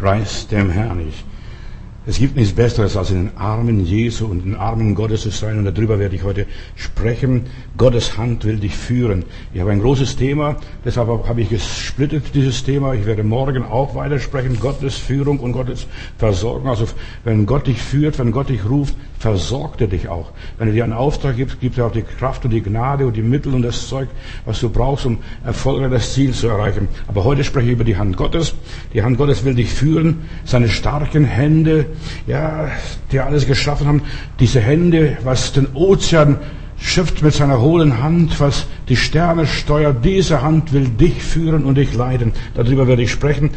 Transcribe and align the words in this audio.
Preis 0.00 0.48
dem 0.48 0.70
Herrn. 0.70 1.06
Ich, 1.06 1.24
es 2.10 2.18
gibt 2.18 2.34
nichts 2.34 2.52
Besseres, 2.52 2.96
als 2.96 3.12
in 3.12 3.26
den 3.28 3.36
Armen 3.36 3.86
Jesu 3.86 4.26
und 4.26 4.44
in 4.44 4.52
den 4.52 4.54
Armen 4.56 4.96
Gottes 4.96 5.22
zu 5.22 5.30
sein. 5.30 5.58
Und 5.58 5.64
darüber 5.64 6.00
werde 6.00 6.16
ich 6.16 6.24
heute 6.24 6.46
sprechen. 6.74 7.42
Gottes 7.76 8.18
Hand 8.18 8.44
will 8.44 8.56
dich 8.56 8.74
führen. 8.74 9.24
Ich 9.54 9.60
habe 9.60 9.70
ein 9.70 9.80
großes 9.80 10.16
Thema, 10.16 10.56
deshalb 10.84 11.06
habe 11.06 11.40
ich 11.40 11.50
gesplittet 11.50 12.34
dieses 12.34 12.64
Thema. 12.64 12.94
Ich 12.94 13.06
werde 13.06 13.22
morgen 13.22 13.62
auch 13.62 13.94
weitersprechen. 13.94 14.58
Gottes 14.58 14.96
Führung 14.96 15.38
und 15.38 15.52
Gottes 15.52 15.86
Versorgung. 16.18 16.68
Also 16.68 16.86
wenn 17.22 17.46
Gott 17.46 17.68
dich 17.68 17.80
führt, 17.80 18.18
wenn 18.18 18.32
Gott 18.32 18.48
dich 18.48 18.68
ruft, 18.68 18.96
versorgt 19.20 19.82
er 19.82 19.86
dich 19.86 20.08
auch. 20.08 20.32
Wenn 20.58 20.68
er 20.68 20.74
dir 20.74 20.84
einen 20.84 20.94
Auftrag 20.94 21.36
gibt, 21.36 21.60
gibt 21.60 21.78
er 21.78 21.86
auch 21.86 21.92
die 21.92 22.02
Kraft 22.02 22.44
und 22.44 22.50
die 22.50 22.62
Gnade 22.62 23.06
und 23.06 23.14
die 23.14 23.22
Mittel 23.22 23.54
und 23.54 23.62
das 23.62 23.86
Zeug, 23.86 24.08
was 24.46 24.58
du 24.60 24.70
brauchst, 24.70 25.06
um 25.06 25.18
erfolgreich 25.44 25.90
das 25.90 26.14
Ziel 26.14 26.32
zu 26.32 26.48
erreichen. 26.48 26.88
Aber 27.06 27.22
heute 27.22 27.44
spreche 27.44 27.68
ich 27.68 27.74
über 27.74 27.84
die 27.84 27.98
Hand 27.98 28.16
Gottes. 28.16 28.54
Die 28.94 29.02
Hand 29.02 29.18
Gottes 29.18 29.44
will 29.44 29.54
dich 29.54 29.68
führen. 29.68 30.22
Seine 30.44 30.68
starken 30.68 31.24
Hände, 31.24 31.86
ja, 32.26 32.68
die 33.12 33.20
alles 33.20 33.46
geschaffen 33.46 33.86
haben. 33.86 34.02
Diese 34.38 34.60
Hände, 34.60 35.18
was 35.24 35.52
den 35.52 35.68
Ozean 35.74 36.38
schöpft 36.78 37.22
mit 37.22 37.34
seiner 37.34 37.60
hohlen 37.60 38.02
Hand, 38.02 38.40
was 38.40 38.66
die 38.88 38.96
Sterne 38.96 39.46
steuert. 39.46 40.04
Diese 40.04 40.42
Hand 40.42 40.72
will 40.72 40.88
dich 40.88 41.22
führen 41.22 41.64
und 41.64 41.76
dich 41.76 41.94
leiten. 41.94 42.32
Darüber 42.54 42.86
werde 42.86 43.02
ich 43.02 43.10
sprechen. 43.10 43.50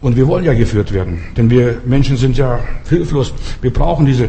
Und 0.00 0.16
wir 0.16 0.26
wollen 0.26 0.44
ja 0.44 0.54
geführt 0.54 0.92
werden, 0.92 1.20
denn 1.36 1.48
wir 1.48 1.80
Menschen 1.84 2.16
sind 2.16 2.36
ja 2.36 2.60
hilflos. 2.88 3.32
Wir 3.62 3.72
brauchen 3.72 4.04
diese 4.04 4.28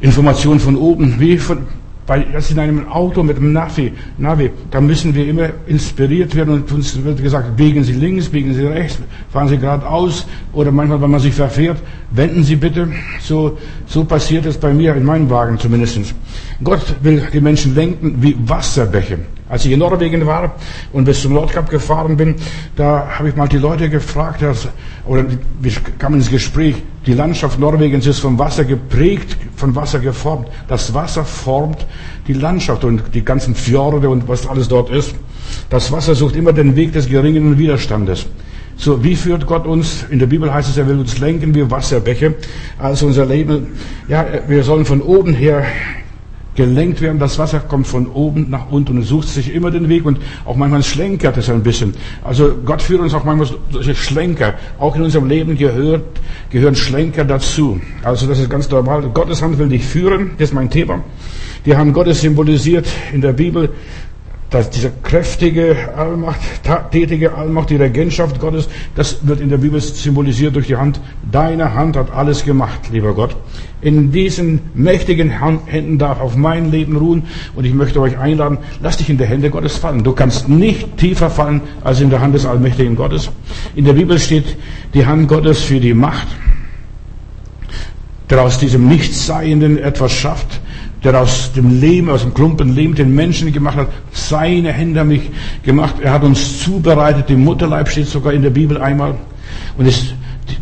Information 0.00 0.60
von 0.60 0.76
oben, 0.76 1.18
wie 1.18 1.36
von, 1.36 1.66
bei, 2.08 2.20
das 2.32 2.50
in 2.50 2.58
einem 2.58 2.88
Auto 2.88 3.22
mit 3.22 3.36
einem 3.36 3.52
Navi, 3.52 3.92
Navi, 4.16 4.50
da 4.70 4.80
müssen 4.80 5.14
wir 5.14 5.28
immer 5.28 5.50
inspiriert 5.66 6.34
werden 6.34 6.54
und 6.54 6.72
uns 6.72 7.04
wird 7.04 7.22
gesagt, 7.22 7.54
biegen 7.54 7.84
Sie 7.84 7.92
links, 7.92 8.30
biegen 8.30 8.54
Sie 8.54 8.64
rechts, 8.64 8.98
fahren 9.30 9.48
Sie 9.48 9.58
geradeaus 9.58 10.26
oder 10.54 10.72
manchmal, 10.72 11.00
wenn 11.02 11.10
man 11.10 11.20
sich 11.20 11.34
verfährt, 11.34 11.76
wenden 12.10 12.42
Sie 12.42 12.56
bitte. 12.56 12.88
So, 13.20 13.58
so 13.86 14.04
passiert 14.04 14.46
es 14.46 14.56
bei 14.56 14.72
mir 14.72 14.96
in 14.96 15.04
meinem 15.04 15.28
Wagen 15.28 15.58
zumindest. 15.58 16.14
Gott 16.64 16.96
will 17.02 17.22
die 17.30 17.42
Menschen 17.42 17.74
lenken 17.74 18.16
wie 18.22 18.34
Wasserbäche. 18.38 19.18
Als 19.48 19.64
ich 19.64 19.72
in 19.72 19.78
Norwegen 19.78 20.26
war 20.26 20.54
und 20.92 21.04
bis 21.04 21.22
zum 21.22 21.32
Nordkap 21.32 21.70
gefahren 21.70 22.16
bin, 22.16 22.34
da 22.76 23.08
habe 23.18 23.30
ich 23.30 23.36
mal 23.36 23.48
die 23.48 23.56
Leute 23.56 23.88
gefragt, 23.88 24.42
dass, 24.42 24.68
oder 25.06 25.24
wir 25.60 25.72
kamen 25.98 26.16
ins 26.16 26.30
Gespräch, 26.30 26.76
die 27.06 27.14
Landschaft 27.14 27.58
Norwegens 27.58 28.06
ist 28.06 28.18
vom 28.18 28.38
Wasser 28.38 28.64
geprägt, 28.64 29.36
von 29.56 29.74
Wasser 29.74 30.00
geformt. 30.00 30.48
Das 30.68 30.92
Wasser 30.92 31.24
formt 31.24 31.86
die 32.26 32.34
Landschaft 32.34 32.84
und 32.84 33.02
die 33.14 33.24
ganzen 33.24 33.54
Fjorde 33.54 34.10
und 34.10 34.28
was 34.28 34.46
alles 34.46 34.68
dort 34.68 34.90
ist. 34.90 35.14
Das 35.70 35.90
Wasser 35.90 36.14
sucht 36.14 36.36
immer 36.36 36.52
den 36.52 36.76
Weg 36.76 36.92
des 36.92 37.08
geringen 37.08 37.58
Widerstandes. 37.58 38.26
So, 38.76 39.02
wie 39.02 39.16
führt 39.16 39.46
Gott 39.46 39.66
uns? 39.66 40.04
In 40.08 40.18
der 40.18 40.26
Bibel 40.26 40.52
heißt 40.52 40.68
es, 40.68 40.76
er 40.76 40.86
will 40.86 40.98
uns 41.00 41.18
lenken 41.18 41.54
wie 41.54 41.68
Wasserbäche. 41.68 42.34
Also 42.78 43.06
unser 43.06 43.26
Leben, 43.26 43.68
ja, 44.06 44.24
wir 44.46 44.62
sollen 44.62 44.84
von 44.84 45.00
oben 45.00 45.34
her 45.34 45.64
gelenkt 46.58 47.00
werden. 47.00 47.20
Das 47.20 47.38
Wasser 47.38 47.60
kommt 47.60 47.86
von 47.86 48.08
oben 48.08 48.50
nach 48.50 48.68
unten 48.72 48.98
und 48.98 49.04
sucht 49.04 49.28
sich 49.28 49.54
immer 49.54 49.70
den 49.70 49.88
Weg 49.88 50.04
und 50.04 50.18
auch 50.44 50.56
manchmal 50.56 50.82
schlenkert 50.82 51.36
es 51.36 51.48
ein 51.48 51.62
bisschen. 51.62 51.94
Also 52.24 52.52
Gott 52.64 52.82
führt 52.82 53.00
uns 53.00 53.14
auch 53.14 53.22
manchmal 53.22 53.48
solche 53.70 53.94
Schlenker. 53.94 54.54
Auch 54.80 54.96
in 54.96 55.02
unserem 55.02 55.28
Leben 55.28 55.56
gehört, 55.56 56.02
gehören 56.50 56.74
Schlenker 56.74 57.24
dazu. 57.24 57.80
Also 58.02 58.26
das 58.26 58.40
ist 58.40 58.50
ganz 58.50 58.68
normal. 58.68 59.02
Gottes 59.14 59.40
Hand 59.40 59.56
will 59.60 59.68
dich 59.68 59.84
führen. 59.84 60.32
Das 60.36 60.48
ist 60.48 60.54
mein 60.54 60.68
Thema. 60.68 61.04
Die 61.64 61.76
Hand 61.76 61.94
Gottes 61.94 62.22
symbolisiert 62.22 62.86
in 63.12 63.20
der 63.20 63.34
Bibel 63.34 63.70
dass 64.50 64.70
diese 64.70 64.90
kräftige 65.02 65.76
Allmacht, 65.94 66.40
tätige 66.90 67.34
Allmacht, 67.34 67.68
die 67.68 67.76
Regentschaft 67.76 68.40
Gottes, 68.40 68.68
das 68.94 69.26
wird 69.26 69.40
in 69.40 69.50
der 69.50 69.58
Bibel 69.58 69.80
symbolisiert 69.80 70.56
durch 70.56 70.68
die 70.68 70.76
Hand. 70.76 71.00
Deine 71.30 71.74
Hand 71.74 71.96
hat 71.96 72.10
alles 72.10 72.44
gemacht, 72.44 72.88
lieber 72.90 73.12
Gott. 73.12 73.36
In 73.82 74.10
diesen 74.10 74.60
mächtigen 74.74 75.30
Händen 75.66 75.98
darf 75.98 76.20
auf 76.20 76.34
mein 76.34 76.70
Leben 76.70 76.96
ruhen 76.96 77.24
und 77.54 77.64
ich 77.64 77.74
möchte 77.74 78.00
euch 78.00 78.18
einladen, 78.18 78.58
lass 78.82 78.96
dich 78.96 79.10
in 79.10 79.18
die 79.18 79.26
Hände 79.26 79.50
Gottes 79.50 79.76
fallen. 79.76 80.02
Du 80.02 80.12
kannst 80.12 80.48
nicht 80.48 80.96
tiefer 80.96 81.28
fallen 81.28 81.60
als 81.84 82.00
in 82.00 82.08
der 82.08 82.20
Hand 82.20 82.34
des 82.34 82.46
allmächtigen 82.46 82.96
Gottes. 82.96 83.30
In 83.76 83.84
der 83.84 83.92
Bibel 83.92 84.18
steht 84.18 84.56
die 84.94 85.04
Hand 85.04 85.28
Gottes 85.28 85.60
für 85.60 85.78
die 85.78 85.94
Macht, 85.94 86.26
der 88.30 88.42
aus 88.42 88.58
diesem 88.58 88.88
Nichtsseienden 88.88 89.78
etwas 89.78 90.12
schafft 90.12 90.60
der 91.04 91.20
aus 91.20 91.52
dem 91.52 91.80
Leben, 91.80 92.10
aus 92.10 92.22
dem 92.22 92.34
Klumpen 92.34 92.74
Leben 92.74 92.94
den 92.94 93.14
Menschen 93.14 93.52
gemacht 93.52 93.76
hat. 93.76 93.88
Seine 94.12 94.72
Hände 94.72 95.00
haben 95.00 95.08
mich 95.08 95.30
gemacht. 95.62 95.96
Er 96.02 96.12
hat 96.12 96.24
uns 96.24 96.60
zubereitet. 96.62 97.30
Im 97.30 97.44
Mutterleib 97.44 97.88
steht 97.88 98.08
sogar 98.08 98.32
in 98.32 98.42
der 98.42 98.50
Bibel 98.50 98.80
einmal. 98.80 99.14
Und 99.76 99.86
es, 99.86 100.12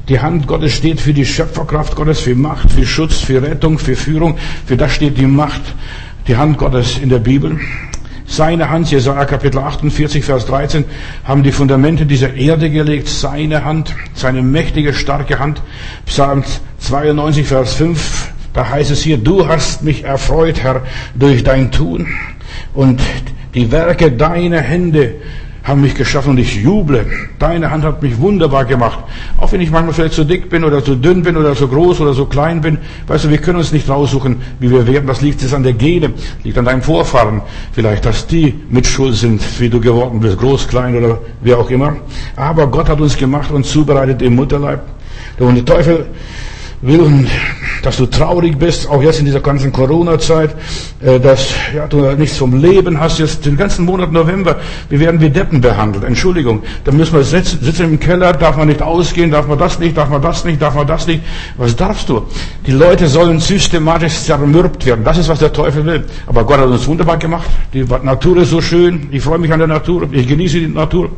die 0.08 0.20
Hand 0.20 0.46
Gottes 0.46 0.72
steht 0.72 1.00
für 1.00 1.14
die 1.14 1.24
Schöpferkraft 1.24 1.96
Gottes, 1.96 2.20
für 2.20 2.34
Macht, 2.34 2.70
für 2.70 2.84
Schutz, 2.84 3.18
für 3.18 3.42
Rettung, 3.42 3.78
für 3.78 3.96
Führung. 3.96 4.36
Für 4.66 4.76
das 4.76 4.92
steht 4.92 5.16
die 5.16 5.26
Macht, 5.26 5.62
die 6.28 6.36
Hand 6.36 6.58
Gottes 6.58 6.98
in 6.98 7.08
der 7.08 7.18
Bibel. 7.18 7.58
Seine 8.28 8.68
Hand, 8.68 8.90
Jesaja 8.90 9.24
Kapitel 9.24 9.58
48, 9.58 10.24
Vers 10.24 10.46
13, 10.46 10.84
haben 11.24 11.44
die 11.44 11.52
Fundamente 11.52 12.06
dieser 12.06 12.34
Erde 12.34 12.70
gelegt. 12.70 13.08
Seine 13.08 13.64
Hand, 13.64 13.94
seine 14.14 14.42
mächtige, 14.42 14.92
starke 14.92 15.38
Hand. 15.38 15.62
Psalm 16.06 16.42
92, 16.78 17.46
Vers 17.46 17.74
5, 17.74 18.32
da 18.56 18.70
heißt 18.70 18.90
es 18.90 19.02
hier, 19.02 19.18
du 19.18 19.46
hast 19.46 19.84
mich 19.84 20.04
erfreut, 20.04 20.62
Herr, 20.62 20.82
durch 21.14 21.44
dein 21.44 21.70
Tun 21.70 22.06
und 22.72 23.02
die 23.54 23.70
Werke 23.70 24.10
deiner 24.10 24.60
Hände 24.60 25.16
haben 25.62 25.82
mich 25.82 25.94
geschaffen 25.94 26.30
und 26.30 26.38
ich 26.38 26.62
juble. 26.62 27.06
Deine 27.38 27.70
Hand 27.70 27.84
hat 27.84 28.00
mich 28.00 28.18
wunderbar 28.18 28.64
gemacht. 28.64 29.00
Auch 29.36 29.50
wenn 29.52 29.60
ich 29.60 29.70
manchmal 29.70 29.92
vielleicht 29.92 30.14
zu 30.14 30.24
dick 30.24 30.48
bin 30.48 30.62
oder 30.62 30.82
zu 30.82 30.94
dünn 30.94 31.22
bin 31.22 31.36
oder 31.36 31.54
zu 31.54 31.66
groß 31.66 32.00
oder 32.00 32.14
zu 32.14 32.26
klein 32.26 32.60
bin. 32.60 32.78
Weißt 33.08 33.24
du, 33.24 33.30
wir 33.30 33.38
können 33.38 33.58
uns 33.58 33.72
nicht 33.72 33.88
raussuchen, 33.90 34.36
wie 34.60 34.70
wir 34.70 34.86
werden. 34.86 35.08
Das 35.08 35.22
liegt 35.22 35.42
jetzt 35.42 35.52
an 35.52 35.64
der 35.64 35.72
Gene, 35.72 36.12
liegt 36.44 36.56
an 36.56 36.64
deinem 36.64 36.82
Vorfahren. 36.82 37.42
Vielleicht, 37.72 38.06
dass 38.06 38.28
die 38.28 38.54
mit 38.70 38.86
Schuld 38.86 39.16
sind, 39.16 39.42
wie 39.58 39.68
du 39.68 39.80
geworden 39.80 40.20
bist, 40.20 40.38
groß, 40.38 40.68
klein 40.68 40.96
oder 40.96 41.18
wie 41.42 41.52
auch 41.52 41.68
immer. 41.68 41.96
Aber 42.36 42.68
Gott 42.68 42.88
hat 42.88 43.00
uns 43.00 43.16
gemacht 43.16 43.50
und 43.50 43.66
zubereitet 43.66 44.22
im 44.22 44.36
Mutterleib. 44.36 44.82
Und 45.40 45.56
der 45.56 45.64
Teufel 45.64 46.06
will, 46.82 47.26
dass 47.82 47.96
du 47.96 48.06
traurig 48.06 48.58
bist, 48.58 48.88
auch 48.88 49.02
jetzt 49.02 49.18
in 49.18 49.26
dieser 49.26 49.40
ganzen 49.40 49.72
Corona-Zeit, 49.72 50.54
äh, 51.00 51.18
dass 51.18 51.50
ja, 51.74 51.86
du 51.86 52.02
nichts 52.12 52.36
vom 52.36 52.60
Leben 52.60 53.00
hast, 53.00 53.18
jetzt 53.18 53.46
den 53.46 53.56
ganzen 53.56 53.84
Monat 53.84 54.12
November, 54.12 54.56
wir 54.88 55.00
werden 55.00 55.20
wie 55.20 55.30
Deppen 55.30 55.60
behandelt, 55.60 56.04
Entschuldigung, 56.04 56.62
da 56.84 56.92
müssen 56.92 57.14
wir 57.14 57.24
sitzen, 57.24 57.58
sitzen 57.62 57.84
im 57.84 58.00
Keller, 58.00 58.32
darf 58.32 58.56
man 58.56 58.68
nicht 58.68 58.82
ausgehen, 58.82 59.30
darf 59.30 59.46
man 59.46 59.58
das 59.58 59.78
nicht, 59.78 59.96
darf 59.96 60.10
man 60.10 60.20
das 60.20 60.44
nicht, 60.44 60.60
darf 60.60 60.74
man 60.74 60.86
das 60.86 61.06
nicht, 61.06 61.22
was 61.56 61.74
darfst 61.76 62.08
du? 62.08 62.22
Die 62.66 62.72
Leute 62.72 63.08
sollen 63.08 63.40
systematisch 63.40 64.14
zermürbt 64.14 64.84
werden, 64.84 65.04
das 65.04 65.18
ist, 65.18 65.28
was 65.28 65.38
der 65.38 65.52
Teufel 65.52 65.84
will, 65.86 66.04
aber 66.26 66.44
Gott 66.44 66.58
hat 66.58 66.66
uns 66.66 66.86
wunderbar 66.86 67.16
gemacht, 67.16 67.48
die 67.72 67.84
Natur 67.84 68.38
ist 68.38 68.50
so 68.50 68.60
schön, 68.60 69.08
ich 69.10 69.22
freue 69.22 69.38
mich 69.38 69.52
an 69.52 69.58
der 69.58 69.68
Natur, 69.68 70.08
ich 70.12 70.26
genieße 70.28 70.60
die 70.60 70.68
Natur, 70.68 71.10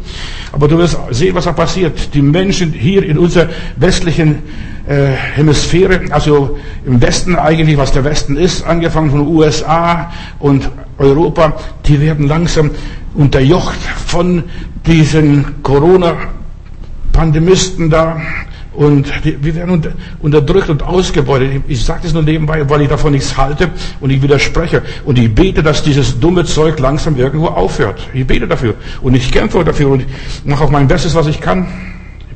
aber 0.52 0.68
du 0.68 0.78
wirst 0.78 0.98
sehen, 1.10 1.34
was 1.34 1.44
da 1.44 1.52
passiert, 1.52 2.14
die 2.14 2.22
Menschen 2.22 2.72
hier 2.72 3.02
in 3.02 3.18
unserer 3.18 3.48
westlichen 3.76 4.42
äh, 4.88 5.12
Hemisphäre, 5.34 6.00
also 6.10 6.58
im 6.86 7.02
Westen 7.02 7.36
eigentlich, 7.36 7.76
was 7.76 7.92
der 7.92 8.04
Westen 8.04 8.36
ist, 8.36 8.66
angefangen 8.66 9.10
von 9.10 9.28
USA 9.28 10.10
und 10.38 10.70
Europa, 10.96 11.52
die 11.84 12.00
werden 12.00 12.26
langsam 12.26 12.70
unterjocht 13.14 13.78
von 14.06 14.44
diesen 14.86 15.62
Corona-Pandemisten 15.62 17.90
da. 17.90 18.18
Und 18.72 19.12
die, 19.24 19.36
wir 19.42 19.54
werden 19.56 19.70
unter, 19.70 19.90
unterdrückt 20.20 20.70
und 20.70 20.82
ausgebeutet. 20.84 21.62
Ich, 21.66 21.72
ich 21.72 21.84
sage 21.84 22.00
das 22.04 22.14
nur 22.14 22.22
nebenbei, 22.22 22.70
weil 22.70 22.82
ich 22.82 22.88
davon 22.88 23.10
nichts 23.12 23.36
halte 23.36 23.70
und 24.00 24.10
ich 24.10 24.22
widerspreche. 24.22 24.82
Und 25.04 25.18
ich 25.18 25.34
bete, 25.34 25.64
dass 25.64 25.82
dieses 25.82 26.20
dumme 26.20 26.44
Zeug 26.44 26.78
langsam 26.78 27.18
irgendwo 27.18 27.48
aufhört. 27.48 28.08
Ich 28.14 28.24
bete 28.26 28.46
dafür. 28.46 28.76
Und 29.02 29.14
ich 29.14 29.30
kämpfe 29.32 29.64
dafür 29.64 29.88
und 29.88 30.06
mache 30.44 30.64
auch 30.64 30.70
mein 30.70 30.88
Bestes, 30.88 31.14
was 31.14 31.26
ich 31.26 31.40
kann 31.40 31.66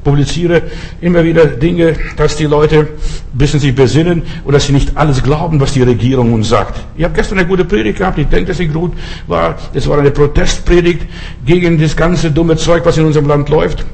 publiziere 0.04 0.62
immer 1.00 1.24
wieder 1.24 1.46
Dinge, 1.46 1.94
dass 2.16 2.36
die 2.36 2.44
Leute 2.44 2.80
ein 2.80 2.88
bisschen 3.32 3.60
sich 3.60 3.74
besinnen 3.74 4.22
und 4.44 4.52
dass 4.52 4.66
sie 4.66 4.72
nicht 4.72 4.96
alles 4.96 5.22
glauben, 5.22 5.60
was 5.60 5.72
die 5.72 5.82
Regierung 5.82 6.32
uns 6.32 6.48
sagt. 6.48 6.80
Ich 6.96 7.04
habe 7.04 7.14
gestern 7.14 7.38
eine 7.38 7.46
gute 7.46 7.64
Predigt 7.64 7.98
gehabt, 7.98 8.18
ich 8.18 8.26
denke, 8.26 8.48
dass 8.48 8.58
sie 8.58 8.68
gut 8.68 8.92
war. 9.26 9.56
Es 9.72 9.88
war 9.88 9.98
eine 9.98 10.10
Protestpredigt 10.10 11.06
gegen 11.46 11.80
das 11.80 11.96
ganze 11.96 12.30
dumme 12.30 12.56
Zeug, 12.56 12.84
was 12.84 12.98
in 12.98 13.04
unserem 13.04 13.28
Land 13.28 13.48
läuft. 13.48 13.84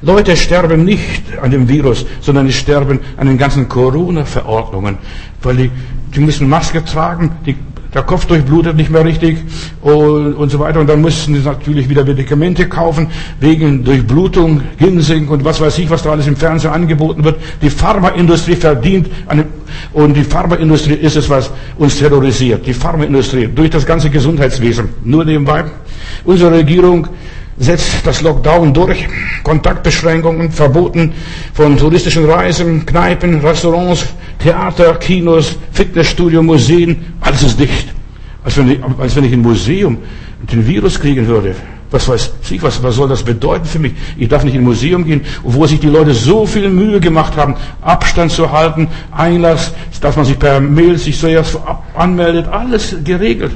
Leute 0.00 0.36
sterben 0.36 0.84
nicht 0.84 1.22
an 1.42 1.50
dem 1.50 1.68
Virus, 1.68 2.06
sondern 2.20 2.46
die 2.46 2.52
sterben 2.52 3.00
an 3.16 3.26
den 3.26 3.36
ganzen 3.36 3.68
Corona-Verordnungen, 3.68 4.98
weil 5.42 5.56
die, 5.56 5.70
die 6.14 6.20
müssen 6.20 6.48
Maske 6.48 6.84
tragen, 6.84 7.32
die 7.44 7.56
der 7.94 8.02
Kopf 8.02 8.26
durchblutet 8.26 8.76
nicht 8.76 8.90
mehr 8.90 9.04
richtig 9.04 9.38
und, 9.80 10.34
und 10.34 10.50
so 10.50 10.58
weiter. 10.58 10.80
Und 10.80 10.88
dann 10.88 11.00
müssen 11.00 11.34
sie 11.34 11.40
natürlich 11.40 11.88
wieder 11.88 12.04
Medikamente 12.04 12.68
kaufen, 12.68 13.08
wegen 13.40 13.84
Durchblutung, 13.84 14.60
Ginseng 14.78 15.28
und 15.28 15.44
was 15.44 15.60
weiß 15.60 15.78
ich, 15.78 15.88
was 15.88 16.02
da 16.02 16.10
alles 16.10 16.26
im 16.26 16.36
Fernsehen 16.36 16.72
angeboten 16.72 17.24
wird. 17.24 17.36
Die 17.62 17.70
Pharmaindustrie 17.70 18.56
verdient 18.56 19.08
eine, 19.26 19.46
und 19.92 20.14
die 20.14 20.24
Pharmaindustrie 20.24 20.94
ist 20.94 21.16
es, 21.16 21.28
was 21.30 21.50
uns 21.78 21.98
terrorisiert. 21.98 22.66
Die 22.66 22.74
Pharmaindustrie 22.74 23.48
durch 23.48 23.70
das 23.70 23.86
ganze 23.86 24.10
Gesundheitswesen. 24.10 24.88
Nur 25.04 25.24
nebenbei. 25.24 25.64
Unsere 26.24 26.52
Regierung 26.52 27.08
setzt 27.58 28.06
das 28.06 28.22
Lockdown 28.22 28.72
durch. 28.72 29.06
Kontaktbeschränkungen, 29.42 30.50
Verboten 30.50 31.12
von 31.54 31.76
touristischen 31.76 32.28
Reisen, 32.28 32.84
Kneipen, 32.86 33.40
Restaurants, 33.40 34.06
Theater, 34.38 34.94
Kinos, 34.94 35.56
Fitnessstudio, 35.72 36.42
Museen, 36.42 37.14
alles 37.20 37.42
ist 37.42 37.60
dicht. 37.60 37.88
Als 38.44 38.56
wenn 38.56 38.70
ich, 38.70 38.78
als 38.98 39.16
wenn 39.16 39.24
ich 39.24 39.32
ein 39.32 39.42
Museum 39.42 39.98
den 40.52 40.66
Virus 40.66 41.00
kriegen 41.00 41.26
würde. 41.26 41.54
Was 41.90 42.06
weiß 42.06 42.32
ich, 42.50 42.62
was, 42.62 42.82
was 42.82 42.96
soll 42.96 43.08
das 43.08 43.22
bedeuten 43.22 43.64
für 43.64 43.78
mich? 43.78 43.92
Ich 44.18 44.28
darf 44.28 44.44
nicht 44.44 44.54
in 44.54 44.60
ein 44.60 44.64
Museum 44.64 45.04
gehen, 45.04 45.22
wo 45.42 45.66
sich 45.66 45.80
die 45.80 45.88
Leute 45.88 46.12
so 46.12 46.44
viel 46.44 46.68
Mühe 46.68 47.00
gemacht 47.00 47.36
haben, 47.36 47.54
Abstand 47.80 48.30
zu 48.30 48.52
halten, 48.52 48.88
Einlass, 49.10 49.72
dass 50.00 50.16
man 50.16 50.26
sich 50.26 50.38
per 50.38 50.60
Mail 50.60 50.98
sich 50.98 51.18
zuerst 51.18 51.58
anmeldet, 51.94 52.46
alles 52.48 52.94
geregelt. 53.04 53.52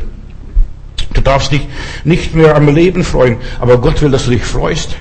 Du 1.12 1.20
darfst 1.20 1.52
dich 1.52 1.66
nicht 2.04 2.34
mehr 2.34 2.56
am 2.56 2.72
Leben 2.74 3.04
freuen, 3.04 3.36
aber 3.60 3.78
Gott 3.78 4.00
will, 4.02 4.10
dass 4.10 4.24
du 4.24 4.30
dich 4.30 4.44
freust. 4.44 4.96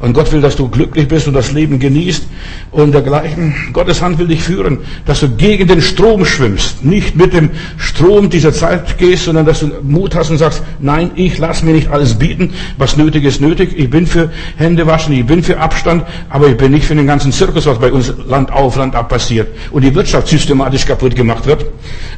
Und 0.00 0.12
Gott 0.12 0.32
will, 0.32 0.40
dass 0.40 0.56
du 0.56 0.68
glücklich 0.68 1.08
bist 1.08 1.28
und 1.28 1.34
das 1.34 1.52
Leben 1.52 1.78
genießt 1.78 2.24
und 2.72 2.92
dergleichen. 2.92 3.54
Gottes 3.72 4.02
Hand 4.02 4.18
will 4.18 4.26
dich 4.26 4.42
führen, 4.42 4.80
dass 5.06 5.20
du 5.20 5.28
gegen 5.30 5.68
den 5.68 5.80
Strom 5.80 6.26
schwimmst. 6.26 6.84
Nicht 6.84 7.16
mit 7.16 7.32
dem 7.32 7.50
Strom 7.78 8.28
dieser 8.28 8.52
Zeit 8.52 8.98
gehst, 8.98 9.24
sondern 9.24 9.46
dass 9.46 9.60
du 9.60 9.70
Mut 9.82 10.14
hast 10.14 10.30
und 10.30 10.38
sagst, 10.38 10.62
nein, 10.80 11.12
ich 11.14 11.38
lasse 11.38 11.64
mir 11.64 11.72
nicht 11.72 11.90
alles 11.90 12.18
bieten. 12.18 12.52
Was 12.76 12.96
nötig 12.96 13.24
ist, 13.24 13.40
nötig. 13.40 13.72
Ich 13.76 13.88
bin 13.88 14.06
für 14.06 14.30
Hände 14.56 14.86
waschen, 14.86 15.14
ich 15.14 15.24
bin 15.24 15.42
für 15.42 15.58
Abstand, 15.58 16.04
aber 16.28 16.48
ich 16.48 16.56
bin 16.56 16.72
nicht 16.72 16.84
für 16.84 16.94
den 16.94 17.06
ganzen 17.06 17.32
Zirkus, 17.32 17.64
was 17.64 17.78
bei 17.78 17.92
uns 17.92 18.12
Land 18.26 18.52
auf, 18.52 18.76
Land 18.76 18.96
ab 18.96 19.08
passiert. 19.08 19.48
Und 19.70 19.82
die 19.82 19.94
Wirtschaft 19.94 20.28
systematisch 20.28 20.84
kaputt 20.84 21.14
gemacht 21.14 21.46
wird. 21.46 21.64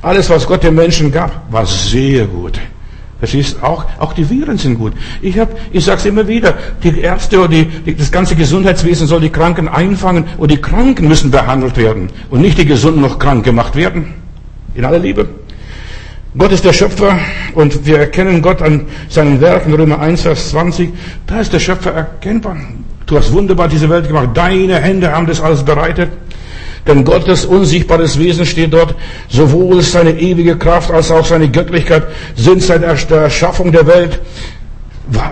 Alles, 0.02 0.30
was 0.30 0.46
Gott 0.46 0.64
den 0.64 0.74
Menschen 0.74 1.12
gab, 1.12 1.52
war 1.52 1.66
sehr 1.66 2.26
gut. 2.26 2.58
Verstehst? 3.18 3.62
Auch, 3.62 3.86
auch 3.98 4.12
die 4.12 4.28
Viren 4.28 4.58
sind 4.58 4.78
gut. 4.78 4.92
Ich 5.22 5.38
hab, 5.38 5.48
ich 5.72 5.84
sag's 5.84 6.04
immer 6.04 6.28
wieder, 6.28 6.54
die 6.82 7.00
Ärzte 7.00 7.38
oder 7.38 7.48
die, 7.48 7.64
die, 7.64 7.96
das 7.96 8.12
ganze 8.12 8.36
Gesundheitswesen 8.36 9.06
soll 9.06 9.22
die 9.22 9.30
Kranken 9.30 9.68
einfangen 9.68 10.24
und 10.36 10.50
die 10.50 10.58
Kranken 10.58 11.08
müssen 11.08 11.30
behandelt 11.30 11.78
werden 11.78 12.10
und 12.28 12.42
nicht 12.42 12.58
die 12.58 12.66
Gesunden 12.66 13.00
noch 13.00 13.18
krank 13.18 13.44
gemacht 13.44 13.74
werden. 13.74 14.12
In 14.74 14.84
aller 14.84 14.98
Liebe. 14.98 15.26
Gott 16.36 16.52
ist 16.52 16.66
der 16.66 16.74
Schöpfer 16.74 17.18
und 17.54 17.86
wir 17.86 17.98
erkennen 17.98 18.42
Gott 18.42 18.60
an 18.60 18.84
seinen 19.08 19.40
Werken, 19.40 19.72
Römer 19.72 20.00
1, 20.00 20.20
Vers 20.20 20.50
20. 20.50 20.90
Da 21.26 21.40
ist 21.40 21.50
der 21.54 21.60
Schöpfer 21.60 21.92
erkennbar. 21.92 22.58
Du 23.06 23.16
hast 23.16 23.32
wunderbar 23.32 23.68
diese 23.68 23.88
Welt 23.88 24.08
gemacht. 24.08 24.30
Deine 24.34 24.78
Hände 24.78 25.10
haben 25.10 25.26
das 25.26 25.40
alles 25.40 25.64
bereitet. 25.64 26.10
Denn 26.86 27.04
Gottes 27.04 27.44
unsichtbares 27.44 28.18
Wesen 28.18 28.46
steht 28.46 28.72
dort, 28.72 28.94
sowohl 29.28 29.82
seine 29.82 30.18
ewige 30.18 30.56
Kraft 30.56 30.90
als 30.90 31.10
auch 31.10 31.24
seine 31.24 31.50
Göttlichkeit 31.50 32.04
sind 32.36 32.62
seit 32.62 32.82
der 32.82 33.20
Erschaffung 33.22 33.72
der 33.72 33.86
Welt 33.86 34.20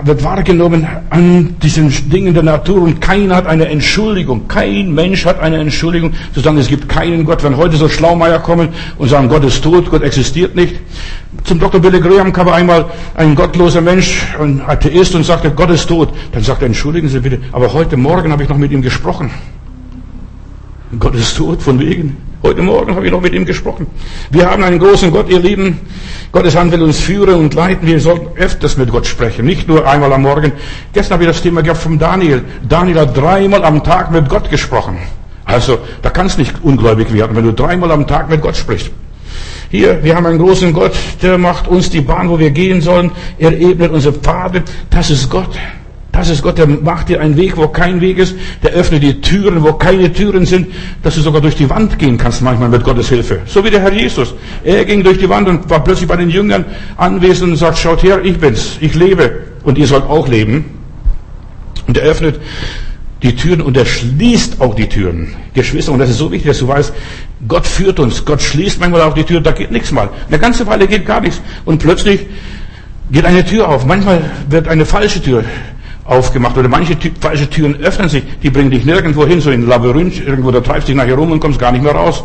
wird 0.05 0.23
wahrgenommen 0.23 0.87
an 1.11 1.57
diesen 1.61 1.91
Dingen 2.09 2.33
der 2.33 2.45
Natur 2.45 2.83
und 2.83 3.01
keiner 3.01 3.37
hat 3.37 3.47
eine 3.47 3.67
Entschuldigung. 3.67 4.47
Kein 4.47 4.95
Mensch 4.95 5.25
hat 5.25 5.41
eine 5.41 5.59
Entschuldigung 5.59 6.13
zu 6.33 6.41
sagen, 6.41 6.59
es 6.59 6.69
gibt 6.69 6.89
keinen 6.89 7.25
Gott. 7.25 7.43
Wenn 7.43 7.57
heute 7.57 7.77
so 7.77 7.89
Schlaumeier 7.89 8.39
kommen 8.39 8.69
und 8.99 9.09
sagen, 9.09 9.29
Gott 9.29 9.45
ist 9.45 9.63
tot, 9.65 9.91
Gott 9.91 10.03
existiert 10.03 10.55
nicht. 10.55 10.77
Zum 11.43 11.59
Dr. 11.59 11.81
Billy 11.81 12.01
Graham 12.01 12.33
kam 12.33 12.49
einmal 12.49 12.87
ein 13.17 13.35
gottloser 13.35 13.81
Mensch, 13.81 14.35
ein 14.41 14.63
Atheist 14.65 15.15
und 15.17 15.25
sagte, 15.25 15.51
Gott 15.51 15.71
ist 15.71 15.89
tot. 15.89 16.11
Dann 16.33 16.43
sagte 16.43 16.65
er, 16.65 16.69
entschuldigen 16.69 17.09
Sie 17.09 17.19
bitte, 17.19 17.41
aber 17.51 17.73
heute 17.73 17.97
Morgen 17.97 18.31
habe 18.31 18.45
ich 18.45 18.49
noch 18.49 18.59
mit 18.59 18.71
ihm 18.71 18.83
gesprochen. 18.83 19.31
Gott 20.99 21.15
ist 21.15 21.37
tot, 21.37 21.63
von 21.63 21.79
wegen. 21.79 22.17
Heute 22.43 22.61
Morgen 22.61 22.95
habe 22.95 23.07
ich 23.07 23.13
noch 23.13 23.23
mit 23.23 23.33
ihm 23.33 23.47
gesprochen. 23.47 23.87
Wir 24.31 24.51
haben 24.51 24.63
einen 24.63 24.79
großen 24.79 25.11
Gott, 25.11 25.31
ihr 25.31 25.39
Lieben. 25.39 25.81
Gottes 26.31 26.55
Hand 26.55 26.73
will 26.73 26.83
uns 26.83 27.01
führen 27.01 27.37
und 27.37 27.55
leiten. 27.55 27.87
Wir 27.87 27.99
sollten 28.01 28.39
öfters 28.39 28.77
mit 28.77 28.91
Gott 28.91 29.07
sprechen, 29.07 29.47
nicht 29.47 29.67
nur 29.67 29.89
einmal 29.89 30.13
am 30.13 30.23
Morgen. 30.23 30.53
Gestern 30.93 31.15
habe 31.15 31.25
ich 31.25 31.31
das 31.31 31.41
Thema 31.41 31.63
gehabt 31.63 31.81
vom 31.81 31.99
Daniel. 31.99 32.43
Daniel 32.69 33.01
hat 33.01 33.17
dreimal 33.17 33.65
am 33.65 33.83
Tag 33.83 34.11
mit 34.11 34.29
Gott 34.29 34.51
gesprochen. 34.51 34.99
Also, 35.47 35.79
da 36.03 36.11
kannst 36.11 36.39
nicht 36.39 36.55
ungläubig 36.63 37.13
werden, 37.13 37.35
wenn 37.35 37.45
du 37.45 37.53
dreimal 37.53 37.91
am 37.93 38.07
Tag 38.07 38.29
mit 38.29 38.43
Gott 38.43 38.57
sprichst. 38.57 38.91
Hier, 39.71 40.05
wir 40.05 40.15
haben 40.15 40.27
einen 40.27 40.39
großen 40.39 40.73
Gott, 40.73 40.93
der 41.23 41.39
macht 41.39 41.67
uns 41.67 41.91
die 41.91 42.01
Bahn, 42.01 42.29
wo 42.29 42.39
wir 42.39 42.51
gehen 42.51 42.81
sollen. 42.81 43.11
Er 43.39 43.59
ebnet 43.59 43.91
unsere 43.91 44.15
Pfade. 44.15 44.63
Das 44.91 45.11
ist 45.11 45.31
Gott. 45.31 45.51
Das 46.15 46.29
ist 46.29 46.43
Gott, 46.43 46.59
der 46.59 46.69
macht 46.69 47.09
dir 47.09 47.21
einen 47.21 47.37
Weg, 47.37 47.57
wo 47.57 47.67
kein 47.67 48.01
Weg 48.01 48.19
ist. 48.19 48.37
Der 48.63 48.71
öffnet 48.71 49.03
die 49.03 49.21
Türen, 49.21 49.65
wo 49.65 49.73
keine 49.73 50.13
Türen 50.13 50.47
sind, 50.47 50.69
dass 51.03 51.17
du 51.17 51.21
sogar 51.21 51.41
durch 51.41 51.57
die 51.57 51.69
Wand 51.69 51.99
gehen 51.99 52.17
kannst 52.17 52.41
manchmal 52.41 52.69
mit 52.69 52.85
Gottes 52.85 53.09
Hilfe. 53.09 53.41
So 53.47 53.65
wie 53.65 53.71
der 53.71 53.81
Herr 53.81 53.93
Jesus. 53.93 54.33
Er 54.63 54.85
ging 54.85 55.03
durch 55.03 55.19
die 55.19 55.29
Wand 55.29 55.49
und 55.49 55.69
war 55.69 55.83
plötzlich 55.83 56.07
bei 56.07 56.15
den 56.15 56.31
Jüngern 56.31 56.65
anwesend 56.97 57.51
und 57.51 57.57
sagt, 57.57 57.79
schaut 57.79 58.05
her, 58.05 58.21
ich 58.25 58.39
bin's, 58.39 58.79
ich 58.81 58.95
lebe 58.95 59.41
und 59.65 59.77
ihr 59.77 59.89
sollt 59.89 60.05
auch 60.05 60.29
leben. 60.29 60.67
Und 61.89 61.99
er 61.99 62.05
öffnet 62.05 62.39
die 63.25 63.35
Türen 63.35 63.61
und 63.61 63.77
er 63.77 63.85
schließt 63.85 64.61
auch 64.61 64.77
die 64.77 64.89
Türen. 64.89 65.35
Geschwister, 65.53 65.91
und 65.91 65.99
das 65.99 66.11
ist 66.11 66.19
so 66.19 66.31
wichtig, 66.31 66.49
dass 66.49 66.61
du 66.61 66.69
weißt, 66.69 66.93
Gott 67.49 67.67
führt 67.67 67.99
uns, 67.99 68.25
Gott 68.25 68.41
schließt 68.41 68.79
manchmal 68.79 69.03
auch 69.03 69.15
die 69.15 69.25
Tür, 69.25 69.41
da 69.41 69.51
geht 69.51 69.73
nichts 69.73 69.91
mal. 69.91 70.09
Eine 70.29 70.39
ganze 70.39 70.65
Weile 70.69 70.87
geht 70.87 71.07
gar 71.07 71.21
nichts. 71.21 71.41
Und 71.65 71.79
plötzlich 71.79 72.21
geht 73.11 73.25
eine 73.25 73.45
Tür 73.45 73.69
auf. 73.69 73.85
Manchmal 73.85 74.23
wird 74.49 74.69
eine 74.69 74.87
falsche 74.87 75.21
Tür 75.21 75.43
aufgemacht 76.05 76.57
oder 76.59 76.69
manche 76.69 76.97
falsche 77.21 77.49
Türen 77.49 77.77
öffnen 77.77 78.09
sich, 78.09 78.23
die 78.43 78.51
bringen 78.51 78.71
dich 78.71 78.85
nirgendwo 78.85 79.27
hin, 79.27 79.41
so 79.41 79.51
in 79.51 79.67
Labyrinth, 79.67 80.25
irgendwo, 80.27 80.51
da 80.51 80.61
treibst 80.61 80.89
dich 80.89 80.95
nachher 80.95 81.15
rum 81.15 81.33
und 81.33 81.41
kommst 81.41 81.59
gar 81.59 81.73
nicht 81.73 81.83
mehr 81.83 81.95
raus. 81.95 82.25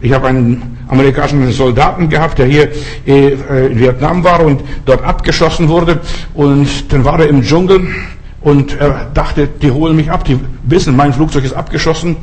Ich 0.00 0.12
habe 0.12 0.28
einen 0.28 0.78
amerikanischen 0.88 1.50
Soldaten 1.50 2.08
gehabt, 2.08 2.38
der 2.38 2.46
hier 2.46 2.70
äh, 3.06 3.66
in 3.66 3.80
Vietnam 3.80 4.22
war 4.22 4.40
und 4.44 4.62
dort 4.84 5.04
abgeschossen 5.04 5.68
wurde 5.68 6.00
und 6.34 6.68
dann 6.92 7.04
war 7.04 7.18
er 7.18 7.28
im 7.28 7.42
Dschungel 7.42 7.88
und 8.40 8.78
er 8.80 9.10
dachte, 9.12 9.48
die 9.48 9.70
holen 9.70 9.96
mich 9.96 10.10
ab, 10.10 10.24
die 10.24 10.38
wissen, 10.62 10.96
mein 10.96 11.12
Flugzeug 11.12 11.44
ist 11.44 11.52
abgeschossen 11.52 12.16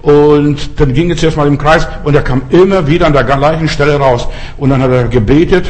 und 0.00 0.80
dann 0.80 0.94
ging 0.94 1.10
er 1.10 1.16
zuerst 1.16 1.36
mal 1.36 1.46
im 1.46 1.58
Kreis 1.58 1.86
und 2.04 2.14
er 2.14 2.22
kam 2.22 2.42
immer 2.50 2.86
wieder 2.86 3.06
an 3.06 3.12
der 3.12 3.24
gleichen 3.24 3.68
Stelle 3.68 3.96
raus 3.96 4.26
und 4.56 4.70
dann 4.70 4.82
hat 4.82 4.90
er 4.90 5.04
gebetet 5.04 5.66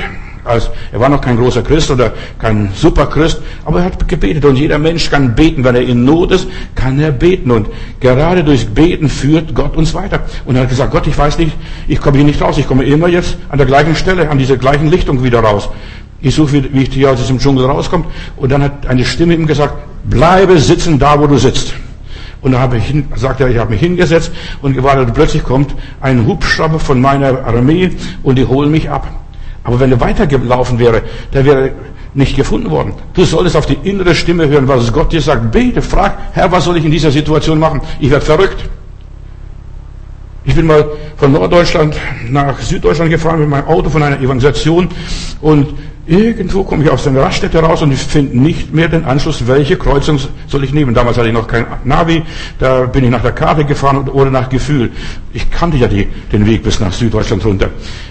als, 0.49 0.71
er 0.93 1.01
war 1.01 1.09
noch 1.09 1.21
kein 1.21 1.37
großer 1.37 1.63
Christ 1.63 1.91
oder 1.91 2.13
kein 2.39 2.71
Superchrist, 2.75 3.41
aber 3.65 3.81
er 3.81 3.87
hat 3.87 4.09
gebetet 4.09 4.45
und 4.45 4.57
jeder 4.57 4.79
Mensch 4.79 5.11
kann 5.11 5.35
beten. 5.35 5.63
Wenn 5.65 5.75
er 5.75 5.83
in 5.83 6.05
Not 6.05 6.33
ist, 6.33 6.49
kann 6.75 6.99
er 6.99 7.13
beten 7.13 7.51
und 7.51 7.69
gerade 8.01 8.43
durch 8.43 8.67
Beten 8.69 9.09
führt 9.09 9.55
Gott 9.55 9.77
uns 9.77 9.95
weiter. 9.95 10.21
Und 10.47 10.57
er 10.57 10.63
hat 10.63 10.71
gesagt, 10.71 10.91
Gott, 10.91 11.07
ich 11.07 11.17
weiß 11.17 11.39
nicht, 11.39 11.57
ich 11.87 12.01
komme 12.01 12.17
hier 12.17 12.27
nicht 12.27 12.41
raus, 12.41 12.59
ich 12.59 12.67
komme 12.67 12.85
immer 12.85 13.09
jetzt 13.09 13.37
an 13.49 13.59
der 13.59 13.67
gleichen 13.67 13.95
Stelle, 13.95 14.31
an 14.31 14.39
dieser 14.39 14.57
gleichen 14.57 14.89
Lichtung 14.89 15.23
wieder 15.23 15.41
raus. 15.41 15.69
Ich 16.21 16.35
suche, 16.35 16.65
wie 16.73 16.83
ich 16.83 16.93
hier 16.93 17.13
aus 17.13 17.21
diesem 17.21 17.39
Dschungel 17.39 17.67
rauskomme. 17.67 18.07
Und 18.37 18.51
dann 18.51 18.63
hat 18.63 18.87
eine 18.87 19.05
Stimme 19.05 19.35
ihm 19.35 19.47
gesagt, 19.47 19.75
bleibe 20.05 20.59
sitzen 20.59 20.99
da, 20.99 21.21
wo 21.21 21.27
du 21.27 21.37
sitzt. 21.37 21.75
Und 22.41 22.53
dann 22.53 22.61
habe 22.61 22.79
ich 22.79 22.95
sagt 23.17 23.41
er, 23.41 23.49
ich 23.49 23.59
habe 23.59 23.71
mich 23.71 23.81
hingesetzt 23.81 24.33
und 24.63 24.75
gewartet, 24.75 25.13
plötzlich 25.13 25.43
kommt 25.43 25.75
ein 26.01 26.27
Hubschrauber 26.27 26.79
von 26.79 27.01
meiner 27.01 27.45
Armee 27.45 27.91
und 28.23 28.37
die 28.37 28.47
holen 28.47 28.71
mich 28.71 28.91
ab. 28.91 29.09
Aber 29.69 29.79
wenn 29.81 29.93
er 29.93 30.01
weitergelaufen 30.01 30.79
wäre, 30.79 31.03
der 31.35 31.45
wäre 31.45 31.73
nicht 32.15 32.35
gefunden 32.35 32.71
worden. 32.71 32.95
Du 33.13 33.23
solltest 33.27 33.55
auf 33.55 33.67
die 33.67 33.77
innere 33.83 34.15
Stimme 34.15 34.49
hören, 34.49 34.67
was 34.67 34.91
Gott 34.91 35.13
dir 35.13 35.21
sagt. 35.21 35.53
Bete, 35.53 35.83
frag, 35.83 36.17
Herr, 36.33 36.51
was 36.51 36.65
soll 36.65 36.79
ich 36.79 36.87
in 36.87 36.91
dieser 36.91 37.11
Situation 37.11 37.59
machen? 37.59 37.83
Ich 38.01 38.09
werde 38.11 38.25
verrückt. 38.25 38.65
Ich 40.47 40.55
bin 40.55 40.65
mal 40.65 40.87
von 41.19 41.33
Norddeutschland 41.33 41.95
nach 42.31 42.59
Süddeutschland 42.61 43.11
gefahren 43.11 43.41
mit 43.41 43.51
meinem 43.51 43.67
Auto 43.67 43.91
von 43.91 44.03
einer 44.03 44.19
Evangelisation 44.19 44.89
und 45.43 45.75
Irgendwo 46.09 46.65
komme 46.65 46.85
ich 46.85 46.91
aus 46.91 47.05
der 47.05 47.15
Raststätte 47.15 47.59
raus 47.59 47.83
und 47.83 47.93
ich 47.93 47.99
finde 47.99 48.39
nicht 48.39 48.73
mehr 48.73 48.89
den 48.89 49.05
Anschluss, 49.05 49.47
welche 49.47 49.77
Kreuzung 49.77 50.19
soll 50.47 50.65
ich 50.65 50.73
nehmen. 50.73 50.95
Damals 50.95 51.19
hatte 51.19 51.29
ich 51.29 51.35
noch 51.35 51.47
kein 51.47 51.67
Navi, 51.85 52.23
da 52.59 52.87
bin 52.87 53.05
ich 53.05 53.11
nach 53.11 53.21
der 53.21 53.33
Karte 53.33 53.67
gefahren 53.67 54.09
oder 54.09 54.31
nach 54.31 54.49
Gefühl. 54.49 54.91
Ich 55.35 55.51
kannte 55.51 55.77
ja 55.77 55.87
die, 55.87 56.09
den 56.33 56.47
Weg 56.47 56.63
bis 56.63 56.81
nach 56.81 56.95
Süddeutschland 56.95 57.45
runter. 57.45 57.69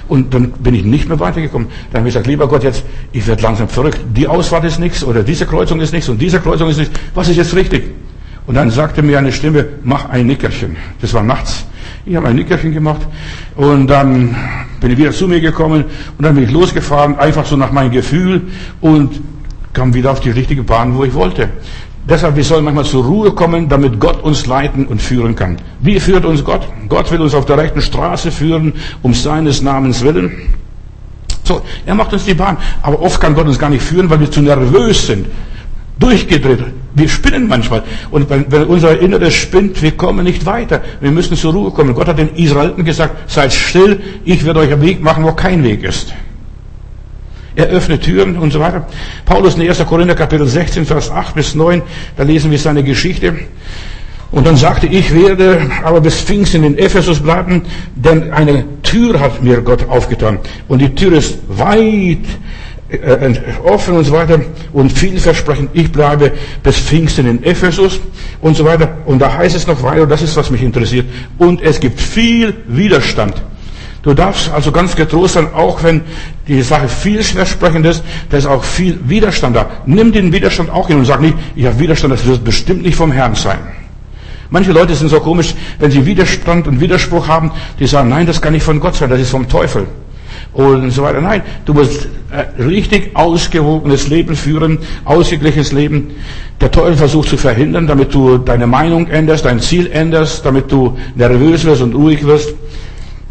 Und 0.07 0.31
dann 0.31 0.51
bin 0.51 0.75
ich 0.75 0.83
nicht 0.83 1.09
mehr 1.09 1.19
weitergekommen. 1.19 1.69
Dann 1.91 2.01
habe 2.01 2.09
ich 2.09 2.13
gesagt, 2.13 2.27
lieber 2.27 2.47
Gott, 2.47 2.63
jetzt, 2.63 2.83
ich 3.13 3.25
werde 3.25 3.41
langsam 3.41 3.67
verrückt. 3.67 3.99
Die 4.15 4.27
Ausfahrt 4.27 4.65
ist 4.65 4.79
nichts 4.79 5.03
oder 5.03 5.23
diese 5.23 5.47
Kreuzung 5.47 5.81
ist 5.81 5.91
nichts 5.91 6.07
und 6.07 6.21
diese 6.21 6.39
Kreuzung 6.39 6.69
ist 6.69 6.77
nichts. 6.77 6.93
Was 7.15 7.29
ist 7.29 7.37
jetzt 7.37 7.55
richtig? 7.55 7.95
Und 8.45 8.53
dann 8.53 8.69
sagte 8.69 9.01
mir 9.01 9.17
eine 9.17 9.31
Stimme, 9.31 9.65
mach 9.83 10.07
ein 10.09 10.27
Nickerchen. 10.27 10.75
Das 11.01 11.15
war 11.15 11.23
nachts. 11.23 11.65
Ich 12.07 12.15
habe 12.15 12.29
ein 12.29 12.37
Nickerchen 12.37 12.71
gemacht 12.71 13.01
und 13.57 13.87
dann 13.87 14.33
bin 14.79 14.91
ich 14.91 14.97
wieder 14.97 15.11
zu 15.11 15.27
mir 15.27 15.41
gekommen 15.41 15.83
und 16.17 16.23
dann 16.23 16.35
bin 16.35 16.45
ich 16.45 16.51
losgefahren, 16.51 17.19
einfach 17.19 17.45
so 17.45 17.57
nach 17.57 17.73
meinem 17.73 17.91
Gefühl 17.91 18.43
und 18.79 19.19
kam 19.73 19.93
wieder 19.93 20.11
auf 20.11 20.21
die 20.21 20.29
richtige 20.29 20.63
Bahn, 20.63 20.95
wo 20.95 21.03
ich 21.03 21.13
wollte. 21.13 21.49
Deshalb, 22.07 22.37
wir 22.37 22.45
sollen 22.45 22.63
manchmal 22.63 22.85
zur 22.85 23.03
Ruhe 23.03 23.31
kommen, 23.33 23.67
damit 23.67 23.99
Gott 23.99 24.23
uns 24.23 24.45
leiten 24.45 24.87
und 24.87 25.01
führen 25.01 25.35
kann. 25.35 25.57
Wie 25.81 25.99
führt 25.99 26.23
uns 26.23 26.45
Gott? 26.45 26.65
Gott 26.87 27.11
will 27.11 27.19
uns 27.19 27.33
auf 27.33 27.45
der 27.45 27.57
rechten 27.57 27.81
Straße 27.81 28.31
führen, 28.31 28.71
um 29.01 29.13
seines 29.13 29.61
Namens 29.61 30.01
willen. 30.01 30.31
So, 31.43 31.61
er 31.85 31.95
macht 31.95 32.13
uns 32.13 32.23
die 32.23 32.35
Bahn. 32.35 32.55
Aber 32.83 33.01
oft 33.01 33.19
kann 33.19 33.35
Gott 33.35 33.47
uns 33.47 33.59
gar 33.59 33.69
nicht 33.69 33.83
führen, 33.83 34.09
weil 34.09 34.21
wir 34.21 34.31
zu 34.31 34.41
nervös 34.41 35.07
sind 35.07 35.25
durchgedreht. 35.99 36.63
Wir 36.97 37.07
spinnen 37.07 37.47
manchmal. 37.47 37.83
Und 38.09 38.27
wenn, 38.29 38.45
unser 38.65 38.99
Inneres 38.99 39.35
spinnt, 39.35 39.83
wir 39.83 39.91
kommen 39.91 40.23
nicht 40.23 40.47
weiter. 40.47 40.81
Wir 40.99 41.11
müssen 41.11 41.37
zur 41.37 41.53
Ruhe 41.53 41.69
kommen. 41.69 41.93
Gott 41.93 42.07
hat 42.07 42.17
den 42.17 42.33
Israeliten 42.35 42.83
gesagt, 42.83 43.29
seid 43.29 43.53
still, 43.53 44.01
ich 44.25 44.43
werde 44.43 44.61
euch 44.61 44.73
einen 44.73 44.81
Weg 44.81 45.03
machen, 45.03 45.23
wo 45.23 45.31
kein 45.31 45.63
Weg 45.63 45.83
ist. 45.83 46.11
Er 47.55 47.67
öffnet 47.67 48.01
Türen 48.01 48.35
und 48.37 48.51
so 48.51 48.59
weiter. 48.59 48.87
Paulus 49.25 49.55
in 49.55 49.69
1. 49.69 49.85
Korinther 49.85 50.15
Kapitel 50.15 50.47
16, 50.47 50.87
Vers 50.87 51.11
8 51.11 51.35
bis 51.35 51.53
9, 51.53 51.83
da 52.15 52.23
lesen 52.23 52.49
wir 52.49 52.57
seine 52.57 52.83
Geschichte. 52.83 53.35
Und 54.31 54.47
dann 54.47 54.57
sagte, 54.57 54.87
ich 54.87 55.13
werde 55.13 55.69
aber 55.83 56.01
bis 56.01 56.19
Pfingsten 56.21 56.63
in 56.63 56.79
Ephesus 56.79 57.19
bleiben, 57.19 57.61
denn 57.95 58.33
eine 58.33 58.65
Tür 58.81 59.19
hat 59.19 59.43
mir 59.43 59.61
Gott 59.61 59.87
aufgetan. 59.87 60.39
Und 60.67 60.79
die 60.79 60.95
Tür 60.95 61.13
ist 61.13 61.37
weit 61.47 62.25
offen 63.63 63.97
und 63.97 64.05
so 64.05 64.13
weiter 64.13 64.39
und 64.71 64.91
vielversprechend. 64.91 65.71
Ich 65.73 65.91
bleibe 65.91 66.31
bis 66.63 66.77
Pfingsten 66.77 67.27
in 67.27 67.43
Ephesus 67.43 67.99
und 68.41 68.55
so 68.55 68.63
weiter. 68.63 68.97
Und 69.05 69.19
da 69.19 69.33
heißt 69.37 69.55
es 69.55 69.67
noch 69.67 69.83
weiter, 69.83 70.07
das 70.07 70.21
ist, 70.21 70.35
was 70.37 70.49
mich 70.49 70.63
interessiert. 70.63 71.05
Und 71.37 71.61
es 71.61 71.79
gibt 71.79 71.99
viel 71.99 72.53
Widerstand. 72.67 73.41
Du 74.03 74.13
darfst 74.13 74.49
also 74.53 74.71
ganz 74.71 74.95
getrost 74.95 75.33
sein, 75.33 75.53
auch 75.53 75.83
wenn 75.83 76.01
die 76.47 76.61
Sache 76.61 76.87
vielversprechend 76.87 77.85
ist, 77.85 78.03
da 78.29 78.37
ist 78.37 78.45
auch 78.45 78.63
viel 78.63 78.97
Widerstand 79.03 79.55
da. 79.55 79.69
Nimm 79.85 80.13
den 80.13 80.31
Widerstand 80.31 80.69
auch 80.69 80.87
hin 80.87 80.97
und 80.97 81.05
sag 81.05 81.19
nicht, 81.19 81.35
ich 81.55 81.65
habe 81.65 81.77
Widerstand, 81.79 82.13
das 82.13 82.25
wird 82.25 82.43
bestimmt 82.43 82.83
nicht 82.83 82.95
vom 82.95 83.11
Herrn 83.11 83.35
sein. 83.35 83.59
Manche 84.49 84.71
Leute 84.71 84.95
sind 84.95 85.09
so 85.09 85.19
komisch, 85.19 85.53
wenn 85.79 85.91
sie 85.91 86.05
Widerstand 86.05 86.67
und 86.67 86.79
Widerspruch 86.79 87.27
haben, 87.27 87.51
die 87.79 87.87
sagen, 87.87 88.07
nein, 88.07 88.25
das 88.25 88.41
kann 88.41 88.53
nicht 88.53 88.63
von 88.63 88.79
Gott 88.79 88.95
sein, 88.95 89.09
das 89.09 89.19
ist 89.19 89.29
vom 89.29 89.49
Teufel. 89.49 89.87
Und 90.57 90.89
so 90.89 91.03
weiter. 91.03 91.21
Nein, 91.21 91.43
du 91.65 91.75
musst 91.75 92.07
äh, 92.31 92.63
richtig 92.63 93.11
ausgewogenes 93.15 94.07
Leben 94.07 94.35
führen, 94.35 94.79
ausgeglichenes 95.05 95.71
Leben. 95.71 96.15
Der 96.59 96.71
Teufel 96.71 96.95
versucht 96.95 97.29
zu 97.29 97.37
verhindern, 97.37 97.85
damit 97.85 98.11
du 98.11 98.39
deine 98.39 98.65
Meinung 98.65 99.07
änderst, 99.07 99.45
dein 99.45 99.59
Ziel 99.59 99.87
änderst, 99.91 100.43
damit 100.43 100.71
du 100.71 100.97
nervös 101.13 101.63
wirst 101.63 101.83
und 101.83 101.93
ruhig 101.93 102.25
wirst. 102.25 102.55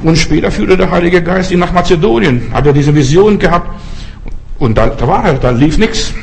Und 0.05 0.17
später 0.17 0.53
führte 0.53 0.77
der 0.77 0.89
Heilige 0.93 1.21
Geist 1.21 1.51
ihn 1.51 1.59
nach 1.59 1.73
Mazedonien, 1.73 2.43
hat 2.53 2.65
er 2.65 2.73
diese 2.73 2.95
Vision 2.95 3.41
gehabt. 3.41 3.71
Und 4.61 4.79
da, 4.79 4.87
da 4.87 5.09
war 5.09 5.25
er, 5.25 5.35
da 5.35 5.51
lief 5.51 5.79
nichts 5.79 6.15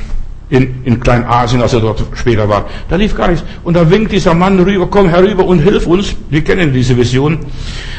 in, 0.54 0.84
in 0.86 1.00
Kleinasien, 1.00 1.64
als 1.64 1.74
er 1.74 1.80
dort 1.80 2.04
später 2.14 2.48
war. 2.48 2.66
Da 2.88 2.96
lief 2.96 3.16
gar 3.16 3.28
nichts. 3.28 3.44
Und 3.64 3.74
da 3.74 3.90
winkt 3.90 4.12
dieser 4.12 4.36
Mann 4.36 4.60
rüber, 4.60 4.88
komm 4.88 5.10
herüber 5.10 5.46
und 5.46 5.60
hilf 5.60 5.88
uns. 5.88 6.16
Wir 6.30 6.44
kennen 6.44 6.72
diese 6.72 6.96
Vision. 6.96 7.40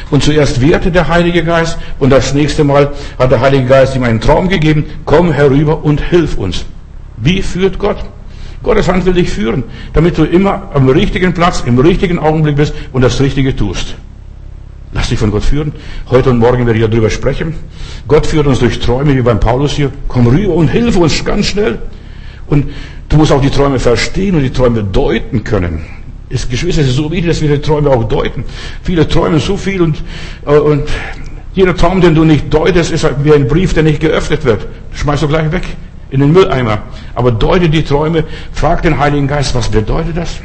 Und 0.09 0.23
zuerst 0.23 0.61
wehrte 0.61 0.89
der 0.89 1.09
Heilige 1.09 1.43
Geist 1.43 1.77
und 1.99 2.11
das 2.11 2.33
nächste 2.33 2.63
Mal 2.63 2.93
hat 3.19 3.29
der 3.29 3.41
Heilige 3.41 3.65
Geist 3.65 3.95
ihm 3.97 4.03
einen 4.03 4.21
Traum 4.21 4.47
gegeben, 4.47 4.85
komm 5.03 5.33
herüber 5.33 5.83
und 5.83 5.99
hilf 5.99 6.37
uns. 6.37 6.63
Wie 7.17 7.41
führt 7.41 7.77
Gott? 7.77 7.97
Gottes 8.63 8.87
Hand 8.87 9.05
will 9.05 9.13
dich 9.13 9.29
führen, 9.29 9.65
damit 9.91 10.17
du 10.17 10.23
immer 10.23 10.69
am 10.73 10.87
richtigen 10.87 11.33
Platz, 11.33 11.61
im 11.65 11.77
richtigen 11.77 12.19
Augenblick 12.19 12.55
bist 12.55 12.73
und 12.93 13.01
das 13.01 13.19
Richtige 13.19 13.53
tust. 13.53 13.95
Lass 14.93 15.09
dich 15.09 15.19
von 15.19 15.29
Gott 15.29 15.43
führen. 15.43 15.73
Heute 16.09 16.29
und 16.29 16.37
morgen 16.37 16.65
werde 16.65 16.79
ich 16.79 16.89
darüber 16.89 17.09
sprechen. 17.09 17.53
Gott 18.07 18.25
führt 18.25 18.47
uns 18.47 18.59
durch 18.59 18.79
Träume, 18.79 19.13
wie 19.13 19.21
beim 19.21 19.41
Paulus 19.41 19.73
hier. 19.73 19.91
Komm 20.07 20.27
rüber 20.27 20.53
und 20.53 20.69
hilf 20.69 20.95
uns 20.95 21.25
ganz 21.25 21.47
schnell. 21.47 21.79
Und 22.47 22.69
du 23.09 23.17
musst 23.17 23.31
auch 23.31 23.41
die 23.41 23.49
Träume 23.49 23.79
verstehen 23.79 24.35
und 24.35 24.43
die 24.43 24.51
Träume 24.51 24.83
deuten 24.83 25.43
können. 25.43 25.85
Ist, 26.29 26.49
Geschwister, 26.49 26.81
es 26.81 26.89
ist 26.89 26.95
so 26.95 27.11
wichtig, 27.11 27.27
dass 27.27 27.41
wir 27.41 27.49
die 27.49 27.61
Träume 27.61 27.89
auch 27.89 28.03
deuten. 28.03 28.43
Viele 28.83 29.07
träumen 29.07 29.39
so 29.39 29.57
viel 29.57 29.81
und, 29.81 30.01
äh, 30.45 30.57
und 30.57 30.83
jeder 31.53 31.75
Traum, 31.75 32.01
den 32.01 32.15
du 32.15 32.23
nicht 32.23 32.53
deutest, 32.53 32.91
ist 32.91 33.07
wie 33.23 33.33
ein 33.33 33.47
Brief, 33.47 33.73
der 33.73 33.83
nicht 33.83 33.99
geöffnet 33.99 34.43
wird. 34.43 34.67
Schmeißt 34.93 35.23
du 35.23 35.27
gleich 35.27 35.51
weg 35.51 35.63
in 36.09 36.19
den 36.19 36.33
Mülleimer. 36.33 36.79
Aber 37.13 37.31
deute 37.31 37.69
die 37.69 37.83
Träume, 37.83 38.25
frag 38.51 38.81
den 38.81 38.97
Heiligen 38.99 39.27
Geist, 39.27 39.55
was 39.55 39.69
bedeutet 39.69 40.17
das? 40.17 40.39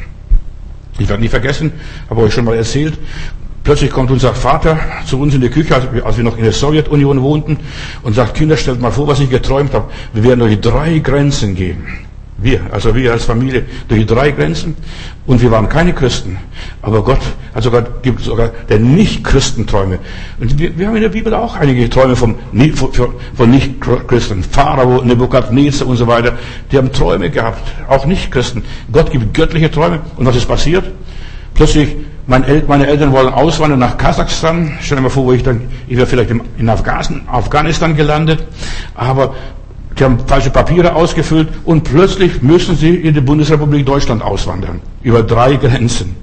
Ich 0.99 1.09
werde 1.09 1.23
nie 1.23 1.29
vergessen, 1.29 1.73
habe 2.09 2.21
euch 2.23 2.35
schon 2.35 2.45
mal 2.45 2.57
erzählt. 2.57 2.95
Plötzlich 3.63 3.91
kommt 3.91 4.11
unser 4.11 4.35
Vater 4.35 4.79
zu 5.07 5.21
uns 5.21 5.35
in 5.35 5.43
die 5.43 5.51
Küche, 5.51 5.77
als 6.05 6.17
wir 6.17 6.25
noch 6.25 6.39
in 6.39 6.45
der 6.45 6.53
Sowjetunion 6.53 7.21
wohnten, 7.21 7.59
und 8.03 8.15
sagt, 8.15 8.35
Kinder, 8.35 8.57
stellt 8.57 8.81
mal 8.81 8.91
vor, 8.91 9.07
was 9.07 9.21
ich 9.21 9.29
geträumt 9.29 9.75
habe. 9.75 9.91
Wir 10.15 10.25
werden 10.25 10.41
durch 10.41 10.61
drei 10.61 10.99
Grenzen 10.99 11.55
gehen. 11.55 11.85
Wir, 12.43 12.61
also 12.71 12.95
wir 12.95 13.13
als 13.13 13.25
Familie, 13.25 13.67
durch 13.87 14.07
drei 14.07 14.31
Grenzen. 14.31 14.75
Und 15.27 15.43
wir 15.43 15.51
waren 15.51 15.69
keine 15.69 15.93
Christen. 15.93 16.39
Aber 16.81 17.05
Gott 17.05 17.21
hat 17.55 17.63
sogar, 17.63 17.83
gibt 18.01 18.21
sogar 18.23 18.49
der 18.69 18.79
Nicht-Christen-Träume. 18.79 19.99
Und 20.41 20.59
wir, 20.59 20.77
wir, 20.79 20.87
haben 20.87 20.97
in 20.97 21.03
der 21.03 21.11
Bibel 21.11 21.35
auch 21.35 21.55
einige 21.55 21.91
Träume 21.91 22.17
vom, 22.17 22.37
von 23.35 23.51
Nicht-Christen. 23.51 24.43
Pharao, 24.43 25.03
Nebukadnezar 25.05 25.87
und 25.87 25.99
so 25.99 26.07
weiter. 26.07 26.39
Die 26.73 26.79
haben 26.79 26.91
Träume 26.93 27.29
gehabt. 27.29 27.61
Auch 27.89 28.07
Nicht-Christen. 28.07 28.65
Gott 28.91 29.11
gibt 29.11 29.35
göttliche 29.35 29.71
Träume. 29.71 30.01
Und 30.17 30.25
was 30.25 30.37
ist 30.37 30.49
passiert? 30.49 30.85
Plötzlich 31.53 31.95
meine 32.27 32.87
Eltern 32.87 33.13
wollen 33.13 33.29
auswandern 33.29 33.81
nach 33.81 33.97
Kasachstan. 33.97 34.79
Stell 34.81 34.97
dir 34.97 35.03
mal 35.03 35.09
vor, 35.09 35.25
wo 35.25 35.33
ich 35.33 35.43
dann, 35.43 35.63
ich 35.89 35.97
wäre 35.97 36.07
vielleicht 36.07 36.31
in 36.31 36.69
Afghanistan 36.69 37.97
gelandet. 37.97 38.45
Aber 38.95 39.35
die 39.99 40.05
haben 40.05 40.19
falsche 40.27 40.51
Papiere 40.51 40.95
ausgefüllt 40.95 41.49
und 41.65 41.85
plötzlich 41.85 42.43
müssen 42.43 42.77
sie 42.77 42.95
in 42.95 43.15
die 43.15 43.21
Bundesrepublik 43.21 43.85
Deutschland 43.85 44.23
auswandern. 44.23 44.81
Über 45.03 45.23
drei 45.23 45.57
Grenzen. 45.57 46.15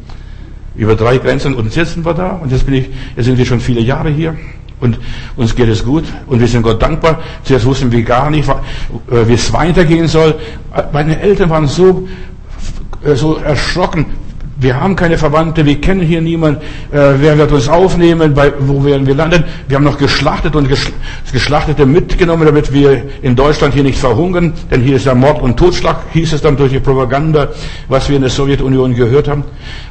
Über 0.75 0.95
drei 0.95 1.17
Grenzen. 1.17 1.53
Und 1.55 1.75
jetzt 1.75 1.93
sind 1.93 2.05
wir 2.05 2.13
da. 2.13 2.39
Und 2.41 2.51
jetzt 2.51 2.65
bin 2.65 2.75
ich, 2.75 2.89
jetzt 3.15 3.25
sind 3.25 3.37
wir 3.37 3.45
schon 3.45 3.59
viele 3.59 3.81
Jahre 3.81 4.09
hier. 4.09 4.35
Und 4.79 4.99
uns 5.35 5.55
geht 5.55 5.67
es 5.69 5.83
gut. 5.83 6.05
Und 6.27 6.39
wir 6.39 6.47
sind 6.47 6.61
Gott 6.61 6.81
dankbar. 6.81 7.19
Zuerst 7.43 7.65
wussten 7.65 7.91
wir 7.91 8.03
gar 8.03 8.29
nicht, 8.29 8.47
wie 9.09 9.33
es 9.33 9.51
weitergehen 9.51 10.07
soll. 10.07 10.35
Meine 10.93 11.19
Eltern 11.19 11.49
waren 11.49 11.67
so, 11.67 12.07
so 13.15 13.35
erschrocken 13.37 14.05
wir 14.59 14.79
haben 14.79 14.95
keine 14.95 15.17
Verwandte, 15.17 15.65
wir 15.65 15.79
kennen 15.79 16.01
hier 16.01 16.21
niemanden, 16.21 16.61
äh, 16.91 17.13
wer 17.19 17.37
wird 17.37 17.51
uns 17.51 17.69
aufnehmen, 17.69 18.33
bei, 18.33 18.51
wo 18.59 18.83
werden 18.83 19.05
wir 19.05 19.13
landen? 19.13 19.43
Wir 19.67 19.77
haben 19.77 19.83
noch 19.83 19.97
geschlachtet 19.97 20.55
und 20.55 20.69
das 20.71 21.31
Geschlachtete 21.31 21.85
mitgenommen, 21.85 22.45
damit 22.45 22.73
wir 22.73 23.03
in 23.21 23.35
Deutschland 23.35 23.73
hier 23.75 23.83
nicht 23.83 23.99
verhungern, 23.99 24.53
denn 24.71 24.81
hier 24.81 24.95
ist 24.95 25.05
ja 25.05 25.13
Mord 25.13 25.41
und 25.41 25.57
Totschlag, 25.57 25.97
hieß 26.11 26.33
es 26.33 26.41
dann 26.41 26.57
durch 26.57 26.71
die 26.71 26.79
Propaganda, 26.79 27.49
was 27.87 28.09
wir 28.09 28.15
in 28.15 28.23
der 28.23 28.31
Sowjetunion 28.31 28.95
gehört 28.95 29.27
haben. 29.27 29.43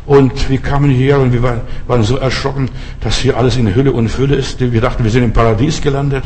Und 0.05 0.51
wir 0.51 0.59
kamen 0.59 0.91
hierher 0.91 1.21
und 1.21 1.33
wir 1.33 1.43
waren, 1.43 1.61
waren 1.87 2.03
so 2.03 2.17
erschrocken, 2.17 2.69
dass 3.01 3.19
hier 3.19 3.37
alles 3.37 3.57
in 3.57 3.73
Hülle 3.75 3.93
und 3.93 4.09
Fülle 4.09 4.35
ist. 4.35 4.61
Wir 4.61 4.81
dachten, 4.81 5.05
wir 5.05 5.11
sind 5.11 5.23
im 5.23 5.33
Paradies 5.33 5.81
gelandet. 5.81 6.25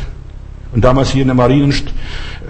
Und 0.73 0.83
damals 0.83 1.09
hier 1.09 1.23
in 1.23 1.27
der 1.27 1.35
Marienst 1.35 1.85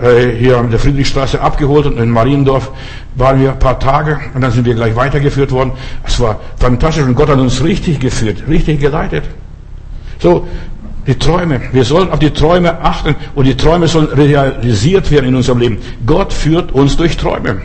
äh, 0.02 0.36
hier 0.38 0.58
an 0.58 0.70
der 0.70 0.80
Friedrichstraße 0.80 1.42
abgeholt 1.42 1.88
und 1.88 1.98
in 1.98 2.10
Mariendorf 2.10 2.72
waren 3.16 3.42
wir 3.42 3.52
ein 3.52 3.60
paar 3.60 3.80
Tage 3.80 4.20
und 4.34 4.42
dann 4.42 4.52
sind 4.52 4.66
wir 4.66 4.76
gleich 4.76 4.96
weitergeführt 4.96 5.52
worden. 5.52 5.72
Es 6.06 6.20
war 6.20 6.40
fantastisch 6.58 7.04
und 7.04 7.16
Gott 7.16 7.30
hat 7.30 7.40
uns 7.40 7.64
richtig 7.64 8.00
geführt, 8.00 8.44
richtig 8.48 8.80
geleitet. 8.80 9.24
So, 10.20 10.48
die 11.08 11.16
Träume. 11.16 11.62
Wir 11.72 11.84
sollen 11.84 12.12
auf 12.12 12.20
die 12.20 12.30
Träume 12.30 12.80
achten 12.82 13.16
und 13.34 13.46
die 13.46 13.58
Träume 13.58 13.88
sollen 13.88 14.08
realisiert 14.08 15.10
werden 15.10 15.30
in 15.30 15.36
unserem 15.36 15.58
Leben. 15.58 15.78
Gott 16.06 16.32
führt 16.32 16.72
uns 16.74 16.96
durch 16.96 17.18
Träume. 17.18 17.62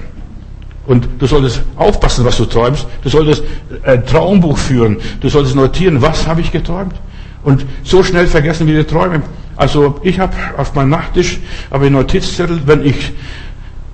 Und 0.86 1.08
du 1.18 1.26
solltest 1.26 1.62
aufpassen, 1.76 2.24
was 2.24 2.36
du 2.36 2.44
träumst. 2.44 2.86
Du 3.02 3.08
solltest 3.08 3.42
ein 3.82 4.06
Traumbuch 4.06 4.56
führen. 4.56 4.96
Du 5.20 5.28
solltest 5.28 5.56
notieren, 5.56 6.00
was 6.00 6.26
habe 6.26 6.40
ich 6.40 6.52
geträumt. 6.52 6.94
Und 7.42 7.66
so 7.82 8.02
schnell 8.02 8.26
vergessen 8.26 8.66
wir 8.66 8.78
die 8.78 8.88
Träume. 8.88 9.22
Also 9.56 9.96
ich 10.02 10.20
habe 10.20 10.34
auf 10.56 10.74
meinem 10.74 10.90
Nachttisch 10.90 11.40
aber 11.70 11.88
Notizzettel, 11.88 12.60
wenn 12.66 12.84
ich 12.84 13.12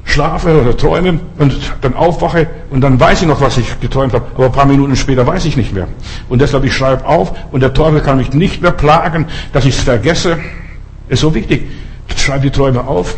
schlafe 0.05 0.61
oder 0.61 0.77
träume 0.77 1.21
und 1.39 1.55
dann 1.81 1.95
aufwache 1.95 2.49
und 2.71 2.81
dann 2.81 2.99
weiß 2.99 3.23
ich 3.23 3.29
noch, 3.29 3.41
was 3.41 3.57
ich 3.59 3.81
geträumt 3.81 4.13
habe, 4.13 4.27
aber 4.35 4.47
ein 4.47 4.53
paar 4.53 4.67
Minuten 4.67 4.97
später 4.97 5.27
weiß 5.27 5.45
ich 5.45 5.57
nicht 5.57 5.73
mehr. 5.73 5.87
Und 6.29 6.43
deshalb 6.43 6.65
ich 6.65 6.75
schreibe 6.75 7.07
auf 7.07 7.33
und 7.53 7.61
der 7.61 7.73
Teufel 7.73 8.01
kann 8.01 8.19
mich 8.19 8.33
nicht 8.33 8.61
mehr 8.61 8.73
plagen, 8.73 9.27
dass 9.53 9.65
ich 9.65 9.77
es 9.77 9.83
vergesse. 9.83 10.39
Ist 11.09 11.21
so 11.21 11.35
wichtig. 11.35 11.69
Schreib 12.17 12.43
die 12.43 12.51
Träume 12.51 12.87
auf. 12.87 13.17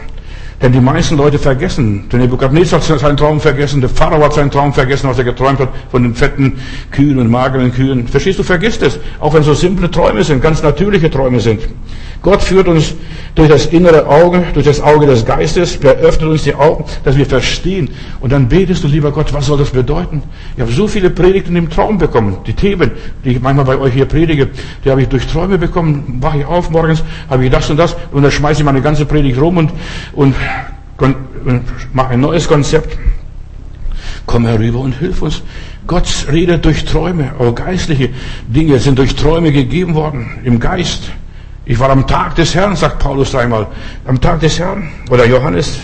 Denn 0.63 0.73
die 0.73 0.81
meisten 0.81 1.17
Leute 1.17 1.39
vergessen. 1.39 2.09
Der 2.11 2.21
Nebukadnezar 2.21 2.81
hat 2.81 3.01
seinen 3.01 3.17
Traum 3.17 3.41
vergessen, 3.41 3.81
der 3.81 3.91
Pharao 3.91 4.23
hat 4.23 4.35
seinen 4.35 4.51
Traum 4.51 4.73
vergessen, 4.73 5.09
was 5.09 5.19
er 5.19 5.25
geträumt 5.25 5.59
hat 5.59 5.69
von 5.91 6.03
den 6.03 6.15
fetten 6.15 6.55
Kühen 6.91 7.19
und 7.19 7.31
mageren 7.31 7.73
Kühen. 7.73 8.07
Verstehst 8.07 8.39
du, 8.39 8.45
vergisst 8.45 8.83
es. 8.83 8.99
Auch 9.21 9.35
wenn 9.35 9.43
so 9.43 9.53
simple 9.53 9.91
Träume 9.91 10.23
sind, 10.23 10.41
ganz 10.41 10.63
natürliche 10.63 11.11
Träume 11.11 11.41
sind. 11.41 11.61
Gott 12.25 12.43
führt 12.43 12.69
uns 12.69 12.95
durch 13.35 13.51
das 13.51 13.67
innere 13.67 14.07
Auge, 14.07 14.45
durch 14.55 14.65
das 14.65 14.81
Auge 14.81 15.05
des 15.05 15.27
Geistes, 15.27 15.77
er 15.77 15.97
öffnet 15.97 16.31
uns 16.31 16.43
die 16.43 16.55
Augen, 16.55 16.87
dass 17.05 17.19
wir 17.19 17.27
verstehen. 17.27 17.91
Und 18.21 18.33
dann 18.33 18.49
betest 18.49 18.83
du, 18.83 18.89
lieber 18.89 19.13
Gott, 19.13 19.35
was 19.35 19.45
soll 19.45 19.59
das 19.59 19.71
bedeuten? 19.71 20.23
Ich 20.57 20.63
habe 20.63 20.73
so 20.73 20.89
viele 20.89 21.11
Predigten 21.11 21.55
im 21.55 21.69
Traum 21.69 21.99
bekommen. 21.99 22.39
Die 22.47 22.55
Themen, 22.55 22.93
die 23.25 23.33
ich 23.33 23.43
manchmal 23.43 23.67
bei 23.67 23.77
euch 23.77 23.93
hier 23.93 24.07
predige, 24.07 24.49
die 24.83 24.91
habe 24.91 25.03
ich 25.03 25.09
durch 25.09 25.27
Träume 25.27 25.59
bekommen. 25.59 26.17
Wache 26.23 26.39
ich 26.39 26.47
auf 26.47 26.71
morgens, 26.71 27.05
habe 27.29 27.45
ich 27.45 27.51
das 27.51 27.69
und 27.69 27.77
das 27.77 27.95
und 28.11 28.23
dann 28.23 28.33
schmeiße 28.33 28.63
ich 28.63 28.65
meine 28.65 28.81
ganze 28.81 29.05
Predigt 29.05 29.39
rum 29.39 29.59
und, 29.59 29.71
und, 30.15 30.35
und 30.97 31.63
mache 31.93 32.09
ein 32.09 32.21
neues 32.21 32.49
Konzept. 32.49 32.97
Komm 34.25 34.47
herüber 34.47 34.79
und 34.79 34.99
hilf 34.99 35.21
uns. 35.21 35.43
Gott 35.87 36.09
redet 36.33 36.65
durch 36.65 36.87
Träume, 36.87 37.33
aber 37.39 37.55
geistliche 37.55 38.09
Dinge 38.49 38.79
sind 38.79 38.99
durch 38.99 39.15
Träume 39.15 39.53
gegeben 39.53 39.95
worden, 39.95 40.39
im 40.43 40.59
Geist. 40.59 41.11
Ich 41.67 41.79
war 41.79 41.91
am 41.91 42.07
Tag 42.07 42.35
des 42.35 42.55
Herrn, 42.55 42.77
sagt 42.77 42.99
Paulus 42.99 43.35
einmal. 43.35 43.67
Am 44.07 44.21
Tag 44.21 44.41
des 44.41 44.59
Herrn. 44.59 44.91
Oder 45.11 45.27
Johannes 45.27 45.79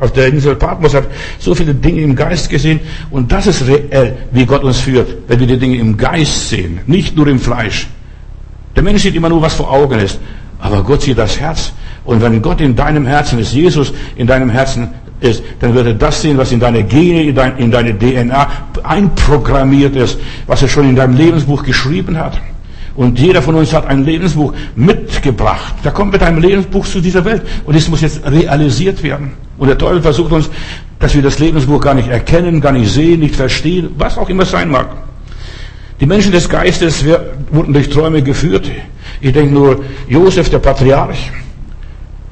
auf 0.00 0.12
der 0.12 0.28
Insel 0.28 0.56
Patmos 0.56 0.94
hat 0.94 1.04
so 1.38 1.54
viele 1.54 1.74
Dinge 1.74 2.02
im 2.02 2.14
Geist 2.14 2.48
gesehen. 2.48 2.80
Und 3.10 3.32
das 3.32 3.46
ist 3.46 3.66
reell, 3.66 4.16
wie 4.32 4.46
Gott 4.46 4.62
uns 4.62 4.78
führt, 4.78 5.08
wenn 5.28 5.40
wir 5.40 5.46
die 5.46 5.58
Dinge 5.58 5.76
im 5.76 5.96
Geist 5.96 6.50
sehen, 6.50 6.80
nicht 6.86 7.16
nur 7.16 7.26
im 7.26 7.38
Fleisch. 7.38 7.86
Der 8.74 8.82
Mensch 8.82 9.02
sieht 9.02 9.14
immer 9.14 9.28
nur, 9.28 9.42
was 9.42 9.54
vor 9.54 9.70
Augen 9.70 9.98
ist. 9.98 10.18
Aber 10.58 10.82
Gott 10.82 11.02
sieht 11.02 11.18
das 11.18 11.38
Herz. 11.38 11.72
Und 12.04 12.22
wenn 12.22 12.40
Gott 12.40 12.60
in 12.60 12.74
deinem 12.74 13.06
Herzen 13.06 13.38
ist, 13.38 13.52
Jesus 13.52 13.92
in 14.16 14.26
deinem 14.26 14.50
Herzen 14.50 14.88
ist, 15.20 15.42
dann 15.60 15.74
wird 15.74 15.86
er 15.86 15.94
das 15.94 16.22
sehen, 16.22 16.36
was 16.38 16.52
in 16.52 16.60
deine 16.60 16.84
Gene, 16.84 17.24
in, 17.24 17.34
dein, 17.34 17.56
in 17.58 17.70
deine 17.70 17.98
DNA 17.98 18.48
einprogrammiert 18.82 19.96
ist, 19.96 20.18
was 20.46 20.62
er 20.62 20.68
schon 20.68 20.88
in 20.88 20.96
deinem 20.96 21.16
Lebensbuch 21.16 21.62
geschrieben 21.62 22.18
hat. 22.18 22.40
Und 22.96 23.18
jeder 23.18 23.42
von 23.42 23.54
uns 23.54 23.72
hat 23.74 23.86
ein 23.86 24.04
Lebensbuch 24.04 24.54
mitgebracht. 24.74 25.74
Da 25.82 25.90
kommt 25.90 26.12
mit 26.12 26.22
einem 26.22 26.38
Lebensbuch 26.38 26.86
zu 26.86 27.00
dieser 27.00 27.24
Welt. 27.24 27.42
Und 27.64 27.74
es 27.74 27.88
muss 27.88 28.00
jetzt 28.00 28.22
realisiert 28.24 29.02
werden. 29.02 29.32
Und 29.58 29.68
der 29.68 29.76
Teufel 29.76 30.00
versucht 30.00 30.32
uns, 30.32 30.50
dass 30.98 31.14
wir 31.14 31.22
das 31.22 31.38
Lebensbuch 31.38 31.80
gar 31.80 31.94
nicht 31.94 32.08
erkennen, 32.08 32.60
gar 32.60 32.72
nicht 32.72 32.90
sehen, 32.90 33.20
nicht 33.20 33.36
verstehen, 33.36 33.90
was 33.98 34.16
auch 34.16 34.28
immer 34.28 34.46
sein 34.46 34.70
mag. 34.70 34.88
Die 36.00 36.06
Menschen 36.06 36.32
des 36.32 36.48
Geistes 36.48 37.04
wurden 37.50 37.72
durch 37.72 37.88
Träume 37.88 38.22
geführt. 38.22 38.70
Ich 39.20 39.32
denke 39.32 39.52
nur, 39.52 39.84
Josef, 40.08 40.50
der 40.50 40.58
Patriarch, 40.58 41.30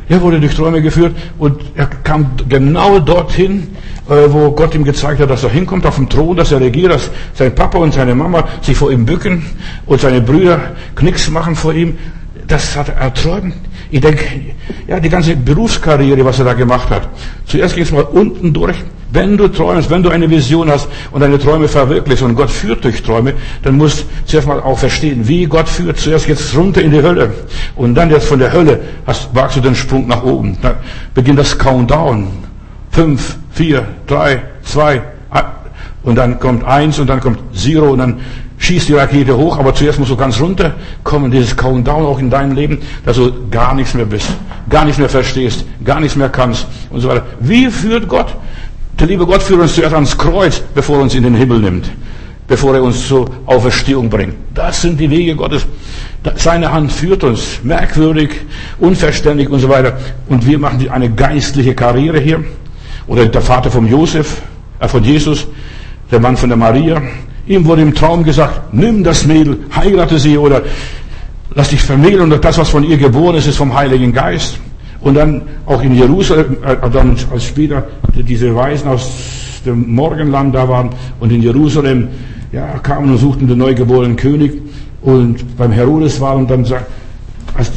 er 0.08 0.20
wurde 0.20 0.40
durch 0.40 0.54
Träume 0.54 0.82
geführt 0.82 1.14
und 1.38 1.60
er 1.74 1.86
kam 1.86 2.32
genau 2.48 2.98
dorthin, 2.98 3.68
äh, 4.08 4.14
wo 4.28 4.50
Gott 4.50 4.74
ihm 4.74 4.84
gezeigt 4.84 5.20
hat, 5.20 5.30
dass 5.30 5.44
er 5.44 5.50
hinkommt 5.50 5.86
auf 5.86 5.96
dem 5.96 6.08
Thron, 6.08 6.36
dass 6.36 6.52
er 6.52 6.60
regiert, 6.60 6.92
dass 6.92 7.10
sein 7.34 7.54
Papa 7.54 7.78
und 7.78 7.94
seine 7.94 8.14
Mama 8.14 8.46
sich 8.60 8.76
vor 8.76 8.92
ihm 8.92 9.06
bücken 9.06 9.44
und 9.86 10.00
seine 10.00 10.20
Brüder 10.20 10.60
Knicks 10.94 11.30
machen 11.30 11.56
vor 11.56 11.72
ihm. 11.72 11.96
Das 12.46 12.76
hat 12.76 12.90
er 12.90 12.96
erträumt. 12.96 13.54
Ich 13.90 14.00
denke, 14.00 14.24
ja, 14.86 15.00
die 15.00 15.08
ganze 15.08 15.34
Berufskarriere, 15.36 16.24
was 16.24 16.38
er 16.38 16.44
da 16.44 16.52
gemacht 16.52 16.90
hat. 16.90 17.08
Zuerst 17.46 17.74
ging 17.74 17.84
es 17.84 17.92
mal 17.92 18.02
unten 18.02 18.52
durch. 18.52 18.76
Wenn 19.14 19.36
du 19.36 19.48
träumst, 19.48 19.88
wenn 19.90 20.02
du 20.02 20.10
eine 20.10 20.28
Vision 20.28 20.68
hast 20.68 20.88
und 21.12 21.20
deine 21.20 21.38
Träume 21.38 21.68
verwirklichst 21.68 22.22
und 22.22 22.34
Gott 22.34 22.50
führt 22.50 22.84
durch 22.84 23.02
Träume, 23.02 23.32
dann 23.62 23.76
musst 23.76 24.00
du 24.00 24.04
zuerst 24.26 24.48
mal 24.48 24.60
auch 24.60 24.78
verstehen, 24.78 25.26
wie 25.26 25.46
Gott 25.46 25.68
führt. 25.68 25.98
Zuerst 25.98 26.26
geht's 26.26 26.54
runter 26.56 26.82
in 26.82 26.90
die 26.90 27.00
Hölle 27.00 27.32
und 27.76 27.94
dann 27.94 28.10
jetzt 28.10 28.26
von 28.26 28.40
der 28.40 28.52
Hölle 28.52 28.80
hast, 29.06 29.34
wagst 29.34 29.56
du 29.56 29.60
den 29.60 29.74
Sprung 29.74 30.08
nach 30.08 30.24
oben. 30.24 30.58
Dann 30.60 30.74
beginnt 31.14 31.38
das 31.38 31.56
Countdown. 31.56 32.26
Fünf, 32.90 33.36
vier, 33.52 33.86
drei, 34.06 34.42
zwei, 34.62 35.00
und 36.04 36.16
dann 36.16 36.38
kommt 36.38 36.64
eins 36.64 36.98
und 36.98 37.08
dann 37.08 37.20
kommt 37.20 37.38
Zero 37.56 37.90
und 37.90 37.98
dann 37.98 38.20
schießt 38.58 38.88
die 38.88 38.94
Rakete 38.94 39.36
hoch, 39.36 39.58
aber 39.58 39.74
zuerst 39.74 39.98
musst 39.98 40.10
du 40.10 40.16
ganz 40.16 40.40
runter 40.40 40.74
kommen, 41.02 41.30
dieses 41.30 41.56
Countdown 41.56 42.04
auch 42.04 42.18
in 42.18 42.30
deinem 42.30 42.54
Leben, 42.54 42.78
dass 43.04 43.16
du 43.16 43.48
gar 43.50 43.74
nichts 43.74 43.94
mehr 43.94 44.04
bist, 44.04 44.28
gar 44.68 44.84
nichts 44.84 44.98
mehr 44.98 45.08
verstehst, 45.08 45.64
gar 45.82 46.00
nichts 46.00 46.16
mehr 46.16 46.28
kannst 46.28 46.66
und 46.90 47.00
so 47.00 47.08
weiter. 47.08 47.24
Wie 47.40 47.68
führt 47.68 48.08
Gott? 48.08 48.34
Der 48.98 49.08
liebe 49.08 49.26
Gott 49.26 49.42
führt 49.42 49.60
uns 49.60 49.74
zuerst 49.74 49.94
ans 49.94 50.16
Kreuz, 50.16 50.60
bevor 50.74 50.98
er 50.98 51.02
uns 51.02 51.14
in 51.14 51.24
den 51.24 51.34
Himmel 51.34 51.58
nimmt, 51.58 51.90
bevor 52.46 52.74
er 52.74 52.82
uns 52.82 53.08
zur 53.08 53.28
Auferstehung 53.46 54.08
bringt. 54.08 54.34
Das 54.54 54.82
sind 54.82 55.00
die 55.00 55.10
Wege 55.10 55.34
Gottes. 55.34 55.66
Seine 56.36 56.72
Hand 56.72 56.92
führt 56.92 57.24
uns 57.24 57.58
merkwürdig, 57.64 58.30
unverständlich 58.78 59.48
und 59.50 59.58
so 59.58 59.68
weiter. 59.68 59.98
Und 60.28 60.46
wir 60.46 60.58
machen 60.58 60.88
eine 60.88 61.10
geistliche 61.10 61.74
Karriere 61.74 62.20
hier. 62.20 62.44
Oder 63.08 63.26
der 63.26 63.42
Vater 63.42 63.70
von 63.70 63.86
Josef, 63.86 64.42
äh 64.78 64.88
von 64.88 65.02
Jesus, 65.02 65.46
der 66.10 66.20
Mann 66.20 66.36
von 66.36 66.48
der 66.48 66.56
Maria. 66.56 67.02
Ihm 67.46 67.66
wurde 67.66 67.82
im 67.82 67.94
Traum 67.94 68.22
gesagt, 68.22 68.72
nimm 68.72 69.02
das 69.02 69.26
Mädel, 69.26 69.58
heirate 69.74 70.18
sie 70.18 70.38
oder 70.38 70.62
lass 71.54 71.70
dich 71.70 71.82
vermählen 71.82 72.32
und 72.32 72.44
das, 72.44 72.58
was 72.58 72.68
von 72.68 72.84
ihr 72.84 72.96
geboren 72.96 73.36
ist, 73.36 73.46
ist 73.46 73.56
vom 73.56 73.74
Heiligen 73.74 74.12
Geist. 74.12 74.58
Und 75.04 75.14
dann 75.14 75.42
auch 75.66 75.82
in 75.82 75.94
Jerusalem, 75.94 76.56
äh, 76.64 76.90
dann 76.90 77.14
als 77.30 77.44
später 77.44 77.86
diese 78.16 78.54
Weisen 78.56 78.88
aus 78.88 79.60
dem 79.64 79.94
Morgenland 79.94 80.54
da 80.54 80.66
waren. 80.66 80.90
Und 81.20 81.30
in 81.30 81.42
Jerusalem 81.42 82.08
ja, 82.52 82.78
kamen 82.78 83.10
und 83.10 83.18
suchten 83.18 83.46
den 83.46 83.58
neugeborenen 83.58 84.16
König. 84.16 84.62
Und 85.02 85.58
beim 85.58 85.72
Herodes 85.72 86.20
waren 86.22 86.38
und 86.38 86.50
dann 86.50 86.64
sagt, 86.64 86.86
als 87.54 87.70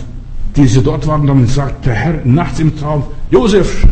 diese 0.55 0.81
dort 0.81 1.05
waren, 1.05 1.27
dann 1.27 1.45
sagt 1.47 1.85
der 1.85 1.93
Herr 1.93 2.21
nachts 2.23 2.61
im 2.61 2.77
Traum, 2.77 3.03
Josef, 3.29 3.85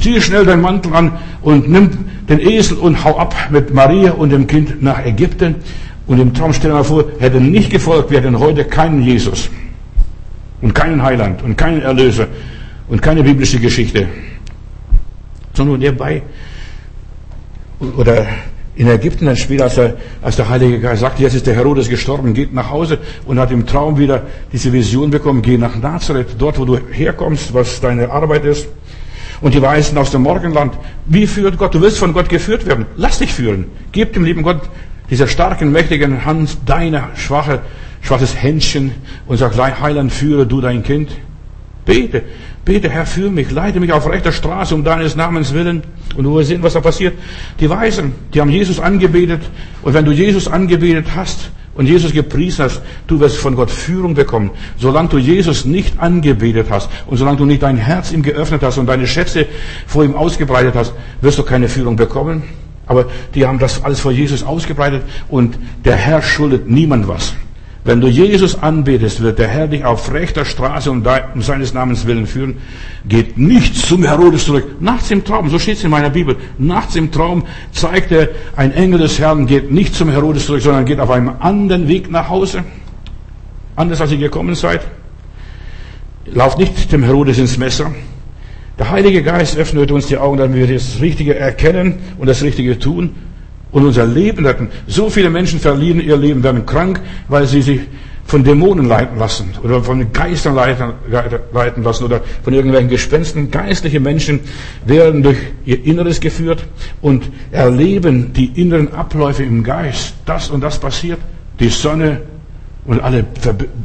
zieh 0.00 0.20
schnell 0.20 0.44
deinen 0.44 0.62
Mantel 0.62 0.92
an 0.92 1.12
und 1.40 1.70
nimm 1.70 1.90
den 2.28 2.40
Esel 2.40 2.78
und 2.78 3.04
hau 3.04 3.16
ab 3.16 3.34
mit 3.50 3.72
Maria 3.72 4.10
und 4.10 4.30
dem 4.30 4.48
Kind 4.48 4.82
nach 4.82 5.06
Ägypten. 5.06 5.54
Und 6.08 6.18
im 6.18 6.34
Traum 6.34 6.52
stell 6.52 6.72
dir 6.72 6.78
mal 6.78 6.82
vor, 6.82 7.04
hätte 7.20 7.40
nicht 7.40 7.70
gefolgt, 7.70 8.10
wir 8.10 8.18
hätten 8.20 8.40
heute 8.40 8.64
keinen 8.64 9.02
Jesus 9.02 9.48
und 10.60 10.74
keinen 10.74 11.00
Heiland 11.00 11.42
und 11.42 11.56
keinen 11.56 11.80
Erlöser 11.80 12.26
und 12.88 13.00
keine 13.02 13.22
biblische 13.22 13.58
Geschichte, 13.58 14.08
sondern 15.54 15.78
nebenbei 15.78 16.22
oder 17.96 18.26
in 18.74 18.88
Ägypten 18.88 19.26
dann 19.26 19.36
später, 19.36 19.64
als 19.64 19.74
der, 19.74 19.96
als 20.22 20.36
der 20.36 20.48
Heilige 20.48 20.80
Geist 20.80 21.02
sagte, 21.02 21.22
jetzt 21.22 21.34
ist 21.34 21.46
der 21.46 21.54
Herodes 21.54 21.88
gestorben, 21.88 22.32
geht 22.32 22.54
nach 22.54 22.70
Hause 22.70 22.98
und 23.26 23.38
hat 23.38 23.50
im 23.50 23.66
Traum 23.66 23.98
wieder 23.98 24.22
diese 24.52 24.72
Vision 24.72 25.10
bekommen, 25.10 25.42
geh 25.42 25.58
nach 25.58 25.76
Nazareth, 25.76 26.36
dort 26.38 26.58
wo 26.58 26.64
du 26.64 26.78
herkommst, 26.90 27.52
was 27.52 27.80
deine 27.80 28.10
Arbeit 28.10 28.44
ist. 28.44 28.66
Und 29.42 29.54
die 29.54 29.60
Weisen 29.60 29.98
aus 29.98 30.12
dem 30.12 30.22
Morgenland, 30.22 30.74
wie 31.06 31.26
führt 31.26 31.58
Gott? 31.58 31.74
Du 31.74 31.82
willst 31.82 31.98
von 31.98 32.12
Gott 32.12 32.28
geführt 32.28 32.64
werden. 32.64 32.86
Lass 32.96 33.18
dich 33.18 33.32
führen. 33.32 33.66
Gib 33.90 34.12
dem 34.12 34.24
lieben 34.24 34.42
Gott 34.42 34.60
dieser 35.10 35.26
starken, 35.26 35.72
mächtigen 35.72 36.24
Hand 36.24 36.58
deine 36.64 37.08
schwache, 37.16 37.60
schwaches 38.00 38.40
Händchen 38.40 38.92
und 39.26 39.36
sag, 39.36 39.54
Heiland, 39.80 40.12
führe 40.12 40.46
du 40.46 40.60
dein 40.60 40.82
Kind. 40.82 41.10
Bete. 41.84 42.22
Bete, 42.64 42.88
Herr, 42.88 43.06
führe 43.06 43.30
mich, 43.30 43.50
leite 43.50 43.80
mich 43.80 43.92
auf 43.92 44.08
rechter 44.08 44.30
Straße 44.30 44.74
um 44.74 44.84
deines 44.84 45.16
Namens 45.16 45.52
willen. 45.52 45.82
Und 46.16 46.32
wirst 46.32 46.48
sehen, 46.48 46.62
was 46.62 46.74
da 46.74 46.80
passiert. 46.80 47.14
Die 47.58 47.68
Weisen, 47.68 48.12
die 48.32 48.40
haben 48.40 48.50
Jesus 48.50 48.78
angebetet. 48.78 49.40
Und 49.82 49.94
wenn 49.94 50.04
du 50.04 50.12
Jesus 50.12 50.46
angebetet 50.46 51.06
hast 51.16 51.50
und 51.74 51.86
Jesus 51.86 52.12
gepriesen 52.12 52.66
hast, 52.66 52.82
du 53.06 53.18
wirst 53.18 53.38
von 53.38 53.56
Gott 53.56 53.70
Führung 53.70 54.14
bekommen. 54.14 54.50
Solange 54.78 55.08
du 55.08 55.18
Jesus 55.18 55.64
nicht 55.64 55.98
angebetet 55.98 56.66
hast 56.70 56.88
und 57.06 57.16
solange 57.16 57.38
du 57.38 57.46
nicht 57.46 57.62
dein 57.62 57.76
Herz 57.76 58.12
ihm 58.12 58.22
geöffnet 58.22 58.62
hast 58.62 58.78
und 58.78 58.86
deine 58.86 59.06
Schätze 59.06 59.46
vor 59.86 60.04
ihm 60.04 60.14
ausgebreitet 60.14 60.74
hast, 60.76 60.92
wirst 61.20 61.38
du 61.38 61.42
keine 61.42 61.68
Führung 61.68 61.96
bekommen. 61.96 62.42
Aber 62.86 63.06
die 63.34 63.46
haben 63.46 63.58
das 63.58 63.82
alles 63.82 64.00
vor 64.00 64.12
Jesus 64.12 64.42
ausgebreitet 64.42 65.02
und 65.28 65.58
der 65.84 65.96
Herr 65.96 66.20
schuldet 66.20 66.68
niemand 66.68 67.08
was. 67.08 67.34
Wenn 67.84 68.00
du 68.00 68.06
Jesus 68.06 68.62
anbetest, 68.62 69.22
wird 69.22 69.40
der 69.40 69.48
Herr 69.48 69.66
dich 69.66 69.84
auf 69.84 70.12
rechter 70.12 70.44
Straße 70.44 70.88
um, 70.88 71.02
seines 71.40 71.74
Namens 71.74 72.06
willen 72.06 72.28
führen. 72.28 72.58
Geht 73.08 73.38
nicht 73.38 73.74
zum 73.74 74.04
Herodes 74.04 74.44
zurück. 74.44 74.80
Nachts 74.80 75.10
im 75.10 75.24
Traum, 75.24 75.50
so 75.50 75.58
steht 75.58 75.78
es 75.78 75.84
in 75.84 75.90
meiner 75.90 76.10
Bibel. 76.10 76.36
Nachts 76.58 76.94
im 76.94 77.10
Traum 77.10 77.44
zeigt 77.72 78.12
er, 78.12 78.28
ein 78.54 78.72
Engel 78.72 79.00
des 79.00 79.18
Herrn 79.18 79.46
geht 79.46 79.72
nicht 79.72 79.96
zum 79.96 80.10
Herodes 80.10 80.46
zurück, 80.46 80.62
sondern 80.62 80.84
geht 80.84 81.00
auf 81.00 81.10
einem 81.10 81.32
anderen 81.40 81.88
Weg 81.88 82.08
nach 82.08 82.28
Hause. 82.28 82.62
Anders 83.74 84.00
als 84.00 84.12
ihr 84.12 84.18
gekommen 84.18 84.54
seid. 84.54 84.82
Lauft 86.26 86.58
nicht 86.58 86.92
dem 86.92 87.02
Herodes 87.02 87.38
ins 87.38 87.58
Messer. 87.58 87.90
Der 88.78 88.90
Heilige 88.90 89.24
Geist 89.24 89.56
öffnet 89.56 89.90
uns 89.90 90.06
die 90.06 90.18
Augen, 90.18 90.38
damit 90.38 90.56
wir 90.56 90.72
das 90.72 91.00
Richtige 91.00 91.34
erkennen 91.34 91.96
und 92.18 92.28
das 92.28 92.44
Richtige 92.44 92.78
tun 92.78 93.16
und 93.72 93.84
unser 93.84 94.06
Leben 94.06 94.46
retten. 94.46 94.68
So 94.86 95.10
viele 95.10 95.30
Menschen 95.30 95.58
verlieren 95.58 96.00
ihr 96.00 96.16
Leben, 96.16 96.42
werden 96.42 96.64
krank, 96.66 97.00
weil 97.28 97.46
sie 97.46 97.62
sich 97.62 97.80
von 98.24 98.44
Dämonen 98.44 98.86
leiten 98.86 99.18
lassen 99.18 99.52
oder 99.62 99.82
von 99.82 100.12
Geistern 100.12 100.54
leiten 100.54 101.82
lassen 101.82 102.04
oder 102.04 102.20
von 102.42 102.54
irgendwelchen 102.54 102.88
Gespensten. 102.88 103.50
Geistliche 103.50 104.00
Menschen 104.00 104.40
werden 104.86 105.22
durch 105.22 105.38
ihr 105.64 105.84
Inneres 105.84 106.20
geführt 106.20 106.64
und 107.00 107.24
erleben 107.50 108.32
die 108.32 108.46
inneren 108.60 108.94
Abläufe 108.94 109.42
im 109.42 109.64
Geist. 109.64 110.14
Das 110.24 110.50
und 110.50 110.60
das 110.62 110.78
passiert. 110.78 111.18
Die 111.58 111.68
Sonne 111.68 112.20
und 112.84 113.00
alle 113.00 113.24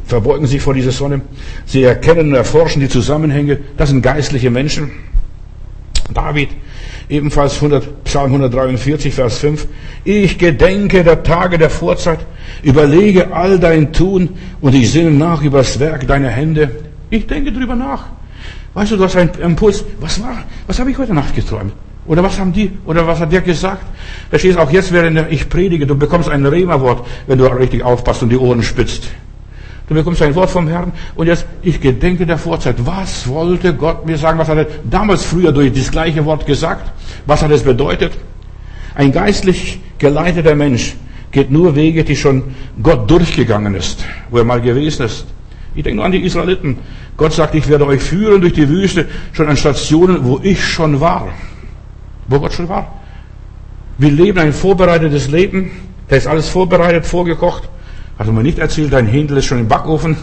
verbeugen 0.06 0.46
sich 0.46 0.62
vor 0.62 0.74
dieser 0.74 0.92
Sonne. 0.92 1.20
Sie 1.66 1.82
erkennen 1.82 2.28
und 2.30 2.34
erforschen 2.34 2.80
die 2.80 2.88
Zusammenhänge. 2.88 3.58
Das 3.76 3.90
sind 3.90 4.02
geistliche 4.02 4.50
Menschen. 4.50 4.90
David 6.12 6.50
Ebenfalls 7.08 7.54
100, 7.54 8.04
Psalm 8.04 8.32
143, 8.32 9.14
Vers 9.14 9.38
5. 9.38 9.66
Ich 10.04 10.38
gedenke 10.38 11.02
der 11.02 11.22
Tage 11.22 11.56
der 11.56 11.70
Vorzeit, 11.70 12.18
überlege 12.62 13.32
all 13.32 13.58
dein 13.58 13.92
Tun 13.92 14.30
und 14.60 14.74
ich 14.74 14.92
sinne 14.92 15.10
nach 15.10 15.42
über 15.42 15.58
das 15.58 15.80
Werk 15.80 16.06
deiner 16.06 16.28
Hände. 16.28 16.70
Ich 17.08 17.26
denke 17.26 17.50
drüber 17.50 17.74
nach. 17.74 18.04
Weißt 18.74 18.92
du, 18.92 18.96
du 18.96 19.04
hast 19.04 19.16
einen 19.16 19.30
Impuls. 19.42 19.84
Was 20.00 20.22
war, 20.22 20.44
was 20.66 20.78
habe 20.78 20.90
ich 20.90 20.98
heute 20.98 21.14
Nacht 21.14 21.34
geträumt? 21.34 21.72
Oder 22.06 22.22
was 22.22 22.38
haben 22.38 22.52
die, 22.52 22.72
oder 22.84 23.06
was 23.06 23.20
hat 23.20 23.32
der 23.32 23.40
gesagt? 23.40 23.84
Verstehst 24.28 24.58
auch 24.58 24.70
jetzt, 24.70 24.92
während 24.92 25.30
ich 25.30 25.48
predige, 25.48 25.86
du 25.86 25.94
bekommst 25.96 26.28
ein 26.28 26.44
Rema-Wort, 26.44 27.06
wenn 27.26 27.38
du 27.38 27.46
richtig 27.46 27.82
aufpasst 27.82 28.22
und 28.22 28.28
die 28.28 28.36
Ohren 28.36 28.62
spitzt. 28.62 29.08
Du 29.88 29.94
bekommst 29.94 30.20
ein 30.20 30.34
Wort 30.34 30.50
vom 30.50 30.68
Herrn 30.68 30.92
und 31.14 31.28
jetzt, 31.28 31.46
ich 31.62 31.80
gedenke 31.80 32.26
der 32.26 32.36
Vorzeit. 32.36 32.76
Was 32.84 33.26
wollte 33.26 33.74
Gott 33.74 34.04
mir 34.04 34.18
sagen? 34.18 34.38
Was 34.38 34.48
hat 34.48 34.58
er 34.58 34.66
damals 34.84 35.24
früher 35.24 35.50
durch 35.50 35.72
das 35.72 35.90
gleiche 35.90 36.24
Wort 36.26 36.44
gesagt? 36.44 36.92
Was 37.24 37.42
hat 37.42 37.50
es 37.50 37.62
bedeutet? 37.62 38.12
Ein 38.94 39.12
geistlich 39.12 39.80
geleiteter 39.98 40.54
Mensch 40.54 40.94
geht 41.30 41.50
nur 41.50 41.74
Wege, 41.74 42.04
die 42.04 42.16
schon 42.16 42.42
Gott 42.82 43.10
durchgegangen 43.10 43.74
ist, 43.74 44.04
wo 44.30 44.38
er 44.38 44.44
mal 44.44 44.60
gewesen 44.60 45.06
ist. 45.06 45.24
Ich 45.74 45.82
denke 45.84 45.96
nur 45.96 46.04
an 46.04 46.12
die 46.12 46.22
Israeliten. 46.24 46.78
Gott 47.16 47.32
sagt, 47.32 47.54
ich 47.54 47.68
werde 47.68 47.86
euch 47.86 48.02
führen 48.02 48.40
durch 48.40 48.52
die 48.52 48.68
Wüste, 48.68 49.06
schon 49.32 49.48
an 49.48 49.56
Stationen, 49.56 50.24
wo 50.24 50.38
ich 50.42 50.62
schon 50.64 51.00
war. 51.00 51.28
Wo 52.26 52.38
Gott 52.40 52.52
schon 52.52 52.68
war. 52.68 52.92
Wir 53.96 54.10
leben 54.10 54.38
ein 54.38 54.52
vorbereitetes 54.52 55.28
Leben. 55.28 55.70
Da 56.08 56.16
ist 56.16 56.26
alles 56.26 56.48
vorbereitet, 56.48 57.06
vorgekocht. 57.06 57.68
Hat 58.18 58.26
er 58.26 58.32
mir 58.32 58.42
nicht 58.42 58.58
erzählt, 58.58 58.92
dein 58.92 59.06
Händel 59.06 59.38
ist 59.38 59.46
schon 59.46 59.60
im 59.60 59.68
Backofen. 59.68 60.16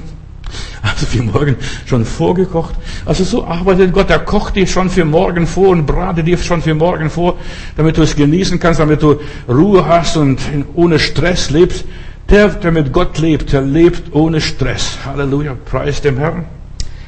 Also 0.82 1.06
für 1.08 1.24
morgen 1.24 1.56
schon 1.86 2.06
vorgekocht. 2.06 2.76
Also 3.06 3.24
so 3.24 3.46
arbeitet 3.46 3.92
Gott. 3.92 4.10
Er 4.10 4.20
kocht 4.20 4.56
dir 4.56 4.68
schon 4.68 4.90
für 4.90 5.04
morgen 5.04 5.48
vor 5.48 5.70
und 5.70 5.86
bratet 5.86 6.28
dir 6.28 6.38
schon 6.38 6.62
für 6.62 6.76
morgen 6.76 7.10
vor, 7.10 7.38
damit 7.76 7.98
du 7.98 8.04
es 8.04 8.16
genießen 8.16 8.60
kannst, 8.60 8.80
damit 8.80 9.02
du 9.02 9.20
Ruhe 9.50 9.86
hast 9.88 10.18
und 10.18 10.40
ohne 10.76 11.00
Stress 11.00 11.50
lebst. 11.50 11.86
Der, 12.30 12.50
der 12.50 12.72
mit 12.72 12.92
Gott 12.92 13.18
lebt, 13.20 13.54
der 13.54 13.62
lebt 13.62 14.14
ohne 14.14 14.42
Stress. 14.42 14.98
Halleluja. 15.06 15.56
Preis 15.66 16.02
dem 16.02 16.18
Herrn. 16.18 16.46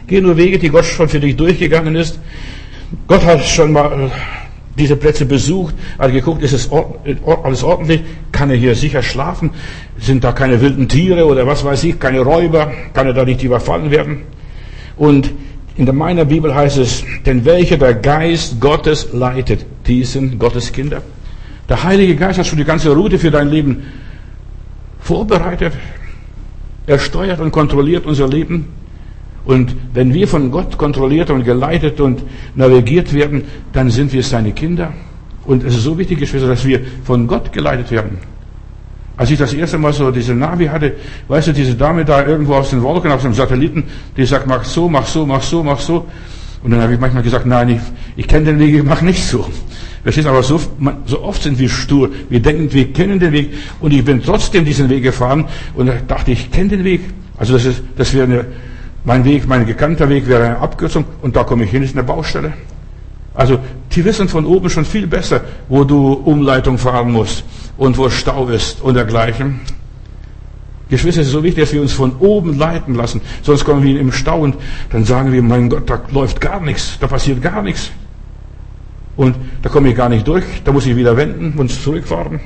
Geh 0.08 0.22
nur 0.22 0.38
Wege, 0.38 0.58
die 0.58 0.70
Gott 0.70 0.86
schon 0.86 1.10
für 1.10 1.20
dich 1.20 1.36
durchgegangen 1.36 1.96
ist. 1.96 2.20
Gott 3.08 3.26
hat 3.26 3.44
schon 3.44 3.74
mal 3.74 4.10
diese 4.78 4.96
Plätze 4.96 5.26
besucht, 5.26 5.76
hat 5.98 6.12
geguckt, 6.12 6.44
ist 6.44 6.54
es 6.54 6.70
alles 7.44 7.64
ordentlich, 7.64 8.02
kann 8.32 8.50
er 8.50 8.56
hier 8.56 8.76
sicher 8.76 9.02
schlafen, 9.02 9.52
sind 9.98 10.24
da 10.24 10.32
keine 10.32 10.62
wilden 10.62 10.88
Tiere 10.88 11.26
oder 11.26 11.48
was 11.48 11.64
weiß 11.64 11.84
ich, 11.84 12.00
keine 12.00 12.22
Räuber, 12.22 12.72
kann 12.94 13.08
er 13.08 13.14
da 13.14 13.26
nicht 13.26 13.44
überfallen 13.44 13.92
werden. 13.92 14.22
Und 14.96 15.32
in 15.76 15.96
meiner 15.96 16.26
Bibel 16.26 16.54
heißt 16.54 16.78
es, 16.78 17.04
denn 17.26 17.46
welcher 17.46 17.78
der 17.78 17.94
Geist 17.94 18.60
Gottes 18.60 19.10
leitet, 19.14 19.66
die 19.86 20.04
sind 20.04 20.40
Gottes 20.40 20.72
Kinder. 20.72 21.02
Der 21.70 21.84
Heilige 21.84 22.16
Geist 22.16 22.40
hat 22.40 22.48
schon 22.48 22.58
die 22.58 22.64
ganze 22.64 22.94
Route 22.94 23.20
für 23.20 23.32
dein 23.32 23.50
Leben 23.50 23.84
vorbereitet. 25.00 25.74
Er 26.86 27.00
steuert 27.00 27.40
und 27.40 27.52
kontrolliert 27.52 28.06
unser 28.06 28.28
Leben. 28.28 28.70
Und 29.48 29.78
wenn 29.94 30.14
wir 30.14 30.28
von 30.28 30.52
Gott 30.52 30.78
kontrolliert 30.78 31.30
und 31.30 31.46
geleitet 31.46 32.02
und 32.02 32.22
navigiert 32.56 33.14
werden, 33.14 33.44
dann 33.72 33.90
sind 33.90 34.12
wir 34.12 34.22
seine 34.22 34.52
Kinder. 34.52 34.92
Und 35.46 35.64
es 35.64 35.74
ist 35.74 35.84
so 35.84 35.98
wichtig, 35.98 36.20
Geschwister, 36.20 36.50
dass 36.50 36.66
wir 36.66 36.82
von 37.06 37.28
Gott 37.28 37.54
geleitet 37.54 37.90
werden. 37.90 38.18
Als 39.16 39.32
ich 39.32 39.40
das 39.40 39.54
erste 39.54 39.78
Mal 39.78 39.94
so 39.94 40.12
diese 40.12 40.36
Navi 40.36 40.66
hatte, 40.66 40.96
weißt 41.30 41.48
du, 41.48 41.54
diese 41.54 41.76
Dame 41.76 42.04
da 42.04 42.26
irgendwo 42.26 42.56
aus 42.56 42.72
den 42.72 42.82
Wolken, 42.82 43.10
aus 43.10 43.22
dem 43.22 43.34
Satelliten, 43.34 43.86
die 44.18 44.26
sagt, 44.26 44.48
mach 44.48 44.66
so, 44.66 44.90
mach 44.90 45.08
so, 45.08 45.26
mach 45.26 45.42
so, 45.42 45.64
mach 45.64 45.80
so. 45.80 46.06
Und 46.62 46.72
dann 46.72 46.82
habe 46.82 46.96
ich 46.96 47.00
manchmal 47.00 47.24
gesagt, 47.24 47.46
nein, 47.46 47.70
ich, 47.70 47.80
ich 48.18 48.28
kenne 48.28 48.48
den 48.48 48.60
Weg, 48.60 48.76
ich 48.76 48.84
mache 48.84 49.06
nicht 49.06 49.24
so. 49.24 49.48
Verstehst 50.04 50.28
aber 50.28 50.44
so, 50.44 50.60
man, 50.78 50.98
so 51.06 51.24
oft 51.24 51.42
sind 51.42 51.58
wir 51.58 51.70
stur. 51.70 52.10
Wir 52.30 52.42
denken, 52.42 52.72
wir 52.74 52.92
kennen 52.92 53.18
den 53.18 53.32
Weg. 53.32 53.52
Und 53.80 53.94
ich 53.94 54.04
bin 54.04 54.22
trotzdem 54.22 54.66
diesen 54.66 54.90
Weg 54.90 55.04
gefahren 55.04 55.46
und 55.74 55.88
da 55.88 55.94
dachte 56.06 56.32
ich, 56.32 56.52
kenne 56.52 56.70
den 56.70 56.84
Weg. 56.84 57.02
Also 57.38 57.54
das 57.54 57.64
ist, 57.64 57.82
das 57.96 58.14
wäre 58.14 58.26
eine, 58.26 58.46
mein 59.08 59.24
Weg, 59.24 59.48
mein 59.48 59.66
gekannter 59.66 60.10
Weg 60.10 60.28
wäre 60.28 60.44
eine 60.44 60.58
Abkürzung 60.58 61.06
und 61.22 61.34
da 61.34 61.46
komme 61.46 61.64
ich 61.64 61.72
hin, 61.72 61.82
ist 61.82 61.96
eine 61.96 62.04
Baustelle. 62.04 62.52
Also 63.34 63.58
die 63.94 64.04
wissen 64.04 64.28
von 64.28 64.46
oben 64.46 64.70
schon 64.70 64.84
viel 64.84 65.08
besser, 65.08 65.40
wo 65.70 65.86
du 65.86 66.12
Umleitung 66.12 66.78
fahren 66.78 67.14
musst 67.14 67.46
und 67.78 67.98
wo 67.98 68.10
Stau 68.10 68.50
ist 68.50 68.82
und 68.82 68.96
dergleichen. 68.96 69.62
Geschwister, 70.90 71.22
es 71.22 71.28
ist 71.28 71.34
so 71.34 71.42
wichtig, 71.42 71.64
dass 71.64 71.74
wir 71.74 71.82
uns 71.82 71.94
von 71.94 72.18
oben 72.20 72.58
leiten 72.58 72.96
lassen. 72.96 73.22
Sonst 73.44 73.64
kommen 73.64 73.82
wir 73.82 73.98
im 73.98 74.12
Stau 74.12 74.42
und 74.42 74.58
dann 74.90 75.06
sagen 75.06 75.32
wir, 75.32 75.42
mein 75.42 75.70
Gott, 75.70 75.90
da 75.90 76.02
läuft 76.12 76.42
gar 76.42 76.60
nichts, 76.60 76.98
da 77.00 77.08
passiert 77.08 77.42
gar 77.42 77.62
nichts. 77.62 77.92
Und 79.16 79.38
da 79.62 79.70
komme 79.70 79.88
ich 79.88 79.96
gar 79.96 80.10
nicht 80.10 80.28
durch, 80.28 80.44
da 80.66 80.74
muss 80.74 80.86
ich 80.86 80.98
wieder 80.98 81.16
wenden 81.16 81.58
und 81.58 81.72
zurückfahren. 81.72 82.42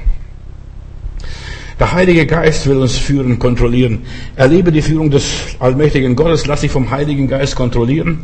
Der 1.81 1.93
Heilige 1.93 2.27
Geist 2.27 2.67
will 2.67 2.77
uns 2.77 2.95
führen, 2.95 3.39
kontrollieren. 3.39 4.03
Erlebe 4.35 4.71
die 4.71 4.83
Führung 4.83 5.09
des 5.09 5.25
allmächtigen 5.57 6.15
Gottes, 6.15 6.45
lass 6.45 6.61
dich 6.61 6.69
vom 6.69 6.91
Heiligen 6.91 7.27
Geist 7.27 7.55
kontrollieren. 7.55 8.19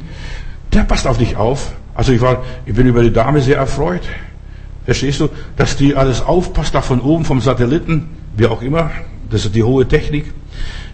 Der 0.74 0.82
passt 0.82 1.08
auf 1.08 1.18
dich 1.18 1.38
auf. 1.38 1.74
Also 1.96 2.12
ich 2.12 2.22
war, 2.22 2.44
ich 2.68 2.76
bin 2.76 2.86
über 2.86 3.02
die 3.02 3.12
Dame 3.12 3.42
sehr 3.42 3.58
erfreut. 3.58 4.04
Verstehst 4.86 5.22
du, 5.22 5.30
dass 5.56 5.76
die 5.76 5.96
alles 5.96 6.22
aufpasst, 6.22 6.76
da 6.76 6.84
von 6.84 7.02
oben 7.02 7.26
vom 7.26 7.42
Satelliten, 7.42 8.10
wie 8.38 8.46
auch 8.46 8.62
immer. 8.62 8.92
Das 9.32 9.44
ist 9.44 9.56
die 9.56 9.64
hohe 9.64 9.88
Technik. 9.88 10.26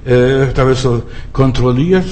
Äh, 0.06 0.54
da 0.54 0.66
wird 0.66 0.78
so 0.78 1.04
kontrolliert. 1.34 2.06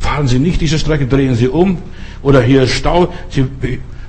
Fahren 0.00 0.26
Sie 0.26 0.40
nicht 0.40 0.60
diese 0.60 0.80
Strecke, 0.80 1.06
drehen 1.06 1.36
Sie 1.36 1.46
um. 1.46 1.78
Oder 2.20 2.42
hier 2.42 2.66
Stau. 2.66 3.14
Sie 3.30 3.46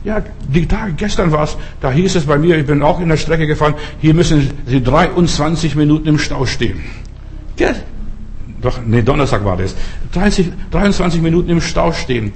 ja, 0.06 0.22
die 0.48 0.68
Tage, 0.68 0.94
gestern 0.94 1.32
war 1.32 1.44
es, 1.44 1.58
da 1.82 1.92
hieß 1.92 2.16
es 2.16 2.26
bei 2.26 2.38
mir, 2.38 2.58
ich 2.58 2.68
bin 2.68 2.84
auch 2.84 3.00
in 3.00 3.10
der 3.10 3.18
Strecke 3.18 3.48
gefahren, 3.48 3.74
hier 4.00 4.14
müssen 4.14 4.52
Sie 4.68 4.82
23 4.82 5.76
Minuten 5.76 6.08
im 6.08 6.20
Stau 6.20 6.46
stehen. 6.46 6.84
Ja, 7.58 7.74
doch, 8.62 8.80
nee, 8.86 9.02
Donnerstag 9.02 9.44
war 9.44 9.58
das. 9.58 9.76
30, 10.14 10.52
23 10.72 11.22
Minuten 11.22 11.50
im 11.50 11.60
Stau 11.60 11.92
stehen. 11.92 12.34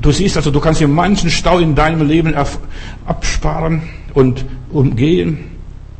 Du 0.00 0.12
siehst 0.12 0.36
also, 0.36 0.50
du 0.50 0.60
kannst 0.60 0.78
hier 0.78 0.88
manchen 0.88 1.30
Stau 1.30 1.58
in 1.58 1.74
deinem 1.74 2.06
Leben 2.06 2.34
absparen 3.06 3.82
und 4.14 4.44
umgehen. 4.70 5.50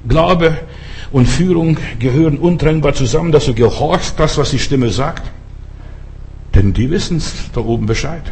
Glaube 0.08 0.56
und 1.12 1.26
Führung 1.26 1.76
gehören 1.98 2.38
untrennbar 2.38 2.94
zusammen, 2.94 3.32
dass 3.32 3.46
du 3.46 3.54
gehorchst 3.54 4.18
das, 4.18 4.38
was 4.38 4.50
die 4.50 4.58
Stimme 4.58 4.90
sagt. 4.90 5.22
Denn 6.54 6.72
die 6.72 6.90
wissen 6.90 7.16
es 7.16 7.50
da 7.52 7.60
oben 7.60 7.86
Bescheid. 7.86 8.22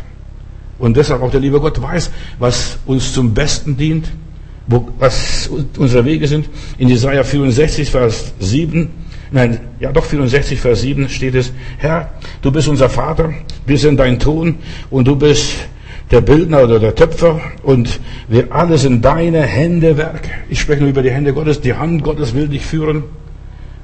Und 0.83 0.97
deshalb 0.97 1.23
auch 1.23 1.31
der 1.31 1.38
liebe 1.38 1.61
Gott 1.61 1.81
weiß, 1.81 2.11
was 2.40 2.77
uns 2.87 3.12
zum 3.12 3.33
Besten 3.33 3.77
dient, 3.77 4.09
wo, 4.66 4.88
was 4.99 5.49
unsere 5.79 6.05
Wege 6.05 6.27
sind. 6.27 6.49
In 6.77 6.88
Jesaja 6.88 7.23
64, 7.23 7.88
Vers 7.88 8.35
7, 8.40 8.90
nein, 9.31 9.61
ja 9.79 9.92
doch 9.92 10.05
64, 10.05 10.59
Vers 10.59 10.81
7 10.81 11.09
steht 11.09 11.37
es, 11.37 11.53
Herr, 11.79 12.11
du 12.42 12.51
bist 12.51 12.66
unser 12.66 12.88
Vater, 12.88 13.33
wir 13.64 13.79
sind 13.79 14.01
dein 14.01 14.18
Ton 14.18 14.57
und 14.90 15.07
du 15.07 15.14
bist 15.14 15.55
der 16.11 16.21
Bildner 16.21 16.64
oder 16.64 16.81
der 16.81 16.97
Töpfer 16.97 17.40
und 17.62 18.01
wir 18.27 18.53
alle 18.53 18.77
sind 18.77 19.05
deine 19.05 19.42
Hände 19.42 19.97
Werk. 19.97 20.29
Ich 20.51 20.61
spreche 20.61 20.81
nur 20.81 20.90
über 20.90 21.03
die 21.03 21.12
Hände 21.12 21.33
Gottes, 21.33 21.61
die 21.61 21.75
Hand 21.75 22.03
Gottes 22.03 22.35
will 22.35 22.49
dich 22.49 22.66
führen. 22.66 23.05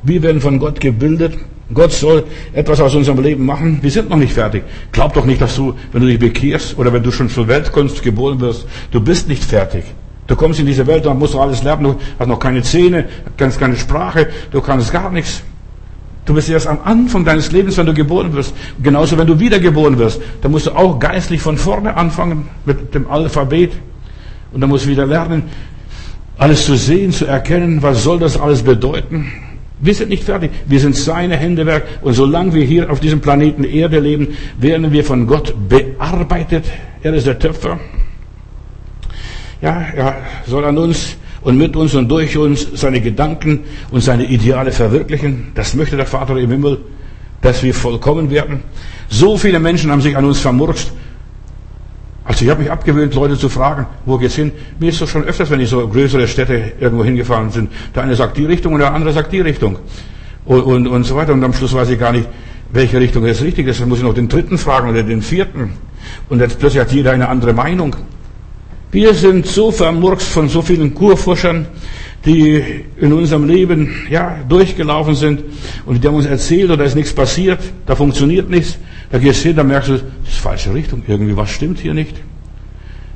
Wir 0.02 0.20
werden 0.24 0.40
von 0.40 0.58
Gott 0.58 0.80
gebildet. 0.80 1.38
Gott 1.72 1.92
soll 1.92 2.24
etwas 2.54 2.80
aus 2.80 2.94
unserem 2.94 3.22
Leben 3.22 3.44
machen. 3.44 3.78
Wir 3.82 3.90
sind 3.90 4.08
noch 4.08 4.16
nicht 4.16 4.32
fertig. 4.32 4.64
Glaub 4.90 5.12
doch 5.12 5.26
nicht, 5.26 5.40
dass 5.40 5.54
du, 5.54 5.74
wenn 5.92 6.00
du 6.00 6.08
dich 6.08 6.18
bekehrst 6.18 6.78
oder 6.78 6.92
wenn 6.92 7.02
du 7.02 7.10
schon 7.10 7.28
zur 7.28 7.46
Weltkunst 7.46 8.02
geboren 8.02 8.40
wirst, 8.40 8.66
du 8.90 9.00
bist 9.00 9.28
nicht 9.28 9.44
fertig. 9.44 9.84
Du 10.26 10.36
kommst 10.36 10.60
in 10.60 10.66
diese 10.66 10.86
Welt, 10.86 11.04
dann 11.04 11.18
musst 11.18 11.34
du 11.34 11.40
alles 11.40 11.62
lernen. 11.62 11.84
Du 11.84 11.96
hast 12.18 12.26
noch 12.28 12.38
keine 12.38 12.62
Zähne, 12.62 13.06
kannst 13.36 13.58
keine 13.60 13.76
Sprache, 13.76 14.28
du 14.50 14.60
kannst 14.60 14.92
gar 14.92 15.10
nichts. 15.10 15.42
Du 16.24 16.34
bist 16.34 16.50
erst 16.50 16.66
am 16.66 16.78
Anfang 16.84 17.24
deines 17.24 17.52
Lebens, 17.52 17.76
wenn 17.78 17.86
du 17.86 17.94
geboren 17.94 18.32
wirst. 18.34 18.54
Genauso, 18.82 19.16
wenn 19.16 19.26
du 19.26 19.38
wiedergeboren 19.38 19.98
wirst. 19.98 20.20
Dann 20.42 20.50
musst 20.50 20.66
du 20.66 20.72
auch 20.72 20.98
geistlich 20.98 21.40
von 21.40 21.56
vorne 21.56 21.96
anfangen 21.96 22.48
mit 22.66 22.94
dem 22.94 23.10
Alphabet. 23.10 23.72
Und 24.52 24.60
dann 24.60 24.68
musst 24.68 24.84
du 24.84 24.90
wieder 24.90 25.06
lernen, 25.06 25.44
alles 26.36 26.66
zu 26.66 26.76
sehen, 26.76 27.12
zu 27.12 27.26
erkennen, 27.26 27.82
was 27.82 28.04
soll 28.04 28.18
das 28.18 28.38
alles 28.38 28.62
bedeuten. 28.62 29.32
Wir 29.80 29.94
sind 29.94 30.10
nicht 30.10 30.24
fertig. 30.24 30.50
Wir 30.66 30.80
sind 30.80 30.96
seine 30.96 31.36
Händewerk. 31.36 31.84
Und 32.02 32.14
solange 32.14 32.54
wir 32.54 32.64
hier 32.64 32.90
auf 32.90 33.00
diesem 33.00 33.20
Planeten 33.20 33.64
Erde 33.64 34.00
leben, 34.00 34.36
werden 34.58 34.92
wir 34.92 35.04
von 35.04 35.26
Gott 35.26 35.54
bearbeitet. 35.68 36.64
Er 37.02 37.14
ist 37.14 37.26
der 37.26 37.38
Töpfer. 37.38 37.78
Ja, 39.62 39.80
er 39.94 40.16
soll 40.46 40.64
an 40.64 40.78
uns 40.78 41.16
und 41.42 41.58
mit 41.58 41.76
uns 41.76 41.94
und 41.94 42.08
durch 42.08 42.36
uns 42.36 42.68
seine 42.74 43.00
Gedanken 43.00 43.60
und 43.90 44.02
seine 44.02 44.24
Ideale 44.24 44.72
verwirklichen. 44.72 45.52
Das 45.54 45.74
möchte 45.74 45.96
der 45.96 46.06
Vater 46.06 46.36
im 46.36 46.50
Himmel, 46.50 46.78
dass 47.40 47.62
wir 47.62 47.74
vollkommen 47.74 48.30
werden. 48.30 48.62
So 49.08 49.36
viele 49.36 49.60
Menschen 49.60 49.90
haben 49.90 50.00
sich 50.00 50.16
an 50.16 50.24
uns 50.24 50.40
vermurkt 50.40 50.92
also 52.28 52.44
ich 52.44 52.50
habe 52.50 52.60
mich 52.60 52.70
abgewöhnt, 52.70 53.14
Leute 53.14 53.38
zu 53.38 53.48
fragen, 53.48 53.86
wo 54.04 54.18
geht's 54.18 54.34
hin? 54.34 54.52
Mir 54.78 54.90
ist 54.90 55.00
das 55.00 55.08
schon 55.08 55.24
öfters, 55.24 55.48
wenn 55.50 55.60
ich 55.60 55.70
so 55.70 55.88
größere 55.88 56.28
Städte 56.28 56.72
irgendwo 56.78 57.02
hingefahren 57.02 57.50
bin. 57.50 57.68
Der 57.94 58.02
eine 58.02 58.14
sagt 58.16 58.36
die 58.36 58.44
Richtung 58.44 58.74
und 58.74 58.80
der 58.80 58.92
andere 58.92 59.14
sagt 59.14 59.32
die 59.32 59.40
Richtung. 59.40 59.78
Und, 60.44 60.60
und, 60.60 60.86
und 60.88 61.04
so 61.04 61.16
weiter. 61.16 61.32
Und 61.32 61.42
am 61.42 61.54
Schluss 61.54 61.72
weiß 61.72 61.88
ich 61.88 61.98
gar 61.98 62.12
nicht, 62.12 62.28
welche 62.70 63.00
Richtung 63.00 63.24
ist 63.24 63.42
richtig 63.42 63.66
ist. 63.66 63.80
Dann 63.80 63.88
muss 63.88 63.96
ich 63.96 64.04
noch 64.04 64.12
den 64.12 64.28
dritten 64.28 64.58
fragen 64.58 64.90
oder 64.90 65.02
den 65.02 65.22
vierten. 65.22 65.72
Und 66.28 66.40
jetzt 66.40 66.58
plötzlich 66.58 66.82
hat 66.82 66.92
jeder 66.92 67.12
eine 67.12 67.30
andere 67.30 67.54
Meinung. 67.54 67.96
Wir 68.90 69.14
sind 69.14 69.46
so 69.46 69.70
vermurkst 69.70 70.28
von 70.28 70.50
so 70.50 70.60
vielen 70.60 70.94
Kurforschern, 70.94 71.66
die 72.28 72.62
in 73.00 73.12
unserem 73.12 73.48
Leben 73.48 74.06
ja 74.10 74.36
durchgelaufen 74.48 75.14
sind 75.14 75.42
und 75.86 76.02
die 76.02 76.06
haben 76.06 76.14
uns 76.14 76.26
erzählt, 76.26 76.70
da 76.70 76.84
ist 76.84 76.94
nichts 76.94 77.12
passiert, 77.12 77.58
da 77.86 77.96
funktioniert 77.96 78.50
nichts. 78.50 78.78
Da 79.10 79.18
gehst 79.18 79.42
du 79.42 79.48
hin, 79.48 79.56
da 79.56 79.64
merkst 79.64 79.88
du, 79.88 79.92
das 79.94 80.02
ist 80.28 80.38
falsche 80.38 80.74
Richtung, 80.74 81.02
irgendwie 81.08 81.36
was 81.36 81.50
stimmt 81.50 81.78
hier 81.78 81.94
nicht. 81.94 82.14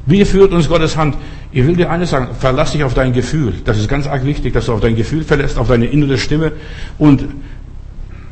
Wie 0.07 0.25
führt 0.25 0.53
uns 0.53 0.69
Gottes 0.69 0.97
Hand? 0.97 1.17
Ich 1.53 1.65
will 1.67 1.77
dir 1.77 1.91
eines 1.91 2.11
sagen, 2.11 2.29
verlass 2.39 2.73
dich 2.73 2.83
auf 2.83 2.95
dein 2.95 3.13
Gefühl. 3.13 3.53
Das 3.65 3.79
ist 3.79 3.89
ganz 3.89 4.07
arg 4.07 4.25
wichtig, 4.25 4.55
dass 4.55 4.67
du 4.67 4.73
auf 4.73 4.81
dein 4.81 4.97
Gefühl 4.97 5.23
verlässt, 5.23 5.59
auf 5.59 5.69
deine 5.69 5.87
innere 5.87 6.17
Stimme 6.17 6.53
und 6.99 7.25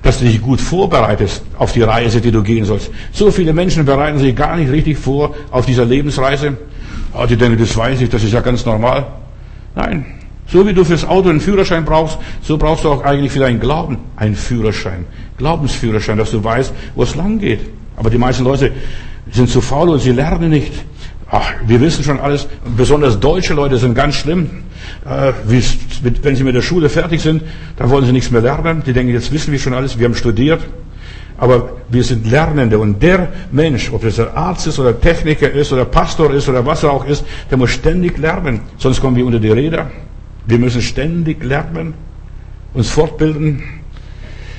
dass 0.03 0.19
du 0.19 0.25
dich 0.25 0.40
gut 0.40 0.61
vorbereitest 0.61 1.43
auf 1.59 1.73
die 1.73 1.83
Reise, 1.83 2.23
die 2.23 2.33
du 2.33 2.43
gehen 2.43 2.64
sollst. 2.64 2.90
So 3.12 3.31
viele 3.31 3.53
Menschen 3.53 3.85
bereiten 3.85 4.19
sich 4.19 4.35
gar 4.35 4.57
nicht 4.57 4.73
richtig 4.73 4.97
vor 4.97 5.35
auf 5.51 5.66
dieser 5.66 5.85
Lebensreise. 5.85 6.57
Oh, 7.12 7.27
die 7.27 7.37
denken, 7.37 7.59
das 7.59 7.77
weiß 7.77 8.01
ich, 8.01 8.09
das 8.09 8.25
ist 8.25 8.33
ja 8.33 8.40
ganz 8.40 8.64
normal. 8.64 9.07
Nein, 9.75 10.07
so 10.53 10.67
wie 10.67 10.75
du 10.75 10.85
fürs 10.85 11.05
Auto 11.05 11.29
einen 11.29 11.41
Führerschein 11.41 11.85
brauchst, 11.85 12.19
so 12.43 12.59
brauchst 12.59 12.85
du 12.85 12.91
auch 12.91 13.05
eigentlich 13.05 13.33
für 13.33 13.39
deinen 13.41 13.61
Glauben 13.61 13.99
einen 14.17 14.35
Führerschein. 14.35 15.07
Glaubensführerschein, 15.39 16.19
dass 16.19 16.31
du 16.31 16.43
weißt, 16.43 16.73
wo 16.95 17.03
es 17.03 17.15
lang 17.15 17.39
geht. 17.39 17.61
Aber 17.97 18.11
die 18.11 18.19
meisten 18.19 18.45
Leute 18.45 18.73
sind 19.31 19.49
zu 19.49 19.61
faul 19.61 19.91
und 19.91 20.01
sie 20.01 20.13
lernen 20.13 20.51
nicht. 20.51 20.73
Ach, 21.31 21.53
wir 21.67 21.81
wissen 21.81 22.03
schon 22.03 22.19
alles. 22.19 22.49
Besonders 22.77 23.21
deutsche 23.21 23.55
Leute 23.55 23.77
sind 23.79 23.95
ganz 23.95 24.17
schlimm. 24.17 24.51
Äh, 25.05 25.33
wenn 26.23 26.35
sie 26.35 26.43
mit 26.43 26.55
der 26.55 26.63
Schule 26.63 26.89
fertig 26.89 27.21
sind, 27.21 27.43
dann 27.77 27.89
wollen 27.91 28.05
sie 28.05 28.13
nichts 28.13 28.33
mehr 28.33 28.41
lernen. 28.41 28.83
Die 28.85 28.93
denken, 28.93 29.13
jetzt 29.13 29.31
wissen 29.31 29.53
wir 29.53 29.59
schon 29.61 29.75
alles. 29.75 29.99
Wir 29.99 30.07
haben 30.07 30.17
studiert. 30.17 30.61
Aber 31.39 31.77
wir 31.89 32.05
sind 32.05 32.29
Lernende 32.29 32.79
und 32.79 33.03
der 33.03 33.29
Mensch, 33.51 33.91
ob 33.93 34.05
es 34.05 34.17
der 34.17 34.37
Arzt 34.37 34.67
ist 34.67 34.79
oder 34.79 35.01
Techniker 35.01 35.51
ist 35.51 35.73
oder 35.73 35.87
Pastor 35.87 36.35
ist 36.35 36.49
oder 36.49 36.67
was 36.67 36.83
er 36.83 36.93
auch 36.93 37.07
ist, 37.07 37.25
der 37.51 37.57
muss 37.57 37.71
ständig 37.71 38.19
lernen. 38.19 38.61
Sonst 38.77 39.01
kommen 39.01 39.17
wir 39.17 39.25
unter 39.25 39.39
die 39.39 39.49
Räder. 39.49 39.91
Wir 40.51 40.59
müssen 40.59 40.83
ständig 40.83 41.45
lernen, 41.45 41.95
uns 42.75 42.91
fortbilden. 42.91 43.63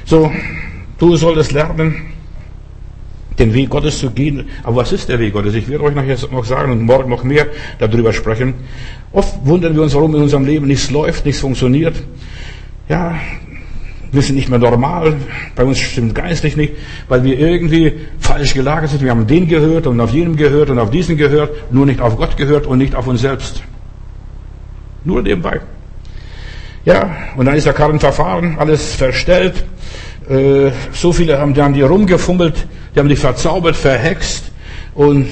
So, 0.06 0.32
du 0.97 1.17
solltest 1.17 1.51
lernen, 1.51 1.95
den 3.38 3.54
Weg 3.54 3.69
Gottes 3.69 3.99
zu 3.99 4.10
gehen. 4.10 4.45
Aber 4.63 4.77
was 4.77 4.93
ist 4.93 5.10
der 5.10 5.19
Weg 5.19 5.34
Gottes? 5.34 5.54
Ich 5.54 5.67
werde 5.67 5.84
euch 5.84 5.93
nachher 5.93 6.15
noch 6.32 6.45
sagen 6.45 6.71
und 6.71 6.84
morgen 6.84 7.10
noch 7.10 7.25
mehr 7.25 7.47
darüber 7.77 8.13
sprechen. 8.13 8.54
Oft 9.12 9.45
wundern 9.45 9.75
wir 9.75 9.82
uns, 9.82 9.93
warum 9.93 10.15
in 10.15 10.21
unserem 10.21 10.45
Leben 10.45 10.67
nichts 10.67 10.89
läuft, 10.91 11.25
nichts 11.25 11.41
funktioniert. 11.41 12.01
Ja, 12.88 13.15
wir 14.13 14.21
sind 14.21 14.38
nicht 14.38 14.47
mehr 14.47 14.60
normal, 14.60 15.15
bei 15.58 15.65
uns 15.65 15.77
stimmt 15.77 16.15
geistlich 16.15 16.56
nicht, 16.56 16.73
weil 17.10 17.25
wir 17.25 17.38
irgendwie 17.38 17.93
falsch 18.17 18.54
gelagert 18.54 18.91
sind. 18.91 19.04
Wir 19.04 19.12
haben 19.12 19.27
den 19.27 19.49
gehört 19.49 19.88
und 19.88 19.99
auf 19.99 20.12
jenem 20.12 20.38
gehört 20.38 20.69
und 20.69 20.80
auf 20.80 20.89
diesen 20.89 21.17
gehört, 21.17 21.73
nur 21.73 21.86
nicht 21.86 21.99
auf 21.99 22.15
Gott 22.15 22.38
gehört 22.38 22.65
und 22.65 22.77
nicht 22.77 22.95
auf 22.95 23.08
uns 23.08 23.19
selbst. 23.19 23.62
Nur 25.04 25.21
nebenbei. 25.21 25.60
Ja, 26.83 27.15
und 27.37 27.45
dann 27.45 27.55
ist 27.55 27.65
der 27.67 27.73
Karren 27.73 27.99
verfahren, 27.99 28.55
alles 28.57 28.95
verstellt. 28.95 29.63
Äh, 30.27 30.71
so 30.91 31.13
viele 31.13 31.37
haben, 31.37 31.53
die 31.53 31.61
haben 31.61 31.73
die 31.73 31.83
rumgefummelt, 31.83 32.65
die 32.95 32.99
haben 32.99 33.09
dich 33.09 33.19
verzaubert, 33.19 33.75
verhext. 33.75 34.51
Und 34.95 35.27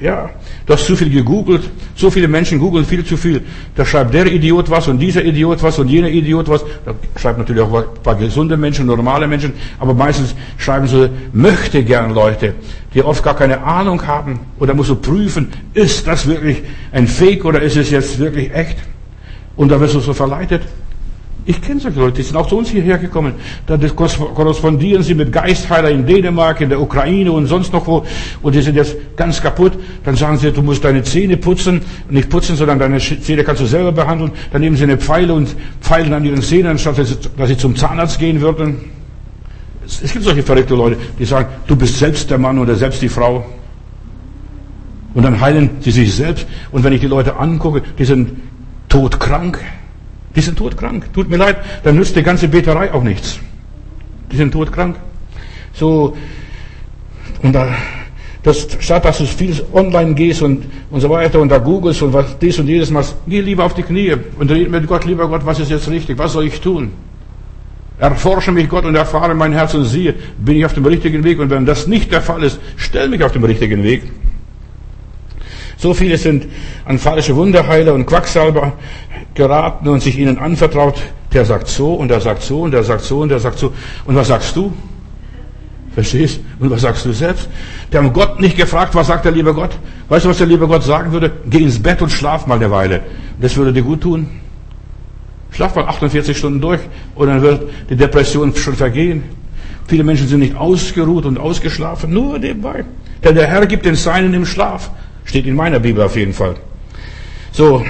ja, 0.00 0.30
du 0.66 0.72
hast 0.72 0.86
zu 0.86 0.96
viel 0.96 1.10
gegoogelt. 1.10 1.62
So 1.94 2.10
viele 2.10 2.26
Menschen 2.26 2.58
googeln 2.58 2.84
viel 2.84 3.04
zu 3.04 3.16
viel. 3.16 3.42
Da 3.76 3.84
schreibt 3.84 4.14
der 4.14 4.26
Idiot 4.26 4.70
was 4.70 4.88
und 4.88 4.98
dieser 4.98 5.22
Idiot 5.22 5.62
was 5.62 5.78
und 5.78 5.88
jener 5.88 6.08
Idiot 6.08 6.48
was. 6.48 6.64
Da 6.84 6.94
schreibt 7.16 7.38
natürlich 7.38 7.62
auch 7.62 7.72
ein 7.72 7.84
paar 8.02 8.16
gesunde 8.16 8.56
Menschen, 8.56 8.86
normale 8.86 9.28
Menschen. 9.28 9.52
Aber 9.78 9.94
meistens 9.94 10.34
schreiben 10.56 10.86
so 10.86 11.08
möchte 11.32 11.84
gern 11.84 12.14
Leute, 12.14 12.54
die 12.94 13.02
oft 13.02 13.22
gar 13.22 13.36
keine 13.36 13.62
Ahnung 13.62 14.04
haben. 14.06 14.40
Oder 14.58 14.74
musst 14.74 14.90
du 14.90 14.96
prüfen, 14.96 15.52
ist 15.74 16.06
das 16.06 16.26
wirklich 16.26 16.62
ein 16.92 17.06
Fake 17.06 17.44
oder 17.44 17.60
ist 17.60 17.76
es 17.76 17.90
jetzt 17.90 18.18
wirklich 18.18 18.52
echt? 18.52 18.78
Und 19.54 19.68
da 19.68 19.78
wirst 19.80 19.94
du 19.94 20.00
so 20.00 20.12
verleitet. 20.12 20.62
Ich 21.46 21.60
kenne 21.60 21.78
solche 21.78 22.00
Leute, 22.00 22.16
die 22.16 22.22
sind 22.22 22.36
auch 22.36 22.46
zu 22.46 22.56
uns 22.56 22.70
hierher 22.70 22.96
gekommen. 22.96 23.34
Da 23.66 23.76
korrespondieren 23.76 25.02
sie 25.02 25.14
mit 25.14 25.30
Geistheiler 25.30 25.90
in 25.90 26.06
Dänemark, 26.06 26.62
in 26.62 26.70
der 26.70 26.80
Ukraine 26.80 27.32
und 27.32 27.46
sonst 27.46 27.70
noch 27.70 27.86
wo. 27.86 28.04
Und 28.42 28.54
die 28.54 28.62
sind 28.62 28.76
jetzt 28.76 28.96
ganz 29.14 29.42
kaputt. 29.42 29.72
Dann 30.04 30.16
sagen 30.16 30.38
sie, 30.38 30.50
du 30.52 30.62
musst 30.62 30.82
deine 30.84 31.02
Zähne 31.02 31.36
putzen. 31.36 31.82
Nicht 32.08 32.30
putzen, 32.30 32.56
sondern 32.56 32.78
deine 32.78 32.98
Zähne 32.98 33.44
kannst 33.44 33.60
du 33.60 33.66
selber 33.66 33.92
behandeln. 33.92 34.32
Dann 34.52 34.62
nehmen 34.62 34.76
sie 34.76 34.84
eine 34.84 34.96
Pfeile 34.96 35.34
und 35.34 35.54
pfeilen 35.82 36.14
an 36.14 36.24
ihren 36.24 36.40
Zähnen, 36.40 36.68
anstatt 36.68 36.96
dass 36.98 37.48
sie 37.48 37.56
zum 37.58 37.76
Zahnarzt 37.76 38.18
gehen 38.18 38.40
würden. 38.40 38.76
Es 39.84 40.12
gibt 40.12 40.24
solche 40.24 40.42
verrückte 40.42 40.74
Leute, 40.74 40.96
die 41.18 41.26
sagen, 41.26 41.48
du 41.66 41.76
bist 41.76 41.98
selbst 41.98 42.30
der 42.30 42.38
Mann 42.38 42.58
oder 42.58 42.74
selbst 42.74 43.02
die 43.02 43.10
Frau. 43.10 43.44
Und 45.12 45.22
dann 45.22 45.38
heilen 45.40 45.70
sie 45.80 45.90
sich 45.90 46.14
selbst. 46.14 46.46
Und 46.72 46.84
wenn 46.84 46.94
ich 46.94 47.00
die 47.00 47.06
Leute 47.06 47.36
angucke, 47.36 47.82
die 47.98 48.04
sind 48.06 48.30
todkrank. 48.88 49.58
Die 50.36 50.40
sind 50.40 50.58
todkrank. 50.58 51.12
Tut 51.12 51.30
mir 51.30 51.36
leid, 51.36 51.58
dann 51.82 51.96
nützt 51.96 52.16
die 52.16 52.22
ganze 52.22 52.48
Beterei 52.48 52.92
auch 52.92 53.02
nichts. 53.02 53.38
Die 54.32 54.36
sind 54.36 54.52
todkrank. 54.52 54.96
So, 55.72 56.16
und 57.42 57.52
da, 57.52 57.68
das, 58.42 58.66
statt 58.80 59.04
dass 59.04 59.18
du 59.18 59.26
viel 59.26 59.54
online 59.72 60.14
gehst 60.14 60.42
und, 60.42 60.64
und 60.90 61.00
so 61.00 61.10
weiter 61.10 61.40
und 61.40 61.48
da 61.48 61.58
googelst 61.58 62.02
und 62.02 62.12
was 62.12 62.38
dies 62.38 62.58
und 62.58 62.66
jedes 62.66 62.90
machst, 62.90 63.16
geh 63.26 63.40
lieber 63.40 63.64
auf 63.64 63.74
die 63.74 63.82
Knie 63.82 64.14
und 64.38 64.50
red 64.50 64.70
mit 64.70 64.86
Gott, 64.86 65.04
lieber 65.04 65.28
Gott, 65.28 65.44
was 65.44 65.60
ist 65.60 65.70
jetzt 65.70 65.88
richtig? 65.88 66.18
Was 66.18 66.32
soll 66.32 66.46
ich 66.46 66.60
tun? 66.60 66.92
Erforsche 67.98 68.50
mich 68.50 68.68
Gott 68.68 68.84
und 68.84 68.96
erfahre 68.96 69.34
mein 69.34 69.52
Herz 69.52 69.74
und 69.74 69.84
siehe, 69.84 70.14
bin 70.38 70.56
ich 70.56 70.64
auf 70.64 70.74
dem 70.74 70.84
richtigen 70.84 71.22
Weg? 71.22 71.38
Und 71.38 71.50
wenn 71.50 71.64
das 71.64 71.86
nicht 71.86 72.10
der 72.12 72.22
Fall 72.22 72.42
ist, 72.42 72.58
stell 72.76 73.08
mich 73.08 73.22
auf 73.22 73.32
dem 73.32 73.44
richtigen 73.44 73.82
Weg. 73.84 74.02
So 75.76 75.94
viele 75.94 76.16
sind 76.16 76.46
an 76.86 76.98
falsche 76.98 77.36
Wunderheiler 77.36 77.94
und 77.94 78.06
Quacksalber 78.06 78.72
geraten 79.34 79.88
und 79.88 80.02
sich 80.02 80.18
ihnen 80.18 80.38
anvertraut. 80.38 81.00
Der 81.32 81.44
sagt 81.44 81.68
so 81.68 81.94
und 81.94 82.08
der 82.08 82.20
sagt 82.20 82.42
so 82.42 82.62
und 82.62 82.70
der 82.70 82.84
sagt 82.84 83.02
so 83.02 83.20
und 83.20 83.28
der 83.28 83.40
sagt 83.40 83.58
so. 83.58 83.72
Und 84.04 84.14
was 84.14 84.28
sagst 84.28 84.54
du? 84.54 84.72
Verstehst? 85.94 86.40
Und 86.58 86.70
was 86.70 86.80
sagst 86.80 87.04
du 87.04 87.12
selbst? 87.12 87.48
Der 87.92 88.02
haben 88.02 88.12
Gott 88.12 88.40
nicht 88.40 88.56
gefragt, 88.56 88.94
was 88.94 89.06
sagt 89.06 89.24
der 89.24 89.32
liebe 89.32 89.54
Gott? 89.54 89.70
Weißt 90.08 90.24
du, 90.24 90.28
was 90.28 90.38
der 90.38 90.46
liebe 90.46 90.66
Gott 90.66 90.82
sagen 90.82 91.12
würde? 91.12 91.30
Geh 91.48 91.58
ins 91.58 91.80
Bett 91.80 92.02
und 92.02 92.10
schlaf 92.10 92.46
mal 92.46 92.56
eine 92.56 92.70
Weile. 92.70 93.02
Das 93.40 93.56
würde 93.56 93.72
dir 93.72 93.82
gut 93.82 94.00
tun. 94.00 94.26
Schlaf 95.52 95.76
mal 95.76 95.84
48 95.84 96.36
Stunden 96.36 96.60
durch 96.60 96.80
und 97.14 97.28
dann 97.28 97.42
wird 97.42 97.62
die 97.88 97.96
Depression 97.96 98.54
schon 98.56 98.74
vergehen. 98.74 99.22
Viele 99.86 100.02
Menschen 100.02 100.26
sind 100.26 100.40
nicht 100.40 100.56
ausgeruht 100.56 101.26
und 101.26 101.38
ausgeschlafen, 101.38 102.12
nur 102.12 102.38
nebenbei. 102.38 102.84
Denn 103.22 103.36
der 103.36 103.46
Herr 103.46 103.66
gibt 103.66 103.86
den 103.86 103.94
Seinen 103.94 104.34
im 104.34 104.46
Schlaf. 104.46 104.90
Steht 105.24 105.46
in 105.46 105.54
meiner 105.54 105.78
Bibel 105.78 106.02
auf 106.02 106.16
jeden 106.16 106.32
Fall. 106.32 106.56
So, 107.52 107.84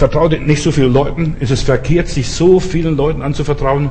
vertraut 0.00 0.32
nicht 0.40 0.62
so 0.62 0.72
vielen 0.72 0.94
Leuten. 0.94 1.36
Ist 1.40 1.50
es 1.50 1.62
verkehrt, 1.62 2.08
sich 2.08 2.28
so 2.30 2.58
vielen 2.58 2.96
Leuten 2.96 3.20
anzuvertrauen? 3.20 3.90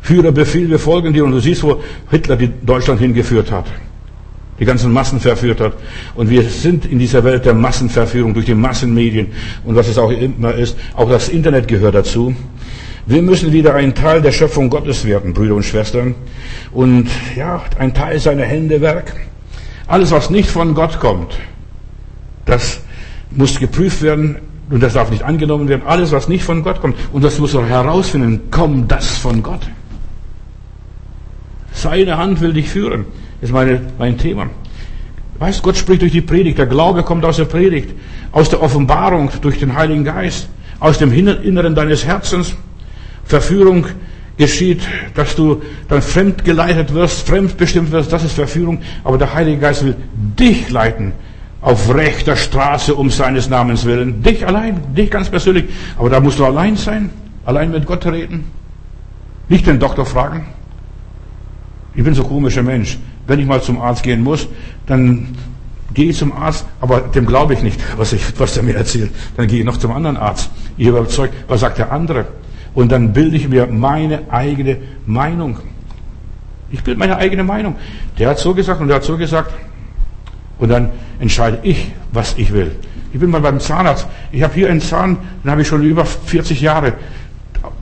Führerbefehl, 0.00 0.68
wir 0.68 0.80
folgen 0.80 1.12
dir. 1.12 1.24
Und 1.24 1.30
du 1.30 1.38
siehst, 1.38 1.62
wo 1.62 1.80
Hitler 2.10 2.36
die 2.36 2.50
Deutschland 2.66 3.00
hingeführt 3.00 3.52
hat. 3.52 3.66
Die 4.58 4.64
ganzen 4.64 4.92
Massen 4.92 5.20
verführt 5.20 5.60
hat. 5.60 5.74
Und 6.16 6.28
wir 6.28 6.42
sind 6.42 6.84
in 6.84 6.98
dieser 6.98 7.22
Welt 7.22 7.44
der 7.44 7.54
Massenverführung 7.54 8.34
durch 8.34 8.46
die 8.46 8.56
Massenmedien 8.56 9.28
und 9.64 9.76
was 9.76 9.86
es 9.86 9.98
auch 9.98 10.10
immer 10.10 10.52
ist. 10.52 10.76
Auch 10.96 11.08
das 11.08 11.28
Internet 11.28 11.68
gehört 11.68 11.94
dazu. 11.94 12.34
Wir 13.06 13.22
müssen 13.22 13.52
wieder 13.52 13.74
ein 13.74 13.94
Teil 13.94 14.20
der 14.20 14.32
Schöpfung 14.32 14.68
Gottes 14.68 15.04
werden, 15.04 15.32
Brüder 15.32 15.54
und 15.54 15.64
Schwestern. 15.64 16.16
Und 16.72 17.08
ja, 17.36 17.62
ein 17.78 17.94
Teil 17.94 18.18
seiner 18.18 18.44
Hände 18.44 18.80
Werk. 18.80 19.14
Alles, 19.86 20.10
was 20.10 20.28
nicht 20.28 20.50
von 20.50 20.74
Gott 20.74 20.98
kommt, 20.98 21.38
das 22.46 22.80
muss 23.30 23.58
geprüft 23.58 24.02
werden 24.02 24.36
und 24.70 24.82
das 24.82 24.94
darf 24.94 25.10
nicht 25.10 25.22
angenommen 25.22 25.68
werden. 25.68 25.82
Alles, 25.86 26.12
was 26.12 26.28
nicht 26.28 26.44
von 26.44 26.62
Gott 26.62 26.80
kommt, 26.80 26.96
und 27.12 27.24
das 27.24 27.38
muss 27.38 27.54
auch 27.54 27.64
herausfinden, 27.64 28.50
kommt 28.50 28.90
das 28.90 29.18
von 29.18 29.42
Gott? 29.42 29.60
Seine 31.72 32.18
Hand 32.18 32.40
will 32.40 32.52
dich 32.52 32.68
führen, 32.68 33.06
ist 33.40 33.52
meine, 33.52 33.80
mein 33.98 34.18
Thema. 34.18 34.46
Weißt, 35.38 35.62
Gott 35.62 35.76
spricht 35.76 36.02
durch 36.02 36.12
die 36.12 36.20
Predigt. 36.20 36.58
Der 36.58 36.66
Glaube 36.66 37.02
kommt 37.02 37.24
aus 37.24 37.38
der 37.38 37.46
Predigt, 37.46 37.94
aus 38.30 38.50
der 38.50 38.62
Offenbarung 38.62 39.30
durch 39.40 39.58
den 39.58 39.74
Heiligen 39.74 40.04
Geist, 40.04 40.48
aus 40.80 40.98
dem 40.98 41.12
Inneren 41.12 41.74
deines 41.74 42.04
Herzens. 42.04 42.54
Verführung 43.24 43.86
geschieht, 44.36 44.82
dass 45.14 45.36
du 45.36 45.62
dann 45.88 46.02
fremd 46.02 46.44
geleitet 46.44 46.92
wirst, 46.92 47.26
fremdbestimmt 47.26 47.90
wirst, 47.90 48.12
das 48.12 48.24
ist 48.24 48.34
Verführung. 48.34 48.82
Aber 49.02 49.16
der 49.16 49.32
Heilige 49.32 49.58
Geist 49.58 49.84
will 49.84 49.96
dich 50.38 50.68
leiten 50.68 51.12
auf 51.60 51.94
rechter 51.94 52.36
Straße 52.36 52.94
um 52.94 53.10
seines 53.10 53.48
Namens 53.48 53.84
willen. 53.84 54.22
Dich 54.22 54.46
allein, 54.46 54.80
dich 54.94 55.10
ganz 55.10 55.28
persönlich. 55.28 55.66
Aber 55.98 56.08
da 56.08 56.20
musst 56.20 56.38
du 56.38 56.44
allein 56.44 56.76
sein, 56.76 57.10
allein 57.44 57.70
mit 57.70 57.86
Gott 57.86 58.06
reden. 58.06 58.44
Nicht 59.48 59.66
den 59.66 59.78
Doktor 59.78 60.06
fragen. 60.06 60.46
Ich 61.94 62.04
bin 62.04 62.14
so 62.14 62.22
ein 62.22 62.28
komischer 62.28 62.62
Mensch. 62.62 62.98
Wenn 63.26 63.40
ich 63.40 63.46
mal 63.46 63.60
zum 63.60 63.80
Arzt 63.80 64.02
gehen 64.02 64.22
muss, 64.22 64.48
dann 64.86 65.36
gehe 65.92 66.10
ich 66.10 66.16
zum 66.16 66.32
Arzt, 66.32 66.64
aber 66.80 67.00
dem 67.00 67.26
glaube 67.26 67.54
ich 67.54 67.62
nicht, 67.62 67.80
was, 67.98 68.12
ich, 68.12 68.22
was 68.38 68.56
er 68.56 68.62
mir 68.62 68.76
erzählt. 68.76 69.10
Dann 69.36 69.46
gehe 69.46 69.58
ich 69.58 69.64
noch 69.64 69.76
zum 69.76 69.92
anderen 69.92 70.16
Arzt. 70.16 70.50
Ich 70.76 70.86
überzeugt, 70.86 71.34
was 71.48 71.60
sagt 71.60 71.78
der 71.78 71.92
andere? 71.92 72.26
Und 72.74 72.92
dann 72.92 73.12
bilde 73.12 73.36
ich 73.36 73.48
mir 73.48 73.66
meine 73.66 74.30
eigene 74.30 74.78
Meinung. 75.04 75.58
Ich 76.70 76.82
bilde 76.84 76.98
meine 76.98 77.16
eigene 77.16 77.42
Meinung. 77.42 77.76
Der 78.18 78.30
hat 78.30 78.38
so 78.38 78.54
gesagt 78.54 78.80
und 78.80 78.88
der 78.88 78.96
hat 78.96 79.04
so 79.04 79.16
gesagt. 79.16 79.52
Und 80.60 80.68
dann 80.68 80.90
entscheide 81.18 81.58
ich, 81.62 81.90
was 82.12 82.34
ich 82.36 82.52
will. 82.52 82.72
Ich 83.12 83.18
bin 83.18 83.30
mal 83.30 83.40
beim 83.40 83.58
Zahnarzt. 83.58 84.06
Ich 84.30 84.42
habe 84.42 84.54
hier 84.54 84.70
einen 84.70 84.80
Zahn, 84.80 85.18
den 85.42 85.50
habe 85.50 85.62
ich 85.62 85.68
schon 85.68 85.82
über 85.82 86.04
40 86.04 86.60
Jahre. 86.60 86.92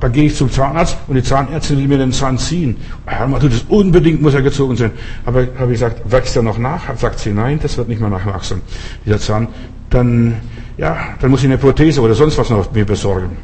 Da 0.00 0.08
gehe 0.08 0.24
ich 0.24 0.34
zum 0.34 0.50
Zahnarzt 0.50 0.96
und 1.06 1.14
die 1.14 1.22
Zahnärztin 1.22 1.78
will 1.78 1.86
mir 1.86 1.98
den 1.98 2.12
Zahn 2.12 2.38
ziehen. 2.38 2.76
Herr 3.06 3.28
tut 3.38 3.52
es 3.52 3.64
unbedingt, 3.68 4.22
muss 4.22 4.34
er 4.34 4.42
gezogen 4.42 4.76
sein. 4.76 4.92
Aber 5.24 5.46
habe 5.58 5.72
ich 5.72 5.80
gesagt, 5.80 6.10
wächst 6.10 6.34
er 6.36 6.42
noch 6.42 6.58
nach? 6.58 6.96
Sagt 6.96 7.18
sie, 7.18 7.32
nein, 7.32 7.58
das 7.62 7.76
wird 7.76 7.88
nicht 7.88 8.00
mehr 8.00 8.10
nachwachsen, 8.10 8.62
dieser 9.04 9.20
Zahn. 9.20 9.48
Dann, 9.90 10.36
ja, 10.76 10.96
dann 11.20 11.30
muss 11.30 11.40
ich 11.40 11.46
eine 11.46 11.58
Prothese 11.58 12.00
oder 12.00 12.14
sonst 12.14 12.38
was 12.38 12.50
noch 12.50 12.72
mir 12.72 12.84
besorgen. 12.84 13.36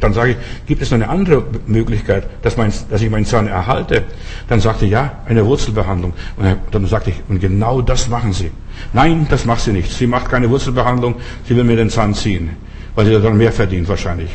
Dann 0.00 0.12
sage 0.12 0.30
ich, 0.30 0.36
gibt 0.66 0.82
es 0.82 0.90
noch 0.90 0.96
eine 0.96 1.08
andere 1.08 1.44
Möglichkeit, 1.66 2.26
dass, 2.42 2.56
mein, 2.56 2.72
dass 2.90 3.02
ich 3.02 3.10
meinen 3.10 3.26
Zahn 3.26 3.46
erhalte? 3.46 4.04
Dann 4.48 4.60
sagte 4.60 4.86
ja, 4.86 5.20
eine 5.26 5.44
Wurzelbehandlung. 5.44 6.14
Und 6.36 6.56
dann 6.70 6.86
sagte 6.86 7.10
ich, 7.10 7.16
und 7.28 7.40
genau 7.40 7.82
das 7.82 8.08
machen 8.08 8.32
Sie. 8.32 8.50
Nein, 8.92 9.26
das 9.28 9.44
macht 9.44 9.60
sie 9.60 9.72
nicht. 9.72 9.92
Sie 9.92 10.06
macht 10.06 10.30
keine 10.30 10.50
Wurzelbehandlung, 10.50 11.16
sie 11.46 11.56
will 11.56 11.64
mir 11.64 11.76
den 11.76 11.90
Zahn 11.90 12.14
ziehen, 12.14 12.50
weil 12.94 13.06
sie 13.06 13.20
dann 13.20 13.36
mehr 13.36 13.52
verdient 13.52 13.88
wahrscheinlich. 13.88 14.30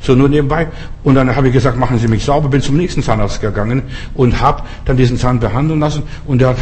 So 0.00 0.14
nur 0.14 0.28
nebenbei. 0.28 0.68
Und 1.02 1.14
dann 1.14 1.34
habe 1.34 1.48
ich 1.48 1.52
gesagt, 1.52 1.76
machen 1.76 1.98
Sie 1.98 2.08
mich 2.08 2.24
sauber, 2.24 2.48
bin 2.48 2.62
zum 2.62 2.76
nächsten 2.76 3.02
Zahnarzt 3.02 3.40
gegangen 3.40 3.82
und 4.14 4.40
habe 4.40 4.62
dann 4.84 4.96
diesen 4.96 5.16
Zahn 5.16 5.40
behandeln 5.40 5.80
lassen. 5.80 6.02
Und 6.26 6.40
der 6.40 6.48
hat, 6.48 6.56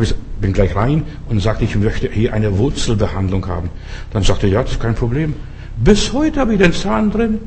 ich, 0.00 0.14
bin 0.40 0.52
gleich 0.52 0.74
rein 0.74 1.04
und 1.28 1.40
sagte, 1.40 1.64
ich 1.64 1.76
möchte 1.76 2.08
hier 2.08 2.32
eine 2.32 2.56
Wurzelbehandlung 2.58 3.46
haben. 3.46 3.70
Dann 4.12 4.22
sagte 4.22 4.46
er, 4.46 4.52
ja, 4.52 4.62
das 4.62 4.72
ist 4.72 4.80
kein 4.80 4.94
Problem. 4.94 5.34
Bis 5.76 6.12
heute 6.12 6.40
habe 6.40 6.54
ich 6.54 6.58
den 6.58 6.72
Zahn 6.72 7.10
drin. 7.10 7.40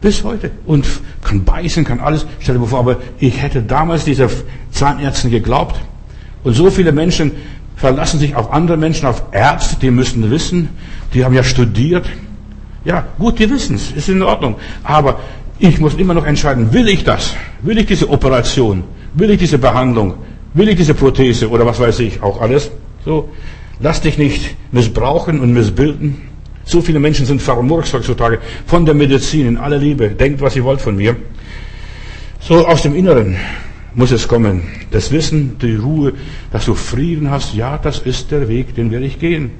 Bis 0.00 0.22
heute. 0.24 0.50
Und 0.66 0.86
kann 1.22 1.44
beißen, 1.44 1.84
kann 1.84 2.00
alles. 2.00 2.26
Stell 2.40 2.58
dir 2.58 2.66
vor, 2.66 2.80
aber 2.80 2.96
ich 3.18 3.40
hätte 3.40 3.62
damals 3.62 4.04
dieser 4.04 4.28
Zahnärzten 4.70 5.30
geglaubt. 5.30 5.80
Und 6.44 6.54
so 6.54 6.70
viele 6.70 6.92
Menschen 6.92 7.32
verlassen 7.76 8.18
sich 8.18 8.34
auf 8.34 8.52
andere 8.52 8.76
Menschen, 8.76 9.06
auf 9.06 9.22
Ärzte, 9.32 9.76
die 9.80 9.90
müssen 9.90 10.30
wissen, 10.30 10.70
die 11.14 11.24
haben 11.24 11.34
ja 11.34 11.44
studiert. 11.44 12.06
Ja, 12.84 13.04
gut, 13.18 13.38
die 13.38 13.50
wissen 13.50 13.76
es, 13.76 13.90
ist 13.92 14.08
in 14.08 14.22
Ordnung. 14.22 14.56
Aber 14.82 15.20
ich 15.58 15.80
muss 15.80 15.94
immer 15.94 16.14
noch 16.14 16.26
entscheiden, 16.26 16.72
will 16.72 16.88
ich 16.88 17.04
das? 17.04 17.34
Will 17.62 17.78
ich 17.78 17.86
diese 17.86 18.08
Operation? 18.08 18.84
Will 19.14 19.30
ich 19.30 19.38
diese 19.38 19.58
Behandlung? 19.58 20.14
Will 20.54 20.68
ich 20.68 20.76
diese 20.76 20.94
Prothese 20.94 21.50
oder 21.50 21.66
was 21.66 21.80
weiß 21.80 22.00
ich 22.00 22.22
auch 22.22 22.40
alles? 22.40 22.70
So, 23.04 23.30
lass 23.80 24.00
dich 24.00 24.18
nicht 24.18 24.56
missbrauchen 24.72 25.40
und 25.40 25.52
missbilden. 25.52 26.20
So 26.66 26.82
viele 26.82 26.98
Menschen 26.98 27.24
sind 27.26 27.40
vermurkst 27.40 27.94
heutzutage 27.94 28.40
von 28.66 28.84
der 28.84 28.94
Medizin 28.94 29.46
in 29.46 29.56
aller 29.56 29.78
Liebe. 29.78 30.10
Denkt, 30.10 30.40
was 30.40 30.56
ihr 30.56 30.64
wollt 30.64 30.80
von 30.80 30.96
mir. 30.96 31.14
So 32.40 32.66
aus 32.66 32.82
dem 32.82 32.94
Inneren 32.94 33.36
muss 33.94 34.10
es 34.10 34.26
kommen. 34.26 34.62
Das 34.90 35.12
Wissen, 35.12 35.58
die 35.58 35.76
Ruhe, 35.76 36.12
dass 36.50 36.66
du 36.66 36.74
Frieden 36.74 37.30
hast. 37.30 37.54
Ja, 37.54 37.78
das 37.78 38.00
ist 38.00 38.32
der 38.32 38.48
Weg, 38.48 38.74
den 38.74 38.90
werde 38.90 39.06
ich 39.06 39.20
gehen. 39.20 39.52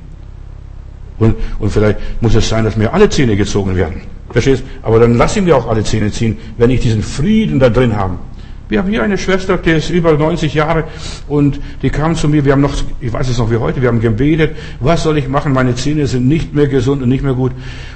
Und, 1.19 1.37
und 1.61 1.71
vielleicht 1.71 2.01
muss 2.21 2.35
es 2.35 2.49
sein, 2.49 2.65
dass 2.65 2.77
mir 2.77 2.93
alle 2.93 3.09
Zähne 3.09 3.37
gezogen 3.37 3.77
werden. 3.77 4.03
Verstehst? 4.31 4.65
Aber 4.83 4.99
dann 4.99 5.15
lass 5.15 5.37
ihn 5.37 5.45
mir 5.45 5.57
auch 5.57 5.69
alle 5.69 5.85
Zähne 5.85 6.11
ziehen, 6.11 6.37
wenn 6.59 6.71
ich 6.71 6.81
diesen 6.81 7.03
Frieden 7.03 7.61
da 7.61 7.71
drin 7.71 7.97
habe. 7.97 8.19
Wir 8.69 8.81
haben 8.81 8.89
hier 8.89 9.05
eine 9.05 9.17
Schwester, 9.17 9.59
die 9.59 9.71
ist 9.71 9.91
über 9.91 10.13
90 10.15 10.53
Jahre 10.53 10.85
und 11.29 11.61
die 11.83 11.91
kam 11.91 12.17
zu 12.17 12.29
mir, 12.29 12.45
wir 12.45 12.53
haben 12.53 12.63
noch, 12.63 12.75
ich 13.01 13.13
weiß 13.13 13.29
es 13.29 13.39
noch 13.39 13.49
wie 13.49 13.59
heute, 13.59 13.81
wir 13.81 13.89
haben 13.89 14.01
gebetet, 14.01 14.57
was 14.81 15.05
soll 15.05 15.19
ich 15.19 15.29
machen, 15.29 15.53
meine 15.53 15.77
Zähne 15.77 16.09
sind 16.09 16.27
nicht 16.27 16.53
mehr 16.53 16.67
gesund 16.67 17.01
und 17.01 17.09
nicht 17.09 17.23
mehr 17.23 17.35
gut. 17.35 17.53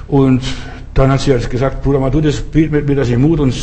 Und 0.07 0.41
dann 0.93 1.11
hat 1.11 1.19
sie 1.19 1.37
gesagt, 1.49 1.83
Bruder 1.83 1.99
Madu, 1.99 2.21
das 2.21 2.39
bet 2.39 2.71
mit 2.71 2.87
mir, 2.87 2.95
dass 2.95 3.09
ich 3.09 3.17
Mut 3.17 3.41
und 3.41 3.53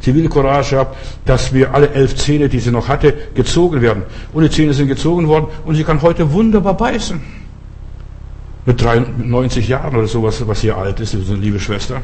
Zivilcourage 0.00 0.76
habe, 0.76 0.94
dass 1.24 1.54
wir 1.54 1.72
alle 1.72 1.90
elf 1.92 2.14
Zähne, 2.16 2.50
die 2.50 2.58
sie 2.60 2.70
noch 2.70 2.88
hatte, 2.88 3.14
gezogen 3.34 3.80
werden. 3.80 4.02
Und 4.34 4.42
die 4.42 4.50
Zähne 4.50 4.74
sind 4.74 4.88
gezogen 4.88 5.26
worden 5.26 5.46
und 5.64 5.74
sie 5.74 5.84
kann 5.84 6.02
heute 6.02 6.32
wunderbar 6.32 6.76
beißen. 6.76 7.18
Mit 8.66 8.82
93 8.82 9.68
Jahren 9.68 9.96
oder 9.96 10.06
sowas, 10.06 10.46
was 10.46 10.60
hier 10.60 10.76
alt 10.76 11.00
ist, 11.00 11.14
diese 11.14 11.34
liebe 11.34 11.58
Schwester. 11.58 12.02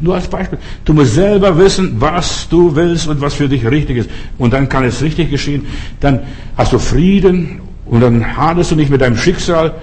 Nur 0.00 0.14
als 0.14 0.28
Beispiel. 0.28 0.58
Du 0.84 0.94
musst 0.94 1.14
selber 1.14 1.56
wissen, 1.58 1.96
was 1.98 2.48
du 2.48 2.74
willst 2.74 3.06
und 3.06 3.20
was 3.20 3.34
für 3.34 3.48
dich 3.48 3.66
richtig 3.66 3.98
ist. 3.98 4.10
Und 4.38 4.52
dann 4.52 4.68
kann 4.68 4.84
es 4.84 5.02
richtig 5.02 5.30
geschehen. 5.30 5.66
Dann 6.00 6.20
hast 6.56 6.72
du 6.72 6.78
Frieden 6.78 7.60
und 7.84 8.00
dann 8.00 8.36
hadest 8.36 8.70
du 8.70 8.76
nicht 8.76 8.90
mit 8.90 9.02
deinem 9.02 9.16
Schicksal. 9.16 9.74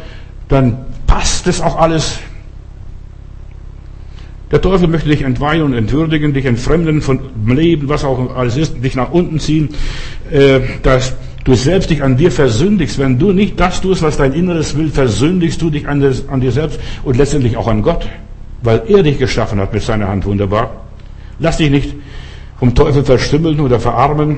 Dann 0.47 0.85
passt 1.05 1.45
es 1.47 1.61
auch 1.61 1.79
alles. 1.79 2.19
Der 4.49 4.61
Teufel 4.61 4.87
möchte 4.87 5.09
dich 5.09 5.21
entweihen 5.21 5.61
und 5.61 5.73
entwürdigen, 5.73 6.33
dich 6.33 6.45
entfremden 6.45 7.01
von 7.01 7.19
Leben, 7.45 7.89
was 7.89 8.03
auch 8.03 8.35
alles 8.35 8.57
ist, 8.57 8.83
dich 8.83 8.95
nach 8.95 9.11
unten 9.11 9.39
ziehen, 9.39 9.69
äh, 10.31 10.61
dass 10.83 11.15
du 11.43 11.53
selbst 11.53 11.89
dich 11.89 12.01
an 12.01 12.17
dir 12.17 12.31
versündigst. 12.31 12.97
Wenn 12.97 13.19
du 13.19 13.33
nicht 13.33 13.59
das 13.59 13.81
tust, 13.81 14.01
was 14.01 14.17
dein 14.17 14.33
Inneres 14.33 14.75
will, 14.77 14.89
versündigst 14.89 15.61
du 15.61 15.69
dich 15.69 15.87
an 15.87 15.99
dir 16.01 16.51
selbst 16.51 16.79
und 17.03 17.17
letztendlich 17.17 17.57
auch 17.57 17.67
an 17.67 17.83
Gott 17.83 18.07
weil 18.61 18.83
er 18.87 19.03
dich 19.03 19.19
geschaffen 19.19 19.59
hat 19.59 19.73
mit 19.73 19.83
seiner 19.83 20.07
Hand 20.07 20.25
wunderbar. 20.25 20.85
Lass 21.39 21.57
dich 21.57 21.69
nicht 21.69 21.95
vom 22.59 22.73
Teufel 22.73 23.03
verstümmeln 23.03 23.59
oder 23.59 23.79
verarmen. 23.79 24.37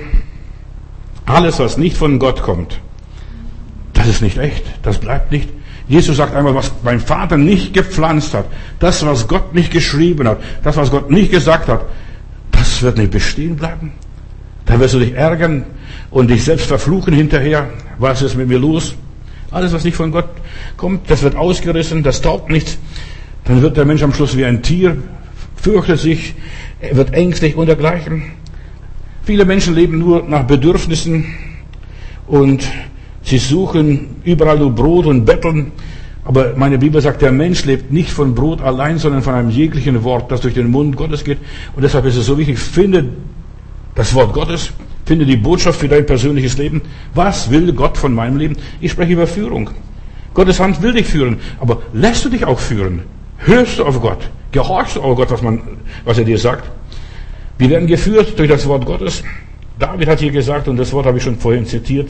Alles, 1.25 1.59
was 1.59 1.77
nicht 1.77 1.95
von 1.95 2.19
Gott 2.19 2.41
kommt, 2.41 2.79
das 3.93 4.07
ist 4.07 4.21
nicht 4.21 4.37
echt, 4.37 4.63
das 4.83 4.97
bleibt 4.97 5.31
nicht. 5.31 5.49
Jesus 5.87 6.17
sagt 6.17 6.35
einmal, 6.35 6.53
was 6.53 6.71
mein 6.83 6.99
Vater 6.99 7.37
nicht 7.37 7.73
gepflanzt 7.73 8.33
hat, 8.33 8.45
das, 8.79 9.05
was 9.05 9.27
Gott 9.27 9.55
nicht 9.55 9.71
geschrieben 9.71 10.27
hat, 10.27 10.39
das, 10.63 10.77
was 10.77 10.91
Gott 10.91 11.09
nicht 11.09 11.31
gesagt 11.31 11.67
hat, 11.67 11.85
das 12.51 12.81
wird 12.81 12.97
nicht 12.97 13.11
bestehen 13.11 13.55
bleiben. 13.55 13.93
Da 14.65 14.79
wirst 14.79 14.93
du 14.93 14.99
dich 14.99 15.13
ärgern 15.13 15.65
und 16.11 16.29
dich 16.29 16.43
selbst 16.43 16.67
verfluchen 16.67 17.13
hinterher. 17.13 17.69
Was 17.97 18.21
ist 18.21 18.35
mit 18.35 18.47
mir 18.47 18.59
los? 18.59 18.93
Alles, 19.51 19.73
was 19.73 19.83
nicht 19.83 19.97
von 19.97 20.11
Gott 20.11 20.29
kommt, 20.77 21.09
das 21.09 21.23
wird 21.23 21.35
ausgerissen, 21.35 22.03
das 22.03 22.21
taugt 22.21 22.51
nichts. 22.51 22.77
Dann 23.49 23.63
wird 23.63 23.77
der 23.77 23.85
Mensch 23.85 24.03
am 24.03 24.13
Schluss 24.13 24.37
wie 24.37 24.45
ein 24.45 24.61
Tier, 24.61 24.95
fürchtet 25.55 25.99
sich, 25.99 26.35
wird 26.91 27.15
ängstlich 27.15 27.55
und 27.55 27.65
dergleichen. 27.65 28.21
Viele 29.23 29.43
Menschen 29.43 29.73
leben 29.73 29.97
nur 29.97 30.21
nach 30.21 30.43
Bedürfnissen 30.43 31.25
und 32.27 32.63
sie 33.23 33.39
suchen 33.39 34.17
überall 34.23 34.59
nur 34.59 34.69
Brot 34.69 35.07
und 35.07 35.25
betteln. 35.25 35.71
Aber 36.25 36.53
meine 36.57 36.77
Bibel 36.77 37.01
sagt, 37.01 37.23
der 37.23 37.31
Mensch 37.31 37.65
lebt 37.65 37.91
nicht 37.91 38.11
von 38.11 38.35
Brot 38.35 38.61
allein, 38.61 38.99
sondern 38.99 39.23
von 39.23 39.33
einem 39.33 39.49
jeglichen 39.49 40.03
Wort, 40.03 40.31
das 40.31 40.41
durch 40.41 40.53
den 40.53 40.69
Mund 40.69 40.95
Gottes 40.95 41.23
geht. 41.23 41.39
Und 41.75 41.81
deshalb 41.81 42.05
ist 42.05 42.17
es 42.17 42.27
so 42.27 42.37
wichtig, 42.37 42.59
finde 42.59 43.09
das 43.95 44.13
Wort 44.13 44.31
Gottes, 44.31 44.69
finde 45.07 45.25
die 45.25 45.37
Botschaft 45.37 45.79
für 45.79 45.87
dein 45.87 46.05
persönliches 46.05 46.55
Leben. 46.59 46.83
Was 47.15 47.49
will 47.49 47.73
Gott 47.73 47.97
von 47.97 48.13
meinem 48.13 48.37
Leben? 48.37 48.57
Ich 48.79 48.91
spreche 48.91 49.13
über 49.13 49.25
Führung. 49.25 49.71
Gottes 50.35 50.59
Hand 50.59 50.83
will 50.83 50.93
dich 50.93 51.07
führen, 51.07 51.37
aber 51.59 51.81
lässt 51.93 52.23
du 52.25 52.29
dich 52.29 52.45
auch 52.45 52.59
führen? 52.59 53.01
Hörst 53.39 53.79
du 53.79 53.85
auf 53.85 54.01
Gott? 54.01 54.29
Gehorchst 54.51 54.95
du 54.95 55.01
auf 55.01 55.15
Gott, 55.15 55.31
was, 55.31 55.41
man, 55.41 55.61
was 56.05 56.17
er 56.17 56.25
dir 56.25 56.37
sagt? 56.37 56.69
Wir 57.57 57.69
werden 57.69 57.87
geführt 57.87 58.37
durch 58.37 58.49
das 58.49 58.67
Wort 58.67 58.85
Gottes. 58.85 59.23
David 59.77 60.09
hat 60.09 60.19
hier 60.19 60.31
gesagt, 60.31 60.67
und 60.67 60.77
das 60.77 60.91
Wort 60.91 61.05
habe 61.05 61.17
ich 61.17 61.23
schon 61.23 61.37
vorhin 61.37 61.65
zitiert, 61.65 62.09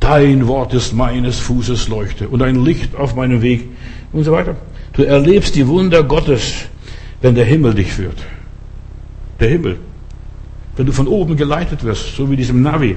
dein 0.00 0.46
Wort 0.48 0.74
ist 0.74 0.92
meines 0.92 1.38
Fußes 1.38 1.88
Leuchte 1.88 2.28
und 2.28 2.42
ein 2.42 2.64
Licht 2.64 2.96
auf 2.96 3.14
meinem 3.14 3.40
Weg 3.40 3.68
und 4.12 4.24
so 4.24 4.32
weiter. 4.32 4.56
Du 4.92 5.02
erlebst 5.02 5.54
die 5.54 5.66
Wunder 5.66 6.02
Gottes, 6.02 6.66
wenn 7.20 7.34
der 7.34 7.44
Himmel 7.44 7.74
dich 7.74 7.92
führt. 7.92 8.18
Der 9.40 9.48
Himmel. 9.48 9.78
Wenn 10.76 10.86
du 10.86 10.92
von 10.92 11.06
oben 11.06 11.36
geleitet 11.36 11.84
wirst, 11.84 12.16
so 12.16 12.30
wie 12.30 12.36
diesem 12.36 12.62
Navi. 12.62 12.96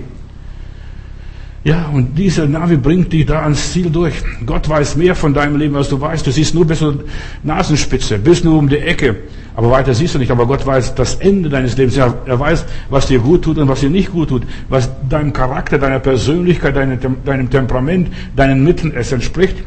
Ja, 1.67 1.89
und 1.93 2.17
dieser 2.17 2.47
Navi 2.47 2.77
bringt 2.77 3.11
dich 3.11 3.25
da 3.25 3.41
ans 3.41 3.73
Ziel 3.73 3.89
durch. 3.89 4.13
Gott 4.45 4.69
weiß 4.69 4.95
mehr 4.95 5.15
von 5.15 5.33
deinem 5.33 5.57
Leben, 5.57 5.75
als 5.75 5.89
du 5.89 5.99
weißt. 5.99 6.25
Du 6.25 6.31
siehst 6.31 6.55
nur 6.55 6.63
bis 6.63 6.79
zur 6.79 7.03
Nasenspitze, 7.43 8.19
bis 8.19 8.41
nur 8.41 8.57
um 8.57 8.69
die 8.69 8.77
Ecke. 8.77 9.17
Aber 9.53 9.69
weiter 9.71 9.93
siehst 9.93 10.15
du 10.15 10.19
nicht. 10.19 10.31
Aber 10.31 10.45
Gott 10.47 10.65
weiß 10.65 10.95
das 10.95 11.15
Ende 11.15 11.49
deines 11.49 11.75
Lebens. 11.75 11.97
Er 11.97 12.39
weiß, 12.39 12.65
was 12.89 13.07
dir 13.07 13.19
gut 13.19 13.41
tut 13.41 13.57
und 13.57 13.67
was 13.67 13.81
dir 13.81 13.89
nicht 13.89 14.13
gut 14.13 14.29
tut. 14.29 14.43
Was 14.69 14.89
deinem 15.09 15.33
Charakter, 15.33 15.77
deiner 15.77 15.99
Persönlichkeit, 15.99 16.77
deinem, 16.77 16.99
deinem 17.25 17.49
Temperament, 17.49 18.13
deinen 18.33 18.63
Mitteln 18.63 18.93
es 18.95 19.11
entspricht. 19.11 19.57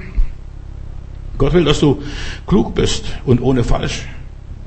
Gott 1.36 1.52
will, 1.52 1.66
dass 1.66 1.80
du 1.80 2.00
klug 2.46 2.74
bist 2.74 3.12
und 3.26 3.42
ohne 3.42 3.62
falsch. 3.62 4.06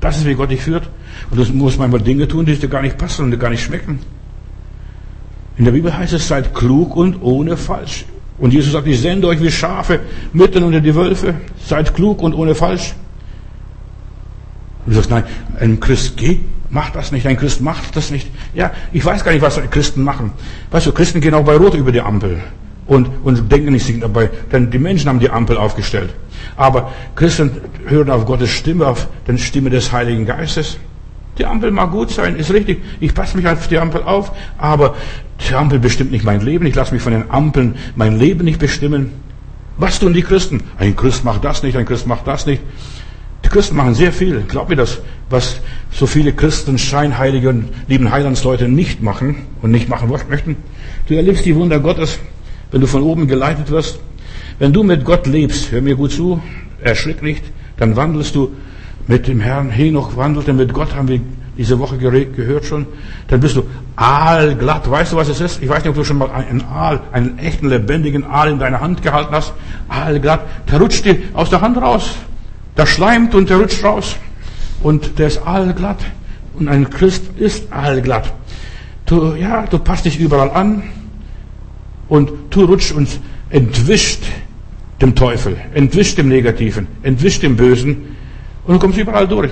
Das 0.00 0.18
ist, 0.18 0.24
wie 0.24 0.34
Gott 0.34 0.52
dich 0.52 0.60
führt. 0.60 0.88
Und 1.32 1.36
du 1.36 1.52
musst 1.52 1.80
manchmal 1.80 2.00
Dinge 2.00 2.28
tun, 2.28 2.46
die 2.46 2.54
dir 2.54 2.68
gar 2.68 2.82
nicht 2.82 2.96
passen 2.96 3.24
und 3.24 3.32
dir 3.32 3.38
gar 3.38 3.50
nicht 3.50 3.64
schmecken. 3.64 3.98
In 5.56 5.64
der 5.64 5.72
Bibel 5.72 5.96
heißt 5.96 6.12
es, 6.12 6.26
seid 6.26 6.54
klug 6.54 6.96
und 6.96 7.22
ohne 7.22 7.56
falsch. 7.56 8.04
Und 8.38 8.52
Jesus 8.52 8.72
sagt, 8.72 8.86
ich 8.86 9.00
sende 9.00 9.28
euch 9.28 9.40
wie 9.40 9.50
Schafe 9.50 10.00
mitten 10.32 10.64
unter 10.64 10.80
die 10.80 10.94
Wölfe. 10.94 11.34
Seid 11.64 11.94
klug 11.94 12.22
und 12.22 12.34
ohne 12.34 12.54
falsch. 12.54 12.94
Und 14.84 14.92
du 14.92 14.96
sagst, 14.96 15.10
nein, 15.10 15.24
ein 15.60 15.78
Christ 15.80 16.16
geht, 16.16 16.40
macht 16.70 16.96
das 16.96 17.12
nicht, 17.12 17.26
ein 17.26 17.36
Christ 17.36 17.60
macht 17.60 17.96
das 17.96 18.10
nicht. 18.10 18.28
Ja, 18.54 18.72
ich 18.92 19.04
weiß 19.04 19.24
gar 19.24 19.32
nicht, 19.32 19.42
was 19.42 19.60
Christen 19.70 20.02
machen. 20.02 20.32
Weißt 20.70 20.86
du, 20.86 20.92
Christen 20.92 21.20
gehen 21.20 21.34
auch 21.34 21.44
bei 21.44 21.56
Rot 21.56 21.74
über 21.74 21.92
die 21.92 22.00
Ampel 22.00 22.42
und, 22.86 23.08
und 23.22 23.50
denken 23.50 23.72
nicht 23.72 23.86
sich 23.86 24.00
dabei, 24.00 24.28
denn 24.52 24.70
die 24.70 24.78
Menschen 24.78 25.08
haben 25.08 25.20
die 25.20 25.30
Ampel 25.30 25.56
aufgestellt. 25.56 26.12
Aber 26.56 26.92
Christen 27.14 27.52
hören 27.86 28.10
auf 28.10 28.26
Gottes 28.26 28.50
Stimme, 28.50 28.86
auf 28.86 29.08
die 29.26 29.38
Stimme 29.38 29.70
des 29.70 29.92
Heiligen 29.92 30.26
Geistes. 30.26 30.78
Die 31.38 31.46
Ampel 31.46 31.70
mag 31.70 31.90
gut 31.90 32.10
sein, 32.10 32.36
ist 32.36 32.52
richtig. 32.52 32.82
Ich 33.00 33.14
passe 33.14 33.36
mich 33.36 33.46
auf 33.48 33.66
die 33.68 33.78
Ampel 33.78 34.02
auf, 34.02 34.32
aber 34.58 34.94
die 35.40 35.54
Ampel 35.54 35.78
bestimmt 35.78 36.12
nicht 36.12 36.24
mein 36.24 36.40
Leben. 36.40 36.66
Ich 36.66 36.74
lasse 36.74 36.94
mich 36.94 37.02
von 37.02 37.12
den 37.12 37.30
Ampeln 37.30 37.74
mein 37.96 38.18
Leben 38.18 38.44
nicht 38.44 38.58
bestimmen. 38.58 39.10
Was 39.76 39.98
tun 39.98 40.12
die 40.12 40.22
Christen? 40.22 40.62
Ein 40.78 40.94
Christ 40.94 41.24
macht 41.24 41.44
das 41.44 41.62
nicht, 41.62 41.76
ein 41.76 41.84
Christ 41.84 42.06
macht 42.06 42.26
das 42.26 42.46
nicht. 42.46 42.62
Die 43.44 43.48
Christen 43.48 43.76
machen 43.76 43.94
sehr 43.94 44.12
viel. 44.12 44.44
Glaub 44.48 44.68
mir 44.68 44.76
das, 44.76 45.00
was 45.28 45.60
so 45.90 46.06
viele 46.06 46.32
Christen, 46.32 46.78
Scheinheilige 46.78 47.50
und 47.50 47.68
lieben 47.88 48.10
Heilandsleute 48.10 48.68
nicht 48.68 49.02
machen 49.02 49.36
und 49.60 49.70
nicht 49.70 49.88
machen 49.88 50.08
möchten. 50.08 50.56
Du 51.08 51.14
erlebst 51.14 51.44
die 51.44 51.54
Wunder 51.54 51.80
Gottes, 51.80 52.18
wenn 52.70 52.80
du 52.80 52.86
von 52.86 53.02
oben 53.02 53.26
geleitet 53.26 53.70
wirst. 53.70 53.98
Wenn 54.58 54.72
du 54.72 54.82
mit 54.82 55.04
Gott 55.04 55.26
lebst, 55.26 55.72
hör 55.72 55.82
mir 55.82 55.96
gut 55.96 56.12
zu, 56.12 56.40
erschrick 56.80 57.22
nicht, 57.22 57.44
dann 57.76 57.96
wandelst 57.96 58.34
du 58.34 58.52
mit 59.06 59.26
dem 59.26 59.40
Herrn 59.40 59.68
Henoch 59.70 60.16
wandelte 60.16 60.52
mit 60.52 60.72
Gott, 60.72 60.94
haben 60.94 61.08
wir 61.08 61.20
diese 61.56 61.78
Woche 61.78 61.98
gehört 61.98 62.64
schon, 62.64 62.86
dann 63.28 63.40
bist 63.40 63.56
du 63.56 63.64
aalglatt. 63.96 64.90
Weißt 64.90 65.12
du, 65.12 65.16
was 65.16 65.28
es 65.28 65.40
ist? 65.40 65.62
Ich 65.62 65.68
weiß 65.68 65.84
nicht, 65.84 65.90
ob 65.90 65.94
du 65.94 66.04
schon 66.04 66.18
mal 66.18 66.30
einen 66.30 66.62
Aal, 66.62 67.00
einen 67.12 67.38
echten 67.38 67.68
lebendigen 67.68 68.24
Aal 68.24 68.50
in 68.50 68.58
deiner 68.58 68.80
Hand 68.80 69.02
gehalten 69.02 69.32
hast. 69.32 69.52
Aalglatt. 69.88 70.40
Der 70.70 70.80
rutscht 70.80 71.04
dir 71.04 71.18
aus 71.32 71.50
der 71.50 71.60
Hand 71.60 71.76
raus. 71.76 72.14
Der 72.76 72.86
schleimt 72.86 73.34
und 73.34 73.50
der 73.50 73.58
rutscht 73.58 73.84
raus. 73.84 74.16
Und 74.82 75.18
der 75.18 75.28
ist 75.28 75.46
aalglatt. 75.46 76.04
Und 76.58 76.68
ein 76.68 76.90
Christ 76.90 77.24
ist 77.36 77.72
aalglatt. 77.72 78.32
Du, 79.06 79.34
ja, 79.34 79.66
du 79.66 79.78
passt 79.78 80.04
dich 80.04 80.18
überall 80.18 80.50
an. 80.50 80.82
Und 82.08 82.32
du 82.50 82.64
rutschst 82.64 82.92
und 82.92 83.08
entwischt 83.50 84.24
dem 85.00 85.14
Teufel, 85.14 85.56
entwischt 85.74 86.18
dem 86.18 86.28
Negativen, 86.28 86.86
entwischt 87.02 87.42
dem 87.42 87.56
Bösen 87.56 88.16
und 88.66 88.74
du 88.74 88.78
kommst 88.78 88.98
überall 88.98 89.28
durch. 89.28 89.50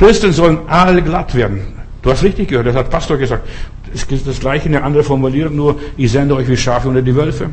Christen 0.00 0.32
sollen 0.32 0.66
allglatt 0.66 1.34
werden. 1.34 1.60
Du 2.00 2.10
hast 2.10 2.22
richtig 2.22 2.48
gehört, 2.48 2.66
das 2.66 2.74
hat 2.74 2.88
Pastor 2.88 3.18
gesagt. 3.18 3.46
Es 3.92 4.04
ist 4.04 4.26
das 4.26 4.40
gleiche, 4.40 4.64
eine 4.70 4.82
andere 4.82 5.04
Formulierung, 5.04 5.54
nur 5.54 5.78
ich 5.98 6.10
sende 6.10 6.34
euch 6.36 6.48
wie 6.48 6.56
Schafe 6.56 6.88
unter 6.88 7.02
die 7.02 7.14
Wölfe. 7.14 7.50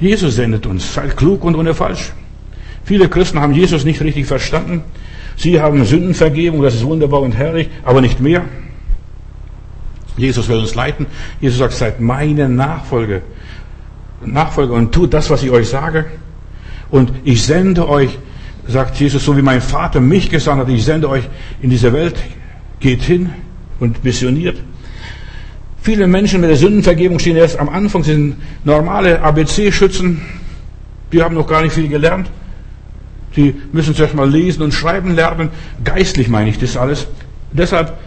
Jesus 0.00 0.34
sendet 0.34 0.66
uns. 0.66 0.92
Seid 0.92 1.16
klug 1.16 1.44
und 1.44 1.54
ohne 1.54 1.72
falsch. 1.72 2.10
Viele 2.82 3.08
Christen 3.08 3.38
haben 3.38 3.54
Jesus 3.54 3.84
nicht 3.84 4.00
richtig 4.00 4.26
verstanden. 4.26 4.82
Sie 5.36 5.60
haben 5.60 5.84
Sündenvergebung, 5.84 6.62
das 6.62 6.74
ist 6.74 6.84
wunderbar 6.84 7.20
und 7.20 7.36
herrlich, 7.36 7.70
aber 7.84 8.00
nicht 8.00 8.18
mehr. 8.18 8.44
Jesus 10.16 10.48
will 10.48 10.58
uns 10.58 10.74
leiten. 10.74 11.06
Jesus 11.40 11.60
sagt, 11.60 11.74
seid 11.74 12.00
meine 12.00 12.48
Nachfolger. 12.48 13.20
Nachfolger 14.24 14.72
und 14.72 14.90
tut 14.90 15.14
das, 15.14 15.30
was 15.30 15.44
ich 15.44 15.52
euch 15.52 15.68
sage. 15.68 16.06
Und 16.90 17.12
ich 17.22 17.44
sende 17.44 17.88
euch, 17.88 18.18
sagt 18.68 18.98
Jesus, 18.98 19.24
so 19.24 19.36
wie 19.36 19.42
mein 19.42 19.60
Vater 19.60 20.00
mich 20.00 20.30
gesandt 20.30 20.60
hat, 20.62 20.68
ich 20.68 20.84
sende 20.84 21.08
euch 21.08 21.24
in 21.60 21.70
diese 21.70 21.92
Welt. 21.92 22.14
Geht 22.80 23.02
hin 23.02 23.30
und 23.80 24.04
missioniert. 24.04 24.58
Viele 25.80 26.06
Menschen 26.06 26.40
mit 26.40 26.48
der 26.48 26.56
Sündenvergebung 26.56 27.18
stehen 27.18 27.36
erst 27.36 27.58
am 27.58 27.68
Anfang, 27.68 28.04
sind 28.04 28.36
normale 28.64 29.20
ABC-Schützen, 29.20 30.20
die 31.10 31.22
haben 31.22 31.34
noch 31.34 31.46
gar 31.46 31.62
nicht 31.62 31.72
viel 31.72 31.88
gelernt. 31.88 32.30
Sie 33.34 33.54
müssen 33.72 33.94
zuerst 33.94 34.14
mal 34.14 34.30
lesen 34.30 34.62
und 34.62 34.72
schreiben 34.72 35.14
lernen. 35.14 35.50
Geistlich 35.82 36.28
meine 36.28 36.50
ich 36.50 36.58
das 36.58 36.76
alles. 36.76 37.06
Deshalb, 37.50 37.98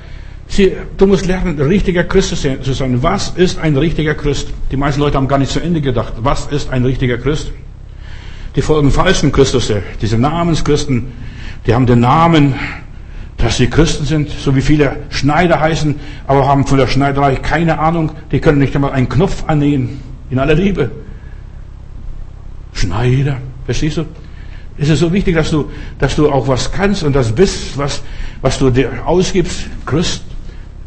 sie, 0.47 0.73
du 0.97 1.07
musst 1.07 1.25
lernen, 1.25 1.59
richtiger 1.59 2.03
Christ 2.03 2.29
zu 2.29 2.73
sein. 2.73 3.03
Was 3.03 3.29
ist 3.35 3.59
ein 3.59 3.75
richtiger 3.75 4.13
Christ? 4.13 4.49
Die 4.71 4.77
meisten 4.77 5.01
Leute 5.01 5.17
haben 5.17 5.27
gar 5.27 5.39
nicht 5.39 5.51
zu 5.51 5.59
Ende 5.59 5.81
gedacht. 5.81 6.13
Was 6.17 6.47
ist 6.47 6.69
ein 6.69 6.85
richtiger 6.85 7.17
Christ? 7.17 7.51
Die 8.55 8.61
folgen 8.61 8.91
falschen 8.91 9.31
Christusse, 9.31 9.83
diese 10.01 10.17
Namenschristen, 10.17 11.11
die 11.65 11.73
haben 11.73 11.85
den 11.85 11.99
Namen 11.99 12.55
dass 13.37 13.57
sie 13.57 13.67
Christen 13.67 14.05
sind, 14.05 14.29
so 14.29 14.55
wie 14.55 14.61
viele 14.61 14.97
Schneider 15.09 15.59
heißen, 15.59 15.95
aber 16.27 16.47
haben 16.47 16.65
von 16.65 16.77
der 16.77 16.87
Schneiderei 16.87 17.35
keine 17.35 17.79
Ahnung. 17.79 18.11
Die 18.31 18.39
können 18.39 18.59
nicht 18.59 18.73
einmal 18.75 18.91
einen 18.91 19.09
Knopf 19.09 19.43
annähen. 19.47 19.99
In 20.29 20.39
aller 20.39 20.55
Liebe. 20.55 20.89
Schneider, 22.73 23.37
verstehst 23.65 23.97
du? 23.97 24.05
Es 24.77 24.89
ist 24.89 24.99
so 24.99 25.13
wichtig, 25.13 25.35
dass 25.35 25.51
du, 25.51 25.69
dass 25.99 26.15
du 26.15 26.29
auch 26.29 26.47
was 26.47 26.71
kannst 26.71 27.03
und 27.03 27.13
das 27.13 27.33
bist, 27.33 27.77
was, 27.77 28.01
was 28.41 28.57
du 28.57 28.69
dir 28.69 29.05
ausgibst. 29.05 29.67
Christ, 29.85 30.23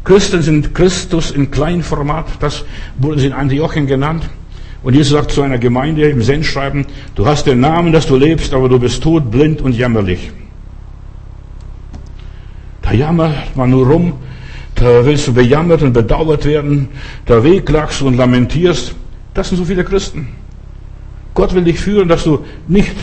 Christen 0.03 0.41
sind 0.41 0.75
Christus 0.75 1.31
in 1.31 1.49
Kleinformat. 1.49 2.27
Das 2.39 2.65
wurde 2.97 3.19
sie 3.19 3.27
in 3.27 3.33
Antiochien 3.33 3.87
genannt. 3.87 4.29
Und 4.81 4.95
Jesus 4.95 5.11
sagt 5.11 5.31
zu 5.31 5.41
einer 5.41 5.57
Gemeinde 5.57 6.09
im 6.09 6.21
Sendschreiben, 6.21 6.85
du 7.15 7.25
hast 7.25 7.45
den 7.45 7.59
Namen, 7.59 7.91
dass 7.91 8.07
du 8.07 8.15
lebst, 8.15 8.53
aber 8.53 8.69
du 8.69 8.79
bist 8.79 9.03
tot, 9.03 9.29
blind 9.29 9.61
und 9.61 9.73
jämmerlich. 9.73 10.31
Da 12.81 12.93
jammert 12.93 13.55
man 13.55 13.69
nur 13.69 13.87
rum, 13.87 14.13
da 14.75 15.05
willst 15.05 15.27
du 15.27 15.33
bejammert 15.33 15.81
und 15.81 15.91
bedauert 15.91 16.45
werden, 16.45 16.87
da 17.25 17.43
wehklagst 17.43 18.01
und 18.01 18.15
lamentierst. 18.15 18.95
Das 19.33 19.49
sind 19.49 19.57
so 19.57 19.65
viele 19.65 19.83
Christen. 19.83 20.29
Gott 21.33 21.53
will 21.53 21.63
dich 21.63 21.79
führen, 21.79 22.07
dass 22.07 22.23
du 22.23 22.45
nicht 22.67 22.95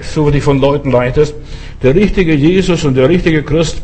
so 0.00 0.30
dich 0.30 0.42
von 0.42 0.60
Leuten 0.60 0.90
leitest. 0.90 1.34
Der 1.82 1.94
richtige 1.94 2.34
Jesus 2.34 2.84
und 2.84 2.96
der 2.96 3.08
richtige 3.08 3.42
Christ 3.42 3.82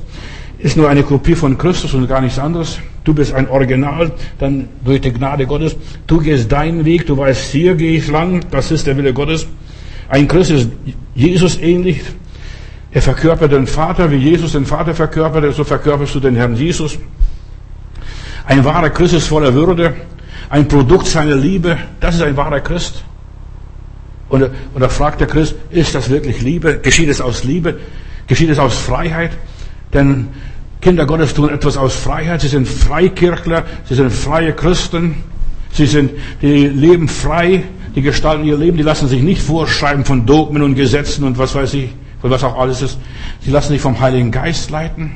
ist 0.58 0.76
nur 0.76 0.88
eine 0.88 1.02
Kopie 1.02 1.34
von 1.34 1.56
Christus 1.58 1.94
und 1.94 2.08
gar 2.08 2.20
nichts 2.20 2.38
anderes. 2.38 2.78
Du 3.04 3.12
bist 3.12 3.34
ein 3.34 3.48
Original, 3.48 4.12
dann 4.38 4.68
durch 4.82 5.02
die 5.02 5.12
Gnade 5.12 5.46
Gottes. 5.46 5.76
Du 6.06 6.20
gehst 6.20 6.50
deinen 6.50 6.84
Weg, 6.84 7.06
du 7.06 7.16
weißt, 7.16 7.52
hier 7.52 7.74
gehe 7.74 7.98
ich 7.98 8.08
lang, 8.08 8.40
das 8.50 8.70
ist 8.70 8.86
der 8.86 8.96
Wille 8.96 9.12
Gottes. 9.12 9.46
Ein 10.08 10.26
Christ 10.26 10.50
ist 10.50 10.70
Jesus 11.14 11.58
ähnlich, 11.58 12.00
er 12.92 13.02
verkörpert 13.02 13.52
den 13.52 13.66
Vater, 13.66 14.10
wie 14.10 14.16
Jesus 14.16 14.52
den 14.52 14.64
Vater 14.64 14.94
verkörpert, 14.94 15.52
so 15.54 15.64
verkörperst 15.64 16.14
du 16.14 16.20
den 16.20 16.36
Herrn 16.36 16.54
Jesus. 16.54 16.98
Ein 18.46 18.64
wahrer 18.64 18.90
Christ 18.90 19.14
ist 19.14 19.26
voller 19.26 19.52
Würde, 19.52 19.94
ein 20.48 20.68
Produkt 20.68 21.06
seiner 21.06 21.34
Liebe, 21.34 21.76
das 22.00 22.14
ist 22.14 22.22
ein 22.22 22.36
wahrer 22.36 22.60
Christ. 22.60 23.02
Und, 24.28 24.44
und 24.44 24.80
da 24.80 24.88
fragt 24.88 25.20
der 25.20 25.26
Christ, 25.26 25.56
ist 25.70 25.94
das 25.94 26.08
wirklich 26.08 26.40
Liebe? 26.40 26.78
Geschieht 26.78 27.08
es 27.08 27.20
aus 27.20 27.44
Liebe? 27.44 27.80
Geschieht 28.26 28.50
es 28.50 28.58
aus 28.58 28.78
Freiheit? 28.78 29.32
Denn 29.92 30.28
Kinder 30.84 31.06
Gottes 31.06 31.32
tun 31.32 31.48
etwas 31.48 31.78
aus 31.78 31.94
Freiheit. 31.94 32.42
Sie 32.42 32.48
sind 32.48 32.68
Freikirchler, 32.68 33.64
sie 33.88 33.94
sind 33.94 34.12
freie 34.12 34.52
Christen, 34.52 35.14
sie 35.72 35.86
sind, 35.86 36.10
die 36.42 36.68
leben 36.68 37.08
frei, 37.08 37.64
die 37.96 38.02
gestalten 38.02 38.44
ihr 38.44 38.58
Leben, 38.58 38.76
die 38.76 38.82
lassen 38.82 39.08
sich 39.08 39.22
nicht 39.22 39.40
vorschreiben 39.40 40.04
von 40.04 40.26
Dogmen 40.26 40.62
und 40.62 40.74
Gesetzen 40.74 41.24
und 41.24 41.38
was 41.38 41.54
weiß 41.54 41.72
ich 41.72 41.94
und 42.20 42.30
was 42.30 42.44
auch 42.44 42.58
alles 42.58 42.82
ist. 42.82 42.98
Sie 43.40 43.50
lassen 43.50 43.72
sich 43.72 43.80
vom 43.80 43.98
Heiligen 43.98 44.30
Geist 44.30 44.70
leiten. 44.70 45.12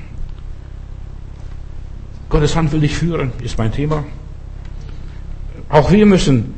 Gottes 2.31 2.57
Hand 2.57 2.73
will 2.73 2.81
dich 2.81 2.95
führen, 2.95 3.33
ist 3.45 3.59
mein 3.59 3.71
Thema. 3.71 4.05
Auch 5.69 5.93
wir 5.93 6.07
müssen 6.07 6.55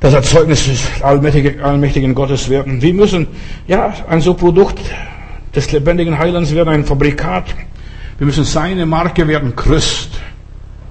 das 0.00 0.12
Erzeugnis 0.12 0.66
des 0.66 1.02
allmächtigen, 1.02 1.62
allmächtigen 1.62 2.14
Gottes 2.14 2.50
werden. 2.50 2.82
Wir 2.82 2.92
müssen, 2.92 3.26
ja, 3.66 3.94
ein 4.06 4.20
so 4.20 4.34
Produkt 4.34 4.82
des 5.54 5.72
lebendigen 5.72 6.18
Heilands 6.18 6.54
werden, 6.54 6.68
ein 6.68 6.84
Fabrikat. 6.84 7.46
Wir 8.22 8.26
müssen 8.26 8.44
seine 8.44 8.86
Marke 8.86 9.26
werden, 9.26 9.56
Christ. 9.56 10.10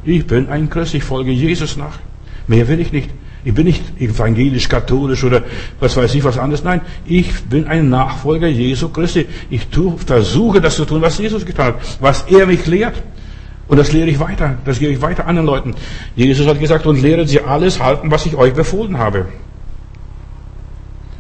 Ich 0.03 0.27
bin 0.27 0.49
ein 0.49 0.69
Christ, 0.69 0.95
ich 0.95 1.03
folge 1.05 1.31
Jesus 1.31 1.77
nach. 1.77 1.97
Mehr 2.45 2.67
will 2.67 2.81
ich 2.81 2.91
nicht. 2.91 3.09
Ich 3.45 3.53
bin 3.53 3.67
nicht 3.67 4.01
evangelisch, 4.01 4.67
katholisch 4.67 5.23
oder 5.23 5.43
was 5.79 5.95
weiß 5.95 6.13
ich 6.13 6.25
was 6.25 6.37
anderes. 6.37 6.65
Nein, 6.65 6.81
ich 7.05 7.33
bin 7.45 7.67
ein 7.67 7.89
Nachfolger 7.89 8.49
Jesu 8.49 8.89
Christi. 8.89 9.27
Ich 9.49 9.67
tue, 9.67 9.97
versuche 9.97 10.59
das 10.59 10.75
zu 10.75 10.83
tun, 10.83 11.01
was 11.01 11.19
Jesus 11.19 11.45
getan 11.45 11.67
hat, 11.67 11.75
was 12.01 12.23
er 12.23 12.47
mich 12.47 12.67
lehrt. 12.67 13.01
Und 13.69 13.77
das 13.77 13.93
lehre 13.93 14.09
ich 14.09 14.19
weiter. 14.19 14.57
Das 14.65 14.79
gebe 14.79 14.91
ich 14.91 15.01
weiter 15.01 15.25
anderen 15.25 15.47
Leuten. 15.47 15.75
Jesus 16.17 16.45
hat 16.47 16.59
gesagt, 16.59 16.85
und 16.85 17.01
lehret 17.01 17.29
sie 17.29 17.39
alles 17.39 17.81
halten, 17.81 18.11
was 18.11 18.25
ich 18.25 18.35
euch 18.35 18.53
befohlen 18.53 18.97
habe. 18.97 19.27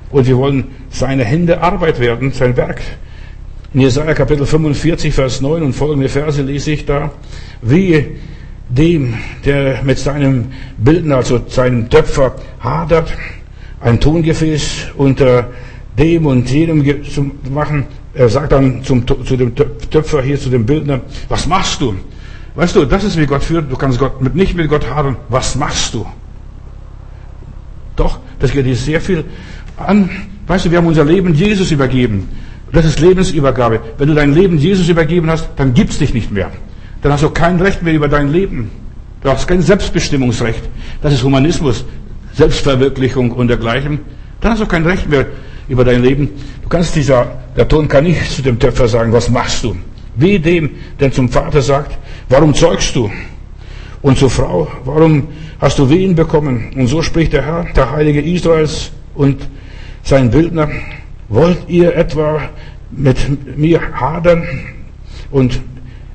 Und 0.09 0.27
wir 0.27 0.35
wollen 0.35 0.75
seine 0.89 1.23
Hände 1.23 1.61
Arbeit 1.63 2.01
werden, 2.01 2.33
sein 2.33 2.57
Werk. 2.57 2.81
In 3.73 3.79
Jesaja 3.79 4.13
Kapitel 4.13 4.45
45, 4.45 5.13
Vers 5.13 5.39
9 5.39 5.63
und 5.63 5.73
folgende 5.73 6.09
Verse 6.09 6.41
lese 6.41 6.71
ich 6.71 6.85
da. 6.85 7.09
Wie 7.61 8.17
dem, 8.67 9.13
der 9.45 9.81
mit 9.83 9.97
seinem 9.97 10.51
Bildner, 10.77 11.17
also 11.17 11.39
seinem 11.47 11.89
Töpfer 11.89 12.35
hadert, 12.59 13.13
ein 13.79 13.97
Tongefäß 14.01 14.87
unter 14.97 15.51
dem 15.97 16.25
und 16.25 16.49
jedem 16.51 16.83
zu 17.05 17.31
machen. 17.49 17.85
Er 18.13 18.27
sagt 18.27 18.51
dann 18.51 18.83
zum, 18.83 19.05
zu 19.07 19.37
dem 19.37 19.55
Töpfer 19.55 20.21
hier, 20.21 20.37
zu 20.37 20.49
dem 20.49 20.65
Bildner, 20.65 20.99
was 21.29 21.47
machst 21.47 21.79
du? 21.79 21.95
Weißt 22.55 22.75
du, 22.75 22.83
das 22.83 23.05
ist 23.05 23.17
wie 23.17 23.25
Gott 23.25 23.41
führt. 23.41 23.71
Du 23.71 23.77
kannst 23.77 23.99
Gott 23.99 24.21
mit, 24.21 24.35
nicht 24.35 24.53
mit 24.53 24.67
Gott 24.67 24.89
hadern. 24.89 25.15
Was 25.29 25.55
machst 25.55 25.93
du? 25.93 26.05
Doch, 27.95 28.19
das 28.37 28.51
geht 28.51 28.65
dir 28.65 28.75
sehr 28.75 28.99
viel 28.99 29.23
an. 29.77 30.09
Weißt 30.45 30.65
du, 30.65 30.71
wir 30.71 30.79
haben 30.79 30.87
unser 30.87 31.05
Leben 31.05 31.33
Jesus 31.33 31.71
übergeben. 31.71 32.27
Das 32.71 32.85
ist 32.85 32.99
Lebensübergabe. 32.99 33.81
Wenn 33.97 34.07
du 34.07 34.13
dein 34.13 34.33
Leben 34.33 34.57
Jesus 34.57 34.87
übergeben 34.87 35.29
hast, 35.29 35.49
dann 35.57 35.73
gibt's 35.73 35.97
dich 35.97 36.13
nicht 36.13 36.31
mehr 36.31 36.51
dann 37.01 37.11
hast 37.11 37.23
du 37.23 37.29
kein 37.29 37.59
Recht 37.59 37.81
mehr 37.81 37.93
über 37.93 38.07
dein 38.07 38.31
Leben. 38.31 38.69
Du 39.21 39.29
hast 39.29 39.47
kein 39.47 39.61
Selbstbestimmungsrecht. 39.61 40.61
Das 41.01 41.13
ist 41.13 41.23
Humanismus, 41.23 41.85
Selbstverwirklichung 42.33 43.31
und 43.31 43.47
dergleichen. 43.47 43.99
Dann 44.39 44.53
hast 44.53 44.61
du 44.61 44.65
kein 44.65 44.85
Recht 44.85 45.09
mehr 45.09 45.27
über 45.67 45.83
dein 45.83 46.03
Leben. 46.03 46.29
Du 46.63 46.69
kannst 46.69 46.95
dieser, 46.95 47.39
der 47.55 47.67
Ton 47.67 47.87
kann 47.87 48.03
nicht 48.03 48.31
zu 48.31 48.41
dem 48.41 48.59
Töpfer 48.59 48.87
sagen, 48.87 49.11
was 49.13 49.29
machst 49.29 49.63
du? 49.63 49.75
Wie 50.15 50.39
dem, 50.39 50.71
der 50.99 51.11
zum 51.11 51.29
Vater 51.29 51.61
sagt, 51.61 51.97
warum 52.29 52.53
zeugst 52.53 52.95
du? 52.95 53.11
Und 54.01 54.17
zur 54.17 54.29
Frau, 54.29 54.67
warum 54.85 55.27
hast 55.59 55.77
du 55.77 55.89
Wehen 55.89 56.15
bekommen? 56.15 56.71
Und 56.75 56.87
so 56.87 57.01
spricht 57.01 57.33
der 57.33 57.45
Herr, 57.45 57.65
der 57.75 57.91
Heilige 57.91 58.21
Israels 58.21 58.91
und 59.13 59.47
sein 60.03 60.31
Bildner, 60.31 60.69
wollt 61.31 61.69
ihr 61.69 61.95
etwa 61.95 62.41
mit 62.91 63.57
mir 63.57 63.79
hadern 63.99 64.43
und 65.31 65.61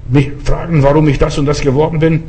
mich 0.09 0.31
fragen, 0.45 0.83
warum 0.83 1.09
ich 1.09 1.19
das 1.19 1.39
und 1.39 1.47
das 1.47 1.61
geworden 1.61 1.99
bin, 1.99 2.23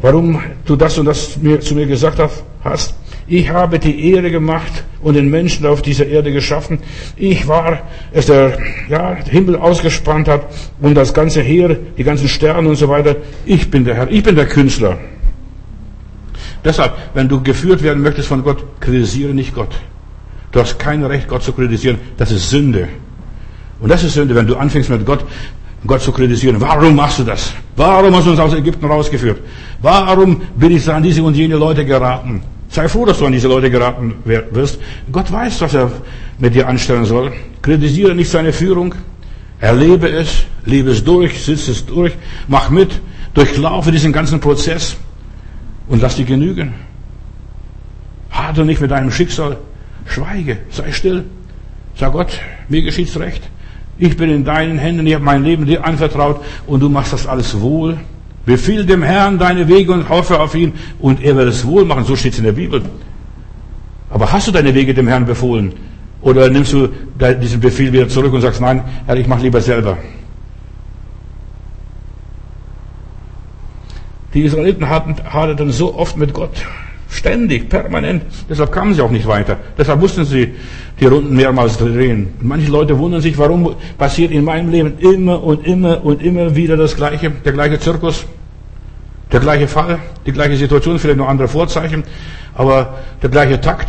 warum 0.00 0.40
du 0.64 0.76
das 0.76 0.98
und 0.98 1.06
das 1.06 1.36
mir, 1.36 1.60
zu 1.60 1.74
mir 1.74 1.86
gesagt 1.86 2.20
hast. 2.62 2.94
Ich 3.26 3.50
habe 3.50 3.80
die 3.80 4.12
Erde 4.12 4.30
gemacht 4.30 4.84
und 5.02 5.14
den 5.14 5.28
Menschen 5.28 5.66
auf 5.66 5.82
dieser 5.82 6.06
Erde 6.06 6.32
geschaffen. 6.32 6.78
Ich 7.16 7.48
war 7.48 7.80
es, 8.12 8.26
der 8.26 8.56
ja, 8.88 9.16
Himmel 9.28 9.56
ausgespannt 9.56 10.28
hat 10.28 10.46
und 10.80 10.94
das 10.94 11.12
ganze 11.12 11.42
Heer, 11.42 11.76
die 11.98 12.04
ganzen 12.04 12.28
Sterne 12.28 12.68
und 12.68 12.76
so 12.76 12.88
weiter. 12.88 13.16
Ich 13.44 13.68
bin 13.68 13.84
der 13.84 13.96
Herr, 13.96 14.10
ich 14.10 14.22
bin 14.22 14.36
der 14.36 14.46
Künstler. 14.46 14.98
Deshalb, 16.64 16.94
wenn 17.14 17.28
du 17.28 17.42
geführt 17.42 17.82
werden 17.82 18.02
möchtest 18.02 18.28
von 18.28 18.44
Gott, 18.44 18.64
kritisiere 18.80 19.34
nicht 19.34 19.54
Gott. 19.54 19.74
Du 20.56 20.62
hast 20.62 20.78
kein 20.78 21.04
Recht, 21.04 21.28
Gott 21.28 21.42
zu 21.42 21.52
kritisieren. 21.52 21.98
Das 22.16 22.30
ist 22.30 22.48
Sünde. 22.48 22.88
Und 23.78 23.90
das 23.90 24.02
ist 24.04 24.14
Sünde, 24.14 24.34
wenn 24.34 24.46
du 24.46 24.56
anfängst 24.56 24.88
mit 24.88 25.04
Gott 25.04 25.22
Gott 25.86 26.00
zu 26.00 26.12
kritisieren. 26.12 26.58
Warum 26.58 26.96
machst 26.96 27.18
du 27.18 27.24
das? 27.24 27.52
Warum 27.76 28.16
hast 28.16 28.26
du 28.26 28.30
uns 28.30 28.40
aus 28.40 28.54
Ägypten 28.54 28.86
rausgeführt? 28.86 29.38
Warum 29.82 30.40
bin 30.56 30.74
ich 30.74 30.90
an 30.90 31.02
diese 31.02 31.22
und 31.22 31.36
jene 31.36 31.56
Leute 31.56 31.84
geraten? 31.84 32.42
Sei 32.70 32.88
froh, 32.88 33.04
dass 33.04 33.18
du 33.18 33.26
an 33.26 33.32
diese 33.32 33.48
Leute 33.48 33.70
geraten 33.70 34.14
wirst. 34.24 34.78
Gott 35.12 35.30
weiß, 35.30 35.60
was 35.60 35.74
er 35.74 35.92
mit 36.38 36.54
dir 36.54 36.66
anstellen 36.66 37.04
soll. 37.04 37.34
Kritisiere 37.60 38.14
nicht 38.14 38.30
seine 38.30 38.54
Führung. 38.54 38.94
Erlebe 39.60 40.08
es, 40.08 40.44
lebe 40.64 40.92
es 40.92 41.04
durch, 41.04 41.44
sitze 41.44 41.72
es 41.72 41.84
durch, 41.84 42.14
mach 42.48 42.70
mit, 42.70 42.98
durchlaufe 43.34 43.92
diesen 43.92 44.10
ganzen 44.10 44.40
Prozess 44.40 44.96
und 45.86 46.00
lass 46.00 46.16
dich 46.16 46.26
genügen. 46.26 46.72
Hade 48.30 48.64
nicht 48.64 48.80
mit 48.80 48.90
deinem 48.90 49.10
Schicksal, 49.10 49.58
schweige, 50.06 50.58
sei 50.70 50.92
still. 50.92 51.24
Sag 51.94 52.12
Gott, 52.12 52.38
mir 52.68 52.82
geschieht's 52.82 53.18
recht. 53.18 53.42
Ich 53.98 54.16
bin 54.16 54.30
in 54.30 54.44
deinen 54.44 54.78
Händen, 54.78 55.06
ich 55.06 55.14
habe 55.14 55.24
mein 55.24 55.42
Leben 55.42 55.64
dir 55.64 55.84
anvertraut 55.84 56.44
und 56.66 56.80
du 56.80 56.88
machst 56.88 57.12
das 57.12 57.26
alles 57.26 57.60
wohl. 57.60 57.96
Befiehl 58.44 58.84
dem 58.84 59.02
Herrn 59.02 59.38
deine 59.38 59.66
Wege 59.66 59.92
und 59.92 60.08
hoffe 60.08 60.38
auf 60.38 60.54
ihn 60.54 60.74
und 61.00 61.22
er 61.22 61.34
wird 61.36 61.48
es 61.48 61.66
wohl 61.66 61.84
machen. 61.84 62.04
So 62.04 62.14
steht 62.14 62.34
es 62.34 62.38
in 62.38 62.44
der 62.44 62.52
Bibel. 62.52 62.82
Aber 64.10 64.30
hast 64.30 64.46
du 64.46 64.52
deine 64.52 64.74
Wege 64.74 64.94
dem 64.94 65.08
Herrn 65.08 65.26
befohlen? 65.26 65.72
Oder 66.20 66.48
nimmst 66.50 66.72
du 66.72 66.88
diesen 67.40 67.60
Befehl 67.60 67.92
wieder 67.92 68.08
zurück 68.08 68.32
und 68.32 68.40
sagst, 68.40 68.60
nein, 68.60 68.84
Herr, 69.06 69.16
ich 69.16 69.26
mache 69.26 69.42
lieber 69.42 69.60
selber. 69.60 69.96
Die 74.34 74.42
Israeliten 74.42 74.88
hatten 74.88 75.72
so 75.72 75.94
oft 75.94 76.16
mit 76.16 76.34
Gott. 76.34 76.52
Ständig, 77.16 77.70
permanent. 77.70 78.24
Deshalb 78.48 78.70
kamen 78.72 78.92
sie 78.92 79.00
auch 79.00 79.10
nicht 79.10 79.26
weiter. 79.26 79.56
Deshalb 79.78 80.00
mussten 80.00 80.26
sie 80.26 80.54
die 81.00 81.06
Runden 81.06 81.34
mehrmals 81.34 81.78
drehen. 81.78 82.34
Manche 82.40 82.70
Leute 82.70 82.98
wundern 82.98 83.22
sich, 83.22 83.38
warum 83.38 83.74
passiert 83.96 84.32
in 84.32 84.44
meinem 84.44 84.70
Leben 84.70 84.98
immer 84.98 85.42
und 85.42 85.66
immer 85.66 86.04
und 86.04 86.22
immer 86.22 86.54
wieder 86.54 86.76
das 86.76 86.94
Gleiche, 86.94 87.30
der 87.30 87.52
gleiche 87.52 87.80
Zirkus, 87.80 88.26
der 89.32 89.40
gleiche 89.40 89.66
Fall, 89.66 89.98
die 90.26 90.32
gleiche 90.32 90.56
Situation, 90.56 90.98
vielleicht 90.98 91.18
noch 91.18 91.28
andere 91.28 91.48
Vorzeichen, 91.48 92.04
aber 92.54 92.98
der 93.22 93.30
gleiche 93.30 93.58
Takt. 93.62 93.88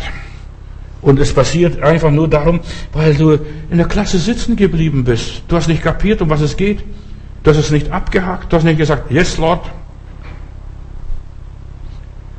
Und 1.02 1.20
es 1.20 1.32
passiert 1.34 1.82
einfach 1.82 2.10
nur 2.10 2.28
darum, 2.28 2.60
weil 2.94 3.14
du 3.14 3.32
in 3.70 3.76
der 3.76 3.86
Klasse 3.86 4.18
sitzen 4.18 4.56
geblieben 4.56 5.04
bist. 5.04 5.42
Du 5.48 5.56
hast 5.56 5.68
nicht 5.68 5.82
kapiert, 5.82 6.22
um 6.22 6.30
was 6.30 6.40
es 6.40 6.56
geht. 6.56 6.82
Du 7.42 7.50
hast 7.50 7.58
es 7.58 7.70
nicht 7.70 7.92
abgehakt. 7.92 8.50
Du 8.50 8.56
hast 8.56 8.64
nicht 8.64 8.78
gesagt, 8.78 9.10
yes, 9.10 9.36
Lord, 9.36 9.60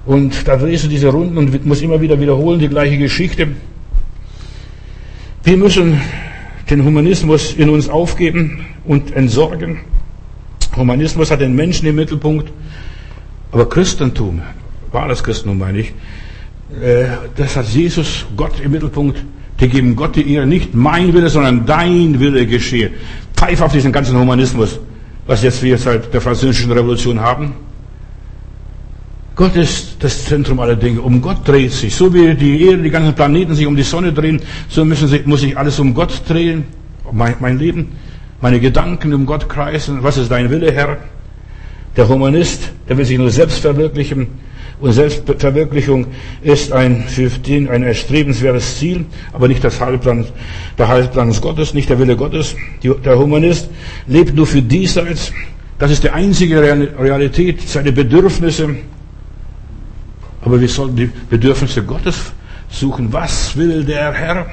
und 0.06 0.48
da 0.48 0.58
drehst 0.58 0.86
du 0.86 0.88
diese 0.88 1.10
Runden 1.10 1.38
und 1.38 1.66
musst 1.66 1.82
immer 1.82 2.02
wieder 2.02 2.20
wiederholen, 2.20 2.60
die 2.60 2.70
gleiche 2.70 2.98
Geschichte. 2.98 3.48
Wir 5.44 5.58
müssen 5.58 6.00
den 6.70 6.84
Humanismus 6.86 7.54
in 7.54 7.70
uns 7.70 7.90
aufgeben 7.90 8.66
und 8.86 9.16
entsorgen. 9.16 9.80
Humanismus 10.76 11.32
hat 11.32 11.42
den 11.42 11.56
Menschen 11.56 11.88
im 11.88 11.96
Mittelpunkt. 11.96 12.52
Aber 13.52 13.68
Christentum, 13.68 14.42
wahres 14.92 15.24
Christentum 15.24 15.58
meine 15.58 15.80
ich, 15.80 15.94
äh, 16.82 17.06
das 17.36 17.56
hat 17.56 17.68
Jesus, 17.68 18.26
Gott 18.38 18.60
im 18.60 18.72
Mittelpunkt. 18.72 19.24
Die 19.60 19.68
geben 19.68 19.96
Gott 19.96 20.16
die 20.16 20.34
Ehre, 20.34 20.46
nicht 20.46 20.74
mein 20.74 21.14
Wille, 21.14 21.30
sondern 21.30 21.66
dein 21.66 22.20
Wille 22.20 22.46
geschehe. 22.46 22.92
Pfeif 23.36 23.62
auf 23.62 23.74
diesen 23.74 23.92
ganzen 23.92 24.18
Humanismus, 24.18 24.80
was 25.28 25.44
jetzt 25.44 25.62
wir 25.64 25.78
seit 25.78 26.14
der 26.14 26.22
französischen 26.22 26.72
Revolution 26.72 27.20
haben. 27.20 27.54
Gott 29.40 29.56
ist 29.56 29.96
das 30.00 30.26
Zentrum 30.26 30.60
aller 30.60 30.76
Dinge. 30.76 31.00
Um 31.00 31.22
Gott 31.22 31.48
dreht 31.48 31.72
sich. 31.72 31.96
So 31.96 32.14
wie 32.14 32.36
die 32.36 32.62
Erde, 32.66 32.84
die 32.84 32.90
ganzen 32.90 33.16
Planeten 33.16 33.56
sich 33.56 33.66
um 33.66 33.74
die 33.74 33.84
Sonne 33.84 34.12
drehen, 34.12 34.42
so 34.68 34.84
müssen 34.84 35.08
sich, 35.08 35.26
muss 35.26 35.40
sich 35.40 35.58
alles 35.58 35.80
um 35.80 35.94
Gott 35.94 36.24
drehen. 36.28 36.66
Mein, 37.14 37.36
mein 37.40 37.58
Leben, 37.58 37.94
meine 38.42 38.60
Gedanken 38.60 39.14
um 39.14 39.26
Gott 39.26 39.48
kreisen. 39.48 40.00
Was 40.04 40.18
ist 40.18 40.30
dein 40.30 40.50
Wille, 40.50 40.74
Herr? 40.74 40.98
Der 41.96 42.10
Humanist, 42.10 42.70
der 42.90 42.98
will 42.98 43.06
sich 43.06 43.18
nur 43.18 43.32
selbst 43.32 43.60
verwirklichen. 43.60 44.28
Und 44.82 44.92
Selbstverwirklichung 44.92 46.08
ist 46.42 46.74
ein, 46.74 47.04
für 47.04 47.30
den 47.30 47.70
ein 47.70 47.84
erstrebenswertes 47.84 48.78
Ziel, 48.78 49.06
aber 49.32 49.48
nicht 49.48 49.64
das 49.64 49.80
Heilplan, 49.80 50.26
der 50.78 50.90
Heilplan 50.90 51.34
Gottes, 51.40 51.74
nicht 51.74 51.90
der 51.90 51.98
Wille 51.98 52.18
Gottes. 52.18 52.58
Der 52.84 53.18
Humanist 53.18 53.70
lebt 54.06 54.36
nur 54.36 54.48
für 54.48 54.62
diesseits. 54.62 55.32
Das 55.78 55.92
ist 55.92 56.04
die 56.04 56.10
einzige 56.10 56.62
Realität, 56.62 57.62
seine 57.70 57.94
Bedürfnisse, 57.94 58.76
aber 60.42 60.60
wir 60.60 60.70
sollten 60.70 60.96
die 60.96 61.10
Bedürfnisse 61.30 61.84
Gottes 61.84 62.32
suchen. 62.70 63.12
Was 63.12 63.56
will 63.56 63.84
der 63.84 64.14
Herr? 64.14 64.46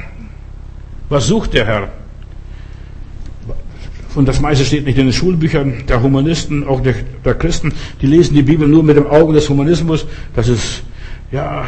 Was 1.08 1.26
sucht 1.26 1.54
der 1.54 1.66
Herr? 1.66 1.88
Und 4.14 4.26
das 4.26 4.40
meiste 4.40 4.64
steht 4.64 4.86
nicht 4.86 4.96
in 4.98 5.06
den 5.06 5.12
Schulbüchern 5.12 5.84
der 5.86 6.02
Humanisten, 6.02 6.66
auch 6.66 6.80
der, 6.80 6.94
der 7.24 7.34
Christen. 7.34 7.72
Die 8.00 8.06
lesen 8.06 8.34
die 8.34 8.42
Bibel 8.42 8.66
nur 8.66 8.82
mit 8.82 8.96
dem 8.96 9.06
Auge 9.06 9.34
des 9.34 9.48
Humanismus. 9.48 10.06
Das 10.34 10.48
ist, 10.48 10.82
ja, 11.30 11.66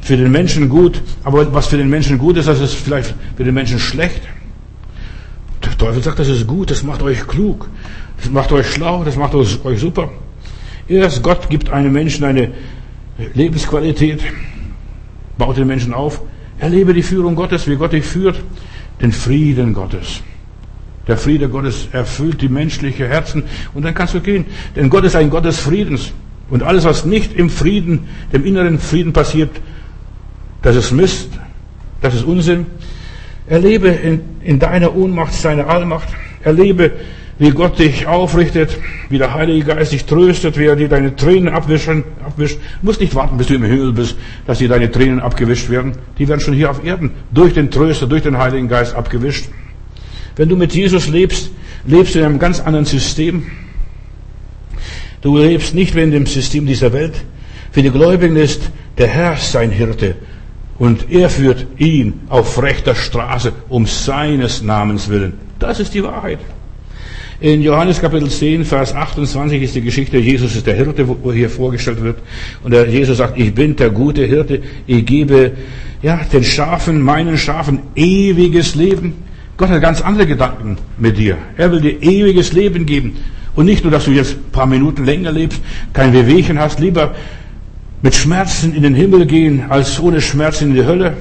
für 0.00 0.16
den 0.16 0.30
Menschen 0.30 0.68
gut. 0.68 1.02
Aber 1.24 1.52
was 1.52 1.66
für 1.66 1.76
den 1.76 1.90
Menschen 1.90 2.16
gut 2.16 2.36
ist, 2.36 2.46
das 2.46 2.60
ist 2.60 2.74
vielleicht 2.74 3.14
für 3.36 3.42
den 3.42 3.54
Menschen 3.54 3.80
schlecht. 3.80 4.22
Der 5.64 5.76
Teufel 5.76 6.02
sagt, 6.02 6.20
das 6.20 6.28
ist 6.28 6.46
gut, 6.46 6.70
das 6.70 6.84
macht 6.84 7.02
euch 7.02 7.26
klug, 7.26 7.68
das 8.16 8.30
macht 8.30 8.52
euch 8.52 8.70
schlau, 8.70 9.02
das 9.04 9.16
macht 9.16 9.34
euch 9.34 9.80
super. 9.80 10.10
Erst 10.86 11.22
Gott 11.22 11.50
gibt 11.50 11.70
einem 11.70 11.92
Menschen 11.92 12.24
eine 12.24 12.52
Lebensqualität, 13.34 14.22
baut 15.36 15.56
den 15.56 15.66
Menschen 15.66 15.92
auf, 15.92 16.20
erlebe 16.58 16.94
die 16.94 17.02
Führung 17.02 17.34
Gottes, 17.34 17.66
wie 17.68 17.76
Gott 17.76 17.92
dich 17.92 18.04
führt, 18.04 18.40
den 19.00 19.12
Frieden 19.12 19.74
Gottes. 19.74 20.22
Der 21.06 21.16
Friede 21.16 21.48
Gottes 21.48 21.88
erfüllt 21.92 22.42
die 22.42 22.48
menschliche 22.48 23.08
Herzen 23.08 23.44
und 23.74 23.82
dann 23.84 23.94
kannst 23.94 24.14
du 24.14 24.20
gehen. 24.20 24.44
Denn 24.76 24.90
Gott 24.90 25.04
ist 25.04 25.16
ein 25.16 25.30
Gott 25.30 25.44
des 25.44 25.58
Friedens. 25.58 26.12
Und 26.50 26.62
alles, 26.62 26.84
was 26.84 27.04
nicht 27.04 27.34
im 27.34 27.50
Frieden, 27.50 28.08
dem 28.32 28.44
inneren 28.44 28.78
Frieden 28.78 29.12
passiert, 29.12 29.50
das 30.62 30.76
ist 30.76 30.92
Mist, 30.92 31.30
das 32.00 32.14
ist 32.14 32.24
Unsinn. 32.24 32.66
Erlebe 33.46 33.88
in, 33.88 34.20
in 34.42 34.58
deiner 34.58 34.94
Ohnmacht 34.94 35.32
seine 35.32 35.66
Allmacht. 35.66 36.08
Erlebe 36.42 36.92
wie 37.38 37.50
Gott 37.50 37.78
dich 37.78 38.06
aufrichtet, 38.06 38.76
wie 39.08 39.18
der 39.18 39.32
Heilige 39.32 39.66
Geist 39.66 39.92
dich 39.92 40.04
tröstet, 40.04 40.58
wie 40.58 40.64
er 40.66 40.76
dir 40.76 40.88
deine 40.88 41.14
Tränen 41.14 41.48
abwischen, 41.48 42.04
abwischt. 42.24 42.58
Du 42.80 42.86
musst 42.86 43.00
nicht 43.00 43.14
warten, 43.14 43.36
bis 43.38 43.46
du 43.46 43.54
im 43.54 43.64
Himmel 43.64 43.92
bist, 43.92 44.16
dass 44.46 44.58
dir 44.58 44.68
deine 44.68 44.90
Tränen 44.90 45.20
abgewischt 45.20 45.70
werden. 45.70 45.92
Die 46.18 46.26
werden 46.26 46.40
schon 46.40 46.54
hier 46.54 46.70
auf 46.70 46.84
Erden 46.84 47.12
durch 47.32 47.54
den 47.54 47.70
Tröster, 47.70 48.06
durch 48.06 48.22
den 48.22 48.38
Heiligen 48.38 48.68
Geist 48.68 48.94
abgewischt. 48.94 49.46
Wenn 50.34 50.48
du 50.48 50.56
mit 50.56 50.74
Jesus 50.74 51.08
lebst, 51.08 51.50
lebst 51.84 52.14
du 52.14 52.18
in 52.18 52.24
einem 52.24 52.38
ganz 52.38 52.60
anderen 52.60 52.86
System. 52.86 53.46
Du 55.20 55.38
lebst 55.38 55.74
nicht 55.74 55.94
mehr 55.94 56.04
in 56.04 56.10
dem 56.10 56.26
System 56.26 56.66
dieser 56.66 56.92
Welt. 56.92 57.14
Für 57.70 57.82
die 57.82 57.90
Gläubigen 57.90 58.36
ist 58.36 58.70
der 58.98 59.08
Herr 59.08 59.36
sein 59.36 59.70
Hirte 59.70 60.16
und 60.78 61.10
er 61.10 61.28
führt 61.28 61.66
ihn 61.76 62.20
auf 62.28 62.60
rechter 62.60 62.94
Straße 62.94 63.52
um 63.68 63.86
seines 63.86 64.62
Namens 64.62 65.08
willen. 65.08 65.34
Das 65.58 65.80
ist 65.80 65.94
die 65.94 66.02
Wahrheit. 66.02 66.38
In 67.40 67.62
Johannes 67.62 68.00
Kapitel 68.00 68.28
10, 68.28 68.64
Vers 68.64 68.92
28 68.92 69.62
ist 69.62 69.74
die 69.76 69.80
Geschichte, 69.80 70.18
Jesus 70.18 70.56
ist 70.56 70.66
der 70.66 70.74
Hirte, 70.74 71.06
wo 71.06 71.32
hier 71.32 71.48
vorgestellt 71.48 72.02
wird. 72.02 72.18
Und 72.64 72.72
der 72.72 72.88
Jesus 72.88 73.18
sagt, 73.18 73.38
ich 73.38 73.54
bin 73.54 73.76
der 73.76 73.90
gute 73.90 74.24
Hirte, 74.24 74.60
ich 74.88 75.06
gebe, 75.06 75.52
ja, 76.02 76.20
den 76.32 76.42
Schafen, 76.42 77.00
meinen 77.00 77.38
Schafen 77.38 77.78
ewiges 77.94 78.74
Leben. 78.74 79.22
Gott 79.56 79.68
hat 79.68 79.80
ganz 79.80 80.00
andere 80.00 80.26
Gedanken 80.26 80.78
mit 80.98 81.16
dir. 81.16 81.38
Er 81.56 81.70
will 81.70 81.80
dir 81.80 82.02
ewiges 82.02 82.52
Leben 82.54 82.86
geben. 82.86 83.18
Und 83.54 83.66
nicht 83.66 83.84
nur, 83.84 83.92
dass 83.92 84.06
du 84.06 84.10
jetzt 84.10 84.32
ein 84.32 84.50
paar 84.50 84.66
Minuten 84.66 85.04
länger 85.04 85.30
lebst, 85.30 85.60
kein 85.92 86.12
Wehwehchen 86.12 86.58
hast, 86.58 86.80
lieber 86.80 87.14
mit 88.02 88.16
Schmerzen 88.16 88.74
in 88.74 88.82
den 88.82 88.96
Himmel 88.96 89.26
gehen, 89.26 89.64
als 89.68 90.00
ohne 90.00 90.20
Schmerzen 90.20 90.70
in 90.70 90.74
die 90.74 90.84
Hölle. 90.84 91.16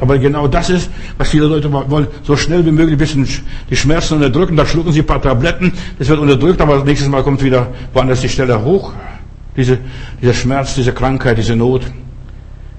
Aber 0.00 0.18
genau 0.18 0.48
das 0.48 0.70
ist, 0.70 0.90
was 1.18 1.28
viele 1.28 1.46
Leute 1.46 1.70
wollen, 1.70 2.06
so 2.22 2.34
schnell 2.34 2.64
wie 2.64 2.70
möglich 2.72 2.94
ein 2.94 2.98
bisschen 2.98 3.28
die 3.68 3.76
Schmerzen 3.76 4.14
unterdrücken, 4.14 4.56
da 4.56 4.64
schlucken 4.64 4.92
sie 4.92 5.00
ein 5.00 5.06
paar 5.06 5.20
Tabletten, 5.20 5.72
das 5.98 6.08
wird 6.08 6.18
unterdrückt, 6.18 6.60
aber 6.62 6.82
nächstes 6.84 7.08
Mal 7.08 7.22
kommt 7.22 7.44
wieder 7.44 7.68
woanders 7.92 8.22
die 8.22 8.28
Stelle 8.28 8.64
hoch. 8.64 8.92
Diese, 9.56 9.78
dieser 10.22 10.32
Schmerz, 10.32 10.74
diese 10.74 10.92
Krankheit, 10.92 11.36
diese 11.36 11.54
Not. 11.54 11.82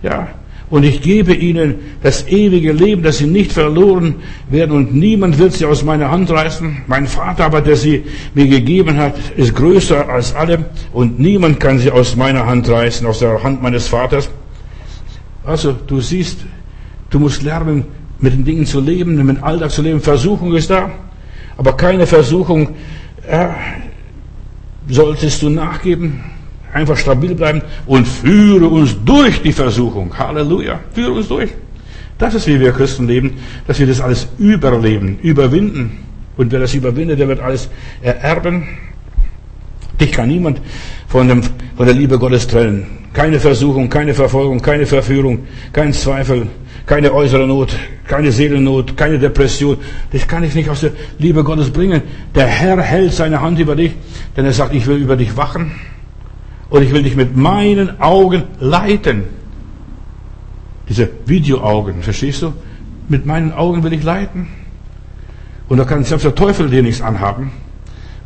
Ja. 0.01 0.29
Und 0.71 0.83
ich 0.83 1.01
gebe 1.01 1.33
ihnen 1.33 1.75
das 2.01 2.27
ewige 2.27 2.71
Leben, 2.71 3.03
dass 3.03 3.19
sie 3.19 3.27
nicht 3.27 3.51
verloren 3.51 4.15
werden 4.49 4.71
und 4.71 4.95
niemand 4.95 5.37
wird 5.37 5.53
sie 5.53 5.65
aus 5.65 5.83
meiner 5.83 6.09
Hand 6.09 6.31
reißen. 6.31 6.83
Mein 6.87 7.05
Vater 7.05 7.45
aber, 7.45 7.61
der 7.61 7.75
sie 7.75 8.03
mir 8.33 8.47
gegeben 8.47 8.97
hat, 8.97 9.13
ist 9.35 9.53
größer 9.53 10.09
als 10.09 10.33
alle 10.33 10.65
und 10.91 11.19
niemand 11.19 11.59
kann 11.59 11.77
sie 11.77 11.91
aus 11.91 12.15
meiner 12.15 12.47
Hand 12.47 12.67
reißen, 12.67 13.05
aus 13.05 13.19
der 13.19 13.43
Hand 13.43 13.61
meines 13.61 13.87
Vaters. 13.87 14.29
Also, 15.43 15.73
du 15.85 15.99
siehst, 15.99 16.37
Du 17.11 17.19
musst 17.19 17.43
lernen, 17.43 17.85
mit 18.19 18.33
den 18.33 18.45
Dingen 18.45 18.65
zu 18.65 18.79
leben, 18.79 19.15
mit 19.15 19.37
dem 19.37 19.43
Alltag 19.43 19.71
zu 19.71 19.81
leben. 19.81 19.99
Versuchung 19.99 20.55
ist 20.55 20.69
da, 20.69 20.89
aber 21.57 21.73
keine 21.75 22.07
Versuchung 22.07 22.69
äh, 23.27 23.47
solltest 24.87 25.41
du 25.41 25.49
nachgeben. 25.49 26.23
Einfach 26.73 26.95
stabil 26.95 27.35
bleiben 27.35 27.61
und 27.85 28.07
führe 28.07 28.67
uns 28.67 28.95
durch 29.03 29.41
die 29.41 29.51
Versuchung. 29.51 30.17
Halleluja. 30.17 30.79
Führe 30.93 31.11
uns 31.11 31.27
durch. 31.27 31.49
Das 32.17 32.33
ist, 32.33 32.47
wie 32.47 32.59
wir 32.59 32.71
Christen 32.71 33.07
leben, 33.07 33.33
dass 33.67 33.79
wir 33.79 33.87
das 33.87 33.99
alles 33.99 34.27
überleben, 34.37 35.19
überwinden. 35.21 35.97
Und 36.37 36.51
wer 36.51 36.61
das 36.61 36.73
überwindet, 36.73 37.19
der 37.19 37.27
wird 37.27 37.41
alles 37.41 37.69
ererben. 38.01 38.69
Dich 39.99 40.13
kann 40.13 40.29
niemand 40.29 40.61
von, 41.07 41.27
dem, 41.27 41.41
von 41.75 41.85
der 41.85 41.95
Liebe 41.95 42.17
Gottes 42.17 42.47
trennen. 42.47 42.85
Keine 43.11 43.39
Versuchung, 43.39 43.89
keine 43.89 44.13
Verfolgung, 44.13 44.61
keine 44.61 44.85
Verführung, 44.85 45.39
kein 45.73 45.91
Zweifel, 45.91 46.47
keine 46.91 47.13
äußere 47.13 47.47
Not, 47.47 47.69
keine 48.05 48.33
Seelennot, 48.33 48.97
keine 48.97 49.17
Depression. 49.17 49.77
Das 50.11 50.27
kann 50.27 50.43
ich 50.43 50.53
nicht 50.55 50.69
aus 50.69 50.81
der 50.81 50.91
Liebe 51.19 51.41
Gottes 51.41 51.69
bringen. 51.69 52.01
Der 52.35 52.47
Herr 52.47 52.81
hält 52.81 53.13
seine 53.13 53.39
Hand 53.39 53.59
über 53.59 53.77
dich, 53.77 53.93
denn 54.35 54.43
er 54.43 54.51
sagt, 54.51 54.73
ich 54.73 54.85
will 54.87 54.97
über 54.97 55.15
dich 55.15 55.37
wachen 55.37 55.71
und 56.69 56.83
ich 56.83 56.91
will 56.91 57.03
dich 57.03 57.15
mit 57.15 57.37
meinen 57.37 58.01
Augen 58.01 58.43
leiten. 58.59 59.23
Diese 60.89 61.07
Videoaugen, 61.27 62.03
verstehst 62.03 62.41
du? 62.41 62.51
Mit 63.07 63.25
meinen 63.25 63.53
Augen 63.53 63.83
will 63.83 63.93
ich 63.93 64.03
leiten. 64.03 64.49
Und 65.69 65.77
da 65.77 65.85
kann 65.85 66.03
selbst 66.03 66.25
der 66.25 66.35
Teufel 66.35 66.69
dir 66.69 66.83
nichts 66.83 67.01
anhaben. 67.01 67.53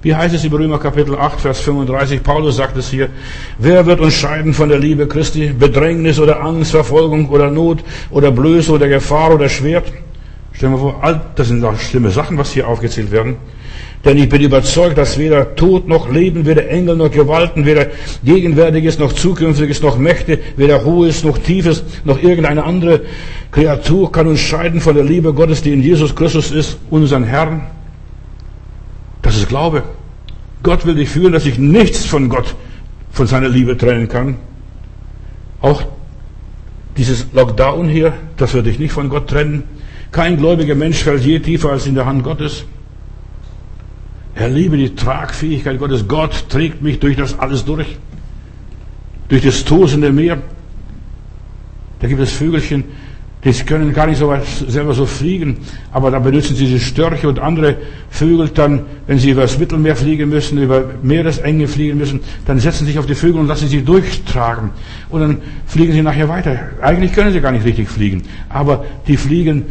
Wie 0.06 0.14
heißt 0.14 0.36
es 0.36 0.44
im 0.44 0.54
Römer 0.54 0.78
Kapitel 0.78 1.16
8, 1.16 1.42
Vers 1.42 1.62
35? 1.62 2.22
Paulus 2.22 2.58
sagt 2.58 2.78
es 2.78 2.92
hier. 2.92 3.10
Wer 3.58 3.88
wird 3.88 4.00
uns 4.00 4.14
scheiden 4.14 4.54
von 4.54 4.70
der 4.70 4.78
Liebe 4.78 5.08
Christi? 5.08 5.48
Bedrängnis 5.48 6.20
oder 6.20 6.44
Angst, 6.44 6.70
Verfolgung 6.70 7.28
oder 7.30 7.50
Not 7.50 7.80
oder 8.12 8.30
Blöße 8.30 8.72
oder 8.72 8.88
Gefahr 8.88 9.34
oder 9.34 9.50
Schwert? 9.50 9.92
Stellen 10.54 10.74
wir 10.74 10.78
vor, 10.78 11.02
das 11.36 11.48
sind 11.48 11.62
doch 11.62 11.80
schlimme 11.80 12.12
Sachen, 12.12 12.38
was 12.38 12.52
hier 12.52 12.68
aufgezählt 12.68 13.10
werden. 13.10 13.38
Denn 14.06 14.20
ich 14.20 14.30
bin 14.30 14.44
überzeugt, 14.44 14.96
dass 15.00 15.18
weder 15.18 15.56
Tod 15.56 15.88
noch 15.88 16.08
Leben, 16.08 16.46
weder 16.46 16.70
Engel 16.70 16.98
noch 16.98 17.10
Gewalten, 17.10 17.66
weder 17.66 17.88
Gegenwärtiges 18.24 19.00
noch 19.00 19.12
Zukünftiges 19.12 19.82
noch 19.82 19.98
Mächte, 19.98 20.38
weder 20.56 20.86
Hohes 20.86 21.24
noch 21.24 21.40
Tiefes 21.40 21.84
noch 22.04 22.22
irgendeine 22.22 22.64
andere 22.64 23.02
Kreatur 23.52 24.12
kann 24.12 24.28
uns 24.28 24.42
scheiden 24.42 24.82
von 24.82 24.94
der 24.94 25.04
Liebe 25.04 25.34
Gottes, 25.34 25.64
die 25.64 25.74
in 25.74 25.82
Jesus 25.82 26.16
Christus 26.16 26.52
ist, 26.52 26.78
unseren 26.92 27.24
Herrn. 27.24 27.75
Das 29.26 29.36
ist 29.36 29.50
Glaube. 29.50 29.82
Gott 30.62 30.86
will 30.86 30.94
dich 30.94 31.10
fühlen, 31.10 31.34
dass 31.34 31.48
ich 31.48 31.58
nichts 31.58 32.06
von 32.06 32.30
Gott, 32.30 32.54
von 33.12 33.26
seiner 33.26 33.50
Liebe 33.50 33.76
trennen 33.76 34.08
kann. 34.08 34.36
Auch 35.62 35.82
dieses 36.96 37.26
Lockdown 37.34 37.90
hier, 37.90 38.14
das 38.38 38.54
wird 38.54 38.68
dich 38.68 38.78
nicht 38.78 38.92
von 38.92 39.10
Gott 39.10 39.28
trennen. 39.28 39.64
Kein 40.12 40.38
gläubiger 40.38 40.76
Mensch 40.76 40.98
fällt 40.98 41.24
je 41.24 41.40
tiefer 41.40 41.72
als 41.72 41.88
in 41.88 41.96
der 41.96 42.06
Hand 42.06 42.24
Gottes. 42.24 42.66
Er 44.36 44.50
liebe 44.50 44.78
die 44.78 44.94
Tragfähigkeit 44.94 45.80
Gottes. 45.80 46.08
Gott 46.08 46.48
trägt 46.48 46.84
mich 46.84 47.00
durch 47.00 47.18
das 47.18 47.40
alles 47.40 47.66
durch. 47.66 47.98
Durch 49.30 49.42
das 49.42 49.66
tosende 49.66 50.12
Meer. 50.12 50.38
Da 52.00 52.08
gibt 52.08 52.22
es 52.22 52.32
Vögelchen, 52.32 52.84
die 53.46 53.52
können 53.64 53.94
gar 53.94 54.08
nicht 54.08 54.18
so 54.18 54.28
weit 54.28 54.44
selber 54.68 54.94
so 54.94 55.06
fliegen, 55.06 55.58
aber 55.92 56.10
da 56.10 56.18
benutzen 56.18 56.56
sie 56.56 56.66
diese 56.66 56.80
Störche 56.80 57.30
und 57.30 57.38
andere 57.38 57.78
Vögel 58.10 58.50
dann, 58.50 58.82
wenn 59.06 59.20
sie 59.20 59.30
über 59.30 59.44
das 59.44 59.60
Mittelmeer 59.60 59.96
fliegen 59.96 60.30
müssen, 60.30 60.58
über 60.58 60.84
Meeresenge 61.04 61.68
fliegen 61.68 62.00
müssen, 62.00 62.22
dann 62.48 62.60
setzen 62.60 62.86
sie 62.86 62.92
sich 62.92 63.00
auf 63.00 63.06
die 63.06 63.14
Vögel 63.14 63.40
und 63.40 63.48
lassen 63.48 63.68
sie 63.68 63.84
durchtragen. 63.84 64.72
Und 65.10 65.22
dann 65.22 65.38
fliegen 65.68 65.94
sie 65.94 66.02
nachher 66.02 66.28
weiter. 66.28 66.58
Eigentlich 66.82 67.14
können 67.14 67.32
sie 67.32 67.40
gar 67.40 67.52
nicht 67.52 67.66
richtig 67.66 67.88
fliegen, 67.88 68.24
aber 68.50 68.84
die 69.08 69.16
fliegen 69.16 69.64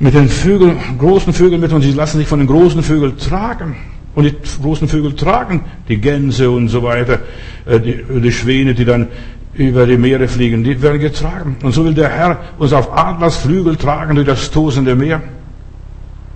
mit 0.00 0.14
den 0.14 0.28
Vögeln, 0.28 0.76
großen 0.98 1.32
Vögeln 1.32 1.60
mit 1.60 1.72
und 1.72 1.82
sie 1.82 1.92
lassen 1.92 2.18
sich 2.18 2.26
von 2.26 2.40
den 2.40 2.48
großen 2.48 2.82
Vögeln 2.82 3.16
tragen. 3.16 3.76
Und 4.16 4.24
die 4.24 4.34
großen 4.62 4.86
Vögel 4.86 5.14
tragen 5.14 5.62
die 5.88 5.98
Gänse 5.98 6.50
und 6.50 6.68
so 6.68 6.82
weiter, 6.82 7.20
äh, 7.66 7.80
die, 7.80 8.04
die 8.20 8.32
Schwäne, 8.32 8.74
die 8.74 8.84
dann 8.84 9.08
über 9.54 9.86
die 9.86 9.96
Meere 9.96 10.26
fliegen, 10.28 10.64
die 10.64 10.80
werden 10.82 11.00
getragen. 11.00 11.56
Und 11.62 11.72
so 11.72 11.84
will 11.84 11.94
der 11.94 12.08
Herr 12.08 12.40
uns 12.58 12.72
auf 12.72 12.92
Adlers 12.92 13.36
Flügel 13.36 13.76
tragen 13.76 14.16
durch 14.16 14.26
das 14.26 14.50
tosende 14.50 14.94
Meer. 14.94 15.22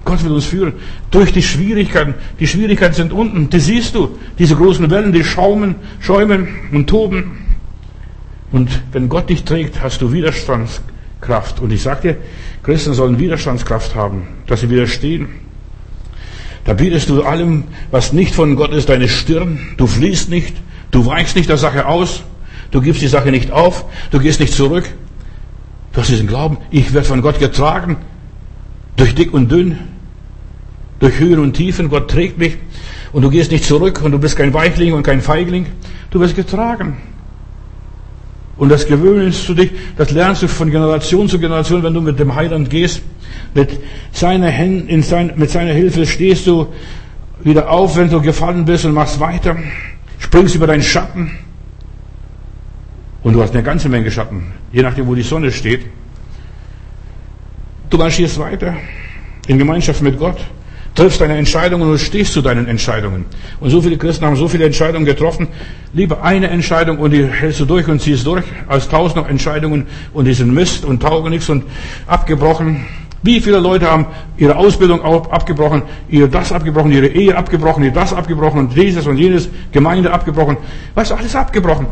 Gott 0.05 0.25
will 0.25 0.33
uns 0.33 0.47
führen. 0.47 0.75
Durch 1.11 1.33
die 1.33 1.43
Schwierigkeiten. 1.43 2.15
Die 2.41 2.47
Schwierigkeiten 2.47 2.95
sind 2.95 3.13
unten. 3.13 3.51
Die 3.51 3.61
siehst 3.61 3.95
du. 3.95 4.19
Diese 4.39 4.57
großen 4.57 4.89
Wellen, 4.91 5.13
die 5.13 5.25
schaumen, 5.25 5.75
schäumen 6.01 6.49
und 6.73 6.89
toben. 6.89 7.39
Und 8.53 8.71
wenn 8.93 9.09
Gott 9.09 9.29
dich 9.29 9.45
trägt, 9.45 9.83
hast 9.83 10.01
du 10.01 10.13
Widerstandskraft. 10.13 11.61
Und 11.61 11.73
ich 11.73 11.83
sage 11.83 12.01
dir, 12.01 12.17
Christen 12.63 12.95
sollen 12.95 13.19
Widerstandskraft 13.19 13.95
haben, 13.95 14.23
dass 14.47 14.61
sie 14.61 14.71
widerstehen. 14.71 15.29
Da 16.65 16.75
bietest 16.75 17.11
du 17.11 17.23
allem, 17.23 17.65
was 17.91 18.13
nicht 18.13 18.35
von 18.35 18.57
Gott 18.57 18.73
ist, 18.73 18.89
deine 18.89 19.09
Stirn. 19.09 19.59
Du 19.77 19.87
fließt 19.87 20.31
nicht. 20.31 20.57
Du 20.91 21.05
weichst 21.05 21.37
nicht 21.37 21.51
der 21.51 21.59
Sache 21.59 21.87
aus. 21.87 22.23
Du 22.71 22.81
gibst 22.81 23.03
die 23.03 23.09
Sache 23.09 23.31
nicht 23.31 23.51
auf, 23.51 23.85
du 24.11 24.19
gehst 24.19 24.41
nicht 24.41 24.53
zurück. 24.53 24.85
Du 25.93 26.01
hast 26.01 26.11
diesen 26.11 26.27
Glauben, 26.27 26.59
ich 26.71 26.93
werde 26.93 27.07
von 27.07 27.23
Gott 27.23 27.39
getragen, 27.39 27.97
durch 28.97 29.15
dick 29.15 29.33
und 29.33 29.51
dünn, 29.51 29.79
durch 31.01 31.19
Höhen 31.19 31.39
und 31.39 31.55
Tiefen, 31.55 31.89
Gott 31.89 32.11
trägt 32.11 32.39
mich 32.39 32.57
und 33.13 33.23
du 33.23 33.31
gehst 33.31 33.51
nicht 33.51 33.65
zurück 33.65 34.03
und 34.05 34.13
du 34.13 34.19
bist 34.19 34.37
kein 34.37 34.53
Weichling 34.53 34.93
und 34.93 35.03
kein 35.03 35.23
Feigling, 35.23 35.67
du 36.11 36.21
wirst 36.21 36.37
getragen. 36.37 36.99
Und 38.59 38.71
das 38.71 38.87
gewöhnst 38.87 39.49
du 39.49 39.55
dich, 39.55 39.71
das 39.97 40.11
lernst 40.11 40.43
du 40.43 40.49
von 40.49 40.71
Generation 40.71 41.29
zu 41.29 41.39
Generation, 41.39 41.83
wenn 41.85 41.95
du 41.95 42.01
mit 42.01 42.19
dem 42.19 42.35
Heiland 42.35 42.69
gehst. 42.69 43.03
Mit 43.55 43.79
seiner, 44.13 44.49
Hände, 44.49 44.91
in 44.93 45.03
sein, 45.03 45.33
mit 45.37 45.51
seiner 45.51 45.73
Hilfe 45.73 46.05
stehst 46.07 46.47
du 46.47 46.67
wieder 47.43 47.71
auf, 47.71 47.97
wenn 47.97 48.11
du 48.11 48.21
gefallen 48.21 48.65
bist 48.65 48.85
und 48.85 48.93
machst 48.93 49.21
weiter. 49.21 49.57
Springst 50.19 50.57
über 50.57 50.67
deinen 50.67 50.83
Schatten. 50.83 51.31
Und 53.23 53.33
du 53.35 53.43
hast 53.43 53.53
eine 53.53 53.63
ganze 53.63 53.89
Menge 53.89 54.11
Schatten, 54.11 54.53
je 54.73 54.83
nachdem, 54.83 55.07
wo 55.07 55.15
die 55.15 55.23
Sonne 55.23 55.51
steht. 55.51 55.87
Du 57.91 57.99
marschierst 57.99 58.39
weiter 58.39 58.75
in 59.47 59.59
Gemeinschaft 59.59 60.03
mit 60.03 60.19
Gott, 60.19 60.37
triffst 60.95 61.21
deine 61.21 61.37
Entscheidungen 61.37 61.91
und 61.91 61.99
stehst 61.99 62.33
zu 62.33 62.43
deinen 62.43 62.67
Entscheidungen. 62.69 63.25
Und 63.61 63.71
so 63.71 63.81
viele 63.81 63.97
Christen 63.97 64.25
haben 64.25 64.37
so 64.37 64.47
viele 64.47 64.67
Entscheidungen 64.67 65.05
getroffen. 65.05 65.49
Lieber 65.93 66.23
eine 66.23 66.49
Entscheidung 66.49 66.99
und 66.99 67.13
die 67.13 67.27
hältst 67.27 67.61
du 67.61 67.65
durch 67.65 67.89
und 67.89 68.01
ziehst 68.01 68.27
durch, 68.27 68.45
als 68.69 68.89
tausend 68.89 69.17
noch 69.17 69.29
Entscheidungen 69.29 69.87
und 70.13 70.27
die 70.27 70.35
sind 70.35 70.53
Mist 70.53 70.85
und 70.85 71.03
taugen 71.03 71.31
nichts 71.31 71.49
und 71.49 71.65
abgebrochen. 72.07 72.85
Wie 73.23 73.41
viele 73.41 73.59
Leute 73.59 73.91
haben 73.91 74.07
ihre 74.37 74.55
Ausbildung 74.55 75.03
abgebrochen, 75.03 75.83
ihr 76.09 76.29
das 76.29 76.53
abgebrochen, 76.53 76.93
ihre 76.93 77.09
Ehe 77.09 77.37
abgebrochen, 77.37 77.83
ihr 77.83 77.91
das 77.91 78.13
abgebrochen 78.13 78.61
und 78.61 78.77
dieses 78.77 79.07
und 79.09 79.17
jenes, 79.17 79.49
Gemeinde 79.73 80.13
abgebrochen. 80.13 80.57
Was 80.95 81.11
alles 81.11 81.35
abgebrochen? 81.35 81.89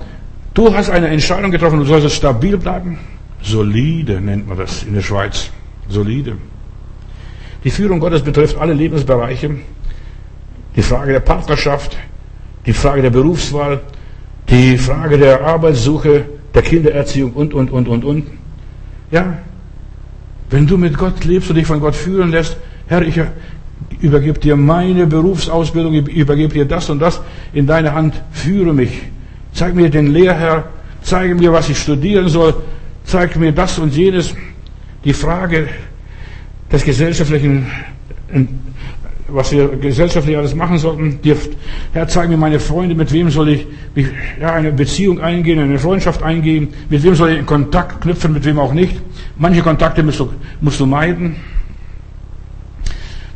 Du 0.57 0.75
hast 0.75 0.89
eine 0.89 1.09
Entscheidung 1.09 1.51
getroffen, 1.51 1.81
du 1.81 1.85
sollst 1.85 2.17
stabil 2.17 2.57
bleiben. 2.57 2.99
Solide 3.43 4.23
nennt 4.23 4.49
man 4.49 4.57
das 4.57 4.85
in 4.85 4.95
der 4.95 5.03
Schweiz. 5.03 5.51
Solide. 5.87 6.39
Die 7.63 7.69
Führung 7.69 8.01
Gottes 8.01 8.23
betrifft 8.23 8.57
alle 8.57 8.73
Lebensbereiche. 8.73 9.51
Die 10.75 10.81
Frage 10.81 11.13
der 11.13 11.21
Partnerschaft, 11.21 11.99
die 12.65 12.73
Frage 12.73 13.03
der 13.03 13.11
Berufswahl, 13.11 13.81
die 14.49 14.79
Frage 14.79 15.19
der 15.19 15.43
Arbeitssuche, 15.43 16.25
der 16.55 16.63
Kindererziehung 16.63 17.35
und, 17.35 17.53
und, 17.53 17.71
und, 17.71 17.87
und, 17.87 18.05
und. 18.07 18.27
Ja, 19.11 19.37
wenn 20.49 20.67
du 20.67 20.79
mit 20.79 20.97
Gott 20.97 21.23
lebst 21.27 21.51
und 21.51 21.57
dich 21.57 21.67
von 21.67 21.81
Gott 21.81 21.95
führen 21.95 22.31
lässt, 22.31 22.57
Herr, 22.87 23.03
ich 23.03 23.21
übergebe 24.01 24.39
dir 24.39 24.57
meine 24.57 25.07
Berufsausbildung, 25.07 25.93
ich 25.93 26.09
übergebe 26.09 26.55
dir 26.55 26.65
das 26.65 26.89
und 26.89 27.01
das 27.01 27.21
in 27.53 27.67
deine 27.67 27.93
Hand, 27.93 28.15
führe 28.33 28.73
mich. 28.73 29.03
Zeig 29.57 29.75
mir 29.75 29.89
den 29.89 30.09
Lehrherr, 30.09 30.65
zeige 31.01 31.35
mir, 31.35 31.51
was 31.51 31.71
ich 31.71 31.79
studieren 31.79 32.29
soll, 32.29 32.53
zeig 33.05 33.37
mir 33.37 33.53
das 33.53 33.79
und 33.79 33.97
jenes. 33.97 34.35
Die 35.03 35.15
Frage 35.15 35.69
des 36.71 36.85
gesellschaftlichen, 36.85 37.65
was 39.29 39.53
wir 39.53 39.69
gesellschaftlich 39.69 40.37
alles 40.37 40.55
machen 40.55 40.77
sollten. 40.77 41.21
Die, 41.25 41.35
Herr, 41.95 42.07
zeig 42.07 42.29
mir 42.29 42.37
meine 42.37 42.61
Freunde, 42.61 42.95
mit 42.95 43.11
wem 43.11 43.31
soll 43.31 43.49
ich 43.49 43.67
ja, 44.39 44.53
eine 44.53 44.73
Beziehung 44.73 45.23
eingehen, 45.23 45.59
eine 45.59 45.79
Freundschaft 45.79 46.23
eingehen, 46.23 46.69
mit 46.91 47.03
wem 47.03 47.15
soll 47.15 47.31
ich 47.31 47.47
Kontakt 47.47 48.03
knüpfen, 48.03 48.35
mit 48.35 48.45
wem 48.45 48.59
auch 48.59 48.75
nicht. 48.75 49.01
Manche 49.39 49.63
Kontakte 49.63 50.03
musst 50.03 50.21
du, 50.21 50.29
musst 50.61 50.81
du 50.81 50.85
meiden. 50.85 51.37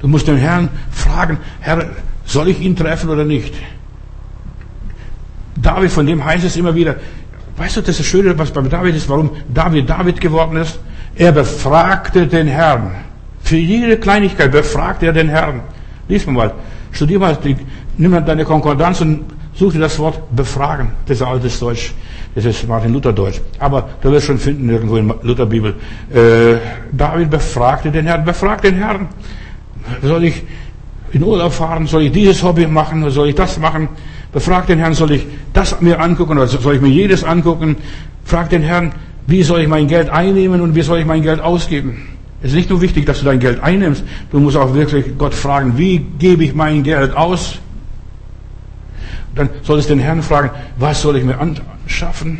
Du 0.02 0.06
musst 0.06 0.28
den 0.28 0.36
Herrn 0.36 0.68
fragen, 0.90 1.38
Herr, 1.60 1.88
soll 2.26 2.48
ich 2.48 2.60
ihn 2.60 2.76
treffen 2.76 3.08
oder 3.08 3.24
nicht? 3.24 3.54
David, 5.62 5.90
von 5.90 6.06
dem 6.06 6.24
heißt 6.24 6.44
es 6.44 6.56
immer 6.56 6.74
wieder, 6.74 6.96
weißt 7.56 7.76
du, 7.76 7.80
das 7.80 7.90
ist 7.90 8.00
das 8.00 8.06
Schöne, 8.06 8.38
was 8.38 8.50
bei 8.50 8.62
David 8.62 8.96
ist, 8.96 9.08
warum 9.08 9.30
David 9.52 9.88
David 9.88 10.20
geworden 10.20 10.56
ist? 10.56 10.78
Er 11.16 11.32
befragte 11.32 12.26
den 12.26 12.46
Herrn. 12.46 12.92
Für 13.42 13.56
jede 13.56 13.96
Kleinigkeit 13.98 14.52
befragte 14.52 15.06
er 15.06 15.12
den 15.12 15.28
Herrn. 15.28 15.60
Lies 16.08 16.26
mal, 16.26 16.52
studier 16.92 17.18
mal, 17.18 17.36
die, 17.36 17.56
nimm 17.96 18.12
mal 18.12 18.20
deine 18.20 18.44
Konkordanz 18.44 19.00
und 19.00 19.24
such 19.54 19.72
dir 19.72 19.80
das 19.80 19.98
Wort 19.98 20.34
befragen. 20.34 20.92
Das 21.06 21.18
ist 21.18 21.22
altes 21.22 21.58
Deutsch. 21.58 21.92
Das 22.34 22.44
ist 22.44 22.66
Martin 22.68 22.92
Luther 22.92 23.12
Deutsch. 23.12 23.40
Aber 23.58 23.88
du 24.00 24.10
wirst 24.10 24.26
schon 24.26 24.38
finden 24.38 24.68
irgendwo 24.68 24.96
in 24.96 25.12
Luther 25.22 25.46
Bibel. 25.46 25.74
Äh, 26.14 26.58
David 26.92 27.30
befragte 27.30 27.90
den 27.90 28.06
Herrn. 28.06 28.24
Befragt 28.24 28.64
den 28.64 28.76
Herrn. 28.76 29.08
Soll 30.02 30.24
ich 30.24 30.42
in 31.12 31.22
Urlaub 31.24 31.52
fahren? 31.52 31.86
Soll 31.86 32.02
ich 32.02 32.12
dieses 32.12 32.42
Hobby 32.42 32.66
machen? 32.66 33.10
Soll 33.10 33.28
ich 33.28 33.34
das 33.34 33.58
machen? 33.58 33.88
Befrag 34.32 34.66
den 34.66 34.78
Herrn, 34.78 34.94
soll 34.94 35.12
ich 35.12 35.26
das 35.52 35.80
mir 35.80 36.00
angucken 36.00 36.32
oder 36.32 36.46
soll 36.46 36.76
ich 36.76 36.80
mir 36.80 36.88
jedes 36.88 37.24
angucken? 37.24 37.76
Frag 38.24 38.50
den 38.50 38.62
Herrn, 38.62 38.92
wie 39.26 39.42
soll 39.42 39.60
ich 39.60 39.68
mein 39.68 39.88
Geld 39.88 40.08
einnehmen 40.08 40.60
und 40.60 40.74
wie 40.74 40.82
soll 40.82 40.98
ich 40.98 41.06
mein 41.06 41.22
Geld 41.22 41.40
ausgeben? 41.40 42.08
Es 42.42 42.50
ist 42.50 42.56
nicht 42.56 42.70
nur 42.70 42.80
wichtig, 42.80 43.06
dass 43.06 43.18
du 43.18 43.24
dein 43.24 43.40
Geld 43.40 43.62
einnimmst, 43.62 44.04
du 44.30 44.40
musst 44.40 44.56
auch 44.56 44.72
wirklich 44.72 45.18
Gott 45.18 45.34
fragen, 45.34 45.76
wie 45.76 45.98
gebe 45.98 46.44
ich 46.44 46.54
mein 46.54 46.82
Geld 46.82 47.14
aus? 47.16 47.58
Dann 49.34 49.50
solltest 49.62 49.90
du 49.90 49.94
den 49.94 50.02
Herrn 50.02 50.22
fragen, 50.22 50.50
was 50.78 51.02
soll 51.02 51.16
ich 51.16 51.24
mir 51.24 51.38
anschaffen? 51.38 52.38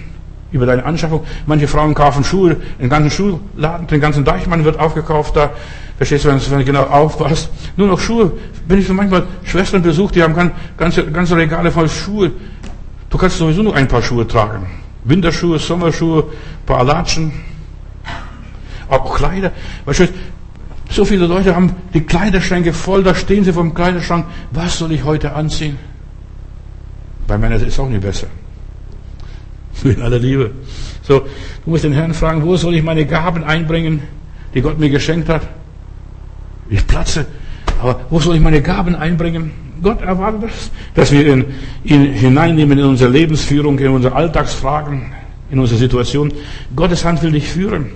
über 0.53 0.67
deine 0.67 0.85
Anschaffung. 0.85 1.25
Manche 1.47 1.69
Frauen 1.69 1.95
kaufen 1.95 2.25
Schuhe, 2.25 2.57
den 2.81 2.89
ganzen 2.89 3.11
Schuhladen, 3.11 3.87
den 3.87 4.01
ganzen 4.01 4.25
Deichmann 4.25 4.65
wird 4.65 4.79
aufgekauft 4.79 5.37
da. 5.37 5.51
Verstehst 6.01 6.25
du, 6.25 6.31
wenn 6.31 6.59
du 6.61 6.65
genau 6.65 6.85
aufpasst? 6.85 7.51
Nur 7.77 7.87
noch 7.87 8.01
Schuhe. 8.01 8.33
Wenn 8.67 8.79
ich 8.79 8.87
so 8.87 8.95
manchmal 8.95 9.27
Schwestern 9.45 9.83
besuche, 9.83 10.15
die 10.15 10.23
haben 10.23 10.35
ganze, 10.79 11.05
ganze 11.05 11.37
Regale 11.37 11.71
voll 11.71 11.91
Schuhe. 11.91 12.31
Du 13.11 13.19
kannst 13.19 13.37
sowieso 13.37 13.63
nur 13.63 13.77
ein 13.77 13.87
paar 13.87 14.01
Schuhe 14.01 14.27
tragen. 14.27 14.67
Winterschuhe, 15.05 15.59
Sommerschuhe, 15.59 16.25
paar 16.65 16.85
Latschen. 16.85 17.33
Auch 18.89 19.15
Kleider. 19.15 19.53
Weißt 19.85 20.01
du, 20.01 20.09
so 20.89 21.05
viele 21.05 21.27
Leute 21.27 21.55
haben 21.55 21.77
die 21.93 22.01
Kleiderschränke 22.01 22.73
voll, 22.73 23.03
da 23.03 23.15
stehen 23.15 23.45
sie 23.45 23.53
vom 23.53 23.75
Kleiderschrank. 23.75 24.25
Was 24.53 24.79
soll 24.79 24.93
ich 24.93 25.05
heute 25.05 25.35
anziehen? 25.35 25.79
Bei 27.27 27.37
meiner 27.37 27.57
ist 27.57 27.67
es 27.67 27.79
auch 27.79 27.91
nicht 27.91 28.01
besser. 28.01 28.29
Mit 29.83 30.01
aller 30.01 30.19
Liebe. 30.19 30.53
So, 31.03 31.21
du 31.65 31.71
musst 31.71 31.85
den 31.85 31.93
Herrn 31.93 32.15
fragen, 32.15 32.43
wo 32.43 32.57
soll 32.57 32.75
ich 32.75 32.83
meine 32.83 33.05
Gaben 33.05 33.45
einbringen, 33.45 34.03
die 34.55 34.63
Gott 34.63 34.79
mir 34.79 34.89
geschenkt 34.89 35.29
hat? 35.29 35.60
Ich 36.71 36.87
platze. 36.87 37.27
Aber 37.83 38.01
wo 38.11 38.21
soll 38.21 38.37
ich 38.37 38.41
meine 38.41 38.63
Gaben 38.63 38.95
einbringen? 38.95 39.51
Gott 39.83 40.03
erwartet 40.03 40.45
das, 40.45 40.71
dass 40.95 41.13
wir 41.13 41.27
ihn, 41.27 41.45
ihn 41.85 42.13
hineinnehmen 42.13 42.79
in 42.79 42.85
unsere 42.85 43.11
Lebensführung, 43.11 43.79
in 43.79 43.89
unsere 43.89 44.15
Alltagsfragen, 44.15 45.13
in 45.51 45.59
unsere 45.59 45.79
Situation. 45.79 46.33
Gottes 46.77 47.05
Hand 47.05 47.23
will 47.23 47.33
dich 47.33 47.49
führen. 47.49 47.87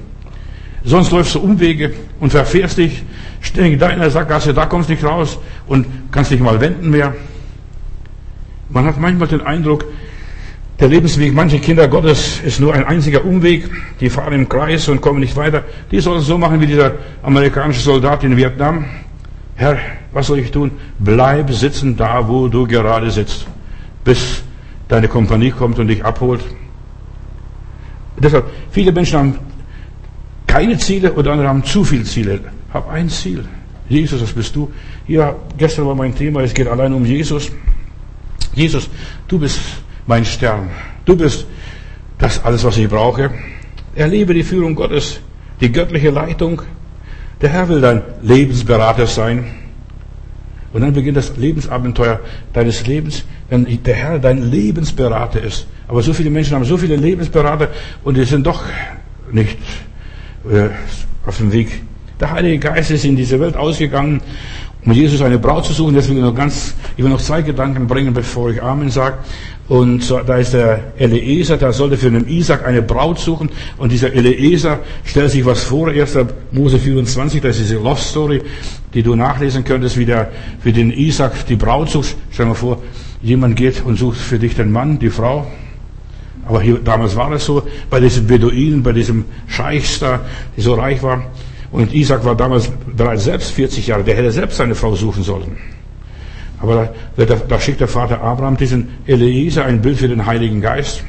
Sonst 0.82 1.12
läufst 1.12 1.34
du 1.34 1.40
Umwege 1.40 1.94
und 2.20 2.30
verfährst 2.30 2.78
dich 2.78 3.02
ständig 3.40 3.78
da 3.78 3.88
in 3.88 4.00
der 4.00 4.10
Sackgasse, 4.10 4.52
da 4.52 4.66
kommst 4.66 4.88
du 4.88 4.94
nicht 4.94 5.04
raus 5.04 5.38
und 5.66 5.86
kannst 6.10 6.30
dich 6.30 6.40
mal 6.40 6.60
wenden 6.60 6.90
mehr. 6.90 7.14
Man 8.70 8.86
hat 8.86 8.98
manchmal 8.98 9.28
den 9.28 9.42
Eindruck, 9.42 9.84
der 10.80 10.88
Lebensweg 10.88 11.32
mancher 11.32 11.58
Kinder 11.58 11.86
Gottes 11.86 12.40
ist 12.44 12.58
nur 12.58 12.74
ein 12.74 12.84
einziger 12.84 13.24
Umweg. 13.24 13.70
Die 14.00 14.10
fahren 14.10 14.32
im 14.32 14.48
Kreis 14.48 14.88
und 14.88 15.00
kommen 15.00 15.20
nicht 15.20 15.36
weiter. 15.36 15.62
Die 15.90 16.00
sollen 16.00 16.18
es 16.18 16.26
so 16.26 16.36
machen 16.36 16.60
wie 16.60 16.66
dieser 16.66 16.92
amerikanische 17.22 17.80
Soldat 17.80 18.24
in 18.24 18.36
Vietnam. 18.36 18.84
Herr, 19.54 19.78
was 20.12 20.26
soll 20.26 20.40
ich 20.40 20.50
tun? 20.50 20.72
Bleib 20.98 21.52
sitzen 21.52 21.96
da, 21.96 22.26
wo 22.26 22.48
du 22.48 22.66
gerade 22.66 23.08
sitzt, 23.10 23.46
bis 24.02 24.42
deine 24.88 25.06
Kompanie 25.06 25.52
kommt 25.52 25.78
und 25.78 25.86
dich 25.86 26.04
abholt. 26.04 26.40
Deshalb, 28.18 28.46
viele 28.70 28.90
Menschen 28.90 29.18
haben 29.18 29.38
keine 30.46 30.76
Ziele 30.78 31.12
oder 31.12 31.32
andere 31.32 31.48
haben 31.48 31.64
zu 31.64 31.84
viele 31.84 32.04
Ziele. 32.04 32.40
Hab 32.72 32.90
ein 32.90 33.08
Ziel. 33.08 33.44
Jesus, 33.88 34.20
das 34.20 34.32
bist 34.32 34.56
du. 34.56 34.72
Ja, 35.06 35.36
gestern 35.56 35.86
war 35.86 35.94
mein 35.94 36.14
Thema, 36.14 36.40
es 36.40 36.52
geht 36.52 36.66
allein 36.66 36.92
um 36.92 37.04
Jesus. 37.04 37.52
Jesus, 38.54 38.88
du 39.28 39.38
bist 39.38 39.60
mein 40.06 40.24
Stern. 40.24 40.70
Du 41.04 41.16
bist 41.16 41.46
das 42.18 42.42
alles, 42.44 42.64
was 42.64 42.76
ich 42.76 42.88
brauche. 42.88 43.30
Erlebe 43.94 44.34
die 44.34 44.42
Führung 44.42 44.74
Gottes, 44.74 45.20
die 45.60 45.70
göttliche 45.70 46.10
Leitung. 46.10 46.62
Der 47.40 47.50
Herr 47.50 47.68
will 47.68 47.80
dein 47.80 48.02
Lebensberater 48.22 49.06
sein. 49.06 49.44
Und 50.72 50.80
dann 50.80 50.92
beginnt 50.92 51.16
das 51.16 51.36
Lebensabenteuer 51.36 52.20
deines 52.52 52.86
Lebens, 52.86 53.24
wenn 53.48 53.64
der 53.84 53.94
Herr 53.94 54.18
dein 54.18 54.50
Lebensberater 54.50 55.40
ist. 55.40 55.66
Aber 55.86 56.02
so 56.02 56.12
viele 56.12 56.30
Menschen 56.30 56.56
haben 56.56 56.64
so 56.64 56.76
viele 56.76 56.96
Lebensberater 56.96 57.68
und 58.02 58.16
die 58.16 58.24
sind 58.24 58.46
doch 58.46 58.64
nicht 59.30 59.56
äh, 60.50 60.68
auf 61.26 61.36
dem 61.36 61.52
Weg. 61.52 61.82
Der 62.18 62.32
Heilige 62.32 62.58
Geist 62.58 62.90
ist 62.90 63.04
in 63.04 63.16
diese 63.16 63.38
Welt 63.38 63.56
ausgegangen 63.56 64.20
um 64.86 64.92
Jesus 64.92 65.22
eine 65.22 65.38
Braut 65.38 65.64
zu 65.64 65.72
suchen. 65.72 65.94
Deswegen 65.94 66.20
noch 66.20 66.34
ganz, 66.34 66.74
ich 66.96 67.02
will 67.02 67.10
noch 67.10 67.20
zwei 67.20 67.42
Gedanken 67.42 67.86
bringen, 67.86 68.12
bevor 68.12 68.50
ich 68.50 68.62
Amen 68.62 68.90
sage. 68.90 69.18
Und 69.66 70.10
da 70.10 70.36
ist 70.36 70.52
der 70.52 70.92
Eliezer, 70.98 71.56
der 71.56 71.72
sollte 71.72 71.96
für 71.96 72.10
den 72.10 72.28
Isaac 72.28 72.66
eine 72.66 72.82
Braut 72.82 73.18
suchen. 73.18 73.48
Und 73.78 73.92
dieser 73.92 74.12
Eliezer 74.12 74.80
stellt 75.04 75.30
sich 75.30 75.44
was 75.46 75.62
vor, 75.62 75.88
1. 75.88 76.18
Mose 76.52 76.78
24, 76.78 77.40
das 77.40 77.56
ist 77.56 77.70
diese 77.70 77.80
Love 77.80 78.00
Story, 78.00 78.42
die 78.92 79.02
du 79.02 79.14
nachlesen 79.14 79.64
könntest, 79.64 79.96
wie 79.96 80.04
der 80.04 80.30
für 80.60 80.72
den 80.72 80.90
Isaac 80.92 81.46
die 81.46 81.56
Braut 81.56 81.88
sucht. 81.88 82.14
Stell 82.30 82.44
dir 82.44 82.50
mal 82.50 82.54
vor, 82.54 82.82
jemand 83.22 83.56
geht 83.56 83.82
und 83.84 83.98
sucht 83.98 84.18
für 84.18 84.38
dich 84.38 84.54
den 84.54 84.70
Mann, 84.70 84.98
die 84.98 85.08
Frau. 85.08 85.46
Aber 86.46 86.60
hier, 86.60 86.78
damals 86.84 87.16
war 87.16 87.32
es 87.32 87.46
so, 87.46 87.62
bei 87.88 88.00
diesen 88.00 88.26
Beduinen, 88.26 88.82
bei 88.82 88.92
diesem 88.92 89.24
Scheichs 89.46 89.98
da, 89.98 90.20
die 90.56 90.60
so 90.60 90.74
reich 90.74 91.02
war. 91.02 91.24
Und 91.72 91.94
Isaac 91.94 92.22
war 92.26 92.36
damals 92.36 92.70
bereits 92.94 93.24
selbst 93.24 93.50
40 93.52 93.86
Jahre, 93.86 94.04
der 94.04 94.14
hätte 94.14 94.30
selbst 94.30 94.58
seine 94.58 94.74
Frau 94.74 94.94
suchen 94.94 95.22
sollen. 95.22 95.56
Aber 96.60 96.94
da, 97.16 97.24
da 97.24 97.60
schickt 97.60 97.80
der 97.80 97.88
Vater 97.88 98.20
Abraham 98.20 98.56
diesen 98.56 98.88
Eliezer, 99.06 99.64
ein 99.64 99.82
Bild 99.82 99.98
für 99.98 100.08
den 100.08 100.24
Heiligen 100.26 100.60
Geist. 100.60 101.04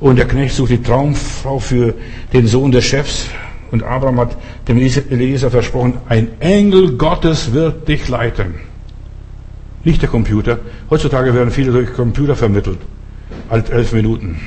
Und 0.00 0.16
der 0.16 0.26
Knecht 0.26 0.54
sucht 0.54 0.70
die 0.70 0.82
Traumfrau 0.82 1.58
für 1.58 1.94
den 2.32 2.46
Sohn 2.46 2.72
des 2.72 2.84
Chefs. 2.84 3.26
Und 3.70 3.82
Abraham 3.82 4.20
hat 4.20 4.36
dem 4.66 4.78
Eliezer 4.78 5.50
versprochen, 5.50 5.98
ein 6.08 6.40
Engel 6.40 6.96
Gottes 6.96 7.52
wird 7.52 7.86
dich 7.86 8.08
leiten. 8.08 8.54
Nicht 9.84 10.02
der 10.02 10.08
Computer. 10.08 10.58
Heutzutage 10.88 11.34
werden 11.34 11.50
viele 11.50 11.72
durch 11.72 11.92
Computer 11.92 12.34
vermittelt. 12.34 12.78
Alt 13.48 13.70
elf 13.70 13.92
Minuten. 13.92 14.40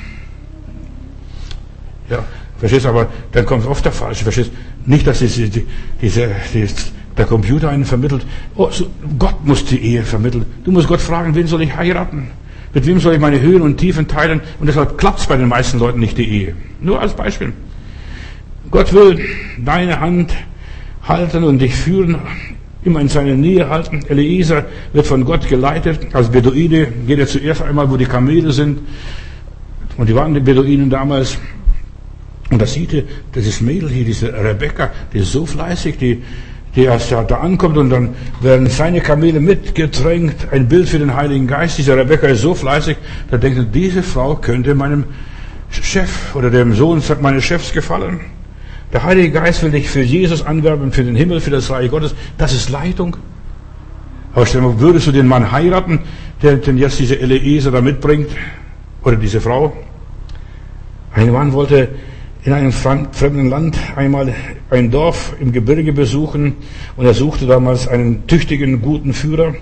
Ja, 2.09 2.23
Verstehst? 2.63 2.85
Aber 2.85 3.09
dann 3.33 3.45
kommt 3.45 3.67
oft 3.67 3.83
der 3.83 3.91
Falsche. 3.91 4.23
Verstehst? 4.23 4.51
Nicht, 4.85 5.05
dass 5.05 5.19
diese, 5.19 5.49
diese, 6.01 6.31
diese, 6.53 6.73
der 7.17 7.25
Computer 7.25 7.69
einen 7.69 7.85
vermittelt. 7.85 8.25
Oh, 8.55 8.69
so, 8.71 8.87
Gott 9.19 9.45
muss 9.45 9.65
die 9.65 9.79
Ehe 9.79 10.03
vermitteln. 10.03 10.45
Du 10.63 10.71
musst 10.71 10.87
Gott 10.87 11.01
fragen, 11.01 11.35
wen 11.35 11.47
soll 11.47 11.61
ich 11.61 11.75
heiraten? 11.75 12.29
Mit 12.73 12.87
wem 12.87 12.99
soll 12.99 13.13
ich 13.13 13.19
meine 13.19 13.39
Höhen 13.39 13.61
und 13.61 13.77
Tiefen 13.77 14.07
teilen? 14.07 14.41
Und 14.59 14.67
deshalb 14.67 14.97
klappt 14.97 15.19
es 15.19 15.27
bei 15.27 15.37
den 15.37 15.47
meisten 15.47 15.77
Leuten 15.77 15.99
nicht, 15.99 16.17
die 16.17 16.27
Ehe. 16.27 16.55
Nur 16.81 16.99
als 16.99 17.13
Beispiel. 17.13 17.53
Gott 18.71 18.91
will 18.93 19.19
deine 19.63 19.99
Hand 19.99 20.33
halten 21.03 21.43
und 21.43 21.59
dich 21.59 21.75
führen, 21.75 22.17
immer 22.83 22.99
in 22.99 23.09
seine 23.09 23.35
Nähe 23.35 23.69
halten. 23.69 24.03
Eliezer 24.09 24.65
wird 24.93 25.05
von 25.05 25.23
Gott 25.23 25.47
geleitet. 25.47 26.07
Als 26.13 26.29
Beduine 26.29 26.87
geht 27.05 27.19
er 27.19 27.27
zuerst 27.27 27.61
einmal, 27.61 27.91
wo 27.91 27.97
die 27.97 28.05
Kamele 28.05 28.51
sind. 28.51 28.79
Und 29.97 30.09
die 30.09 30.15
waren 30.15 30.33
die 30.33 30.39
Beduinen 30.39 30.89
damals. 30.89 31.37
Und 32.49 32.59
da 32.59 32.65
sieht 32.65 32.93
ihr, 32.93 33.03
dieses 33.35 33.61
Mädel 33.61 33.89
hier, 33.89 34.05
diese 34.05 34.33
Rebecca, 34.33 34.91
die 35.13 35.19
ist 35.19 35.31
so 35.31 35.45
fleißig, 35.45 35.97
die, 35.97 36.23
die 36.75 36.83
erst 36.85 37.11
da 37.11 37.23
ankommt 37.23 37.77
und 37.77 37.89
dann 37.89 38.15
werden 38.41 38.67
seine 38.67 39.01
Kamele 39.01 39.39
mitgedrängt. 39.39 40.47
Ein 40.51 40.67
Bild 40.67 40.89
für 40.89 40.99
den 40.99 41.15
Heiligen 41.15 41.45
Geist. 41.45 41.77
Diese 41.77 41.95
Rebecca 41.95 42.27
ist 42.27 42.41
so 42.41 42.55
fleißig, 42.55 42.97
da 43.29 43.37
denkt 43.37 43.57
er, 43.57 43.63
diese 43.65 44.01
Frau 44.01 44.35
könnte 44.35 44.73
meinem 44.73 45.05
Chef 45.69 46.35
oder 46.35 46.49
dem 46.49 46.73
Sohn 46.73 47.01
meines 47.21 47.43
Chefs 47.43 47.73
gefallen. 47.73 48.21
Der 48.91 49.03
Heilige 49.03 49.31
Geist 49.31 49.63
will 49.63 49.71
dich 49.71 49.89
für 49.89 50.01
Jesus 50.01 50.45
anwerben, 50.45 50.91
für 50.91 51.03
den 51.03 51.15
Himmel, 51.15 51.41
für 51.41 51.49
das 51.49 51.69
Reich 51.69 51.89
Gottes. 51.89 52.13
Das 52.37 52.53
ist 52.53 52.69
Leitung. 52.69 53.17
Aber 54.33 54.45
stell 54.45 54.61
dir 54.61 54.67
mal, 54.67 54.79
würdest 54.79 55.07
du 55.07 55.11
den 55.11 55.27
Mann 55.27 55.51
heiraten, 55.51 55.99
der 56.41 56.57
den 56.57 56.77
jetzt 56.77 56.99
diese 56.99 57.19
Eliezer 57.19 57.71
da 57.71 57.81
mitbringt? 57.81 58.29
Oder 59.03 59.15
diese 59.15 59.41
Frau? 59.41 59.75
Ein 61.13 61.31
Mann 61.31 61.53
wollte 61.53 61.89
in 62.45 62.51
einem 62.51 62.71
fremden 62.71 63.49
Land 63.49 63.77
einmal 63.95 64.33
ein 64.69 64.91
Dorf 64.91 65.33
im 65.39 65.53
Gebirge 65.53 65.93
besuchen 65.93 66.55
und 66.97 67.05
er 67.05 67.13
suchte 67.13 67.45
damals 67.45 67.87
einen 67.87 68.27
tüchtigen, 68.27 68.81
guten 68.81 69.13
Führer 69.13 69.55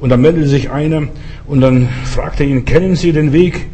und 0.00 0.08
da 0.08 0.16
meldete 0.16 0.48
sich 0.48 0.70
einer 0.70 1.08
und 1.46 1.60
dann 1.60 1.88
fragte 2.04 2.44
ihn, 2.44 2.64
kennen 2.64 2.96
Sie 2.96 3.12
den 3.12 3.32
Weg? 3.32 3.66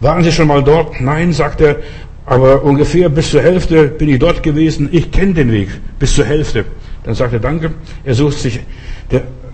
Waren 0.00 0.22
Sie 0.22 0.30
schon 0.30 0.46
mal 0.46 0.62
dort? 0.62 1.00
Nein, 1.00 1.32
sagt 1.32 1.60
er, 1.60 1.76
aber 2.26 2.62
ungefähr 2.62 3.08
bis 3.08 3.30
zur 3.30 3.42
Hälfte 3.42 3.88
bin 3.88 4.08
ich 4.08 4.18
dort 4.18 4.42
gewesen. 4.42 4.88
Ich 4.92 5.10
kenne 5.10 5.34
den 5.34 5.50
Weg 5.50 5.68
bis 5.98 6.14
zur 6.14 6.24
Hälfte. 6.24 6.64
Dann 7.02 7.14
sagt 7.14 7.32
er, 7.32 7.40
danke. 7.40 7.72
Er 8.04 8.14
sucht 8.14 8.38
sich 8.38 8.60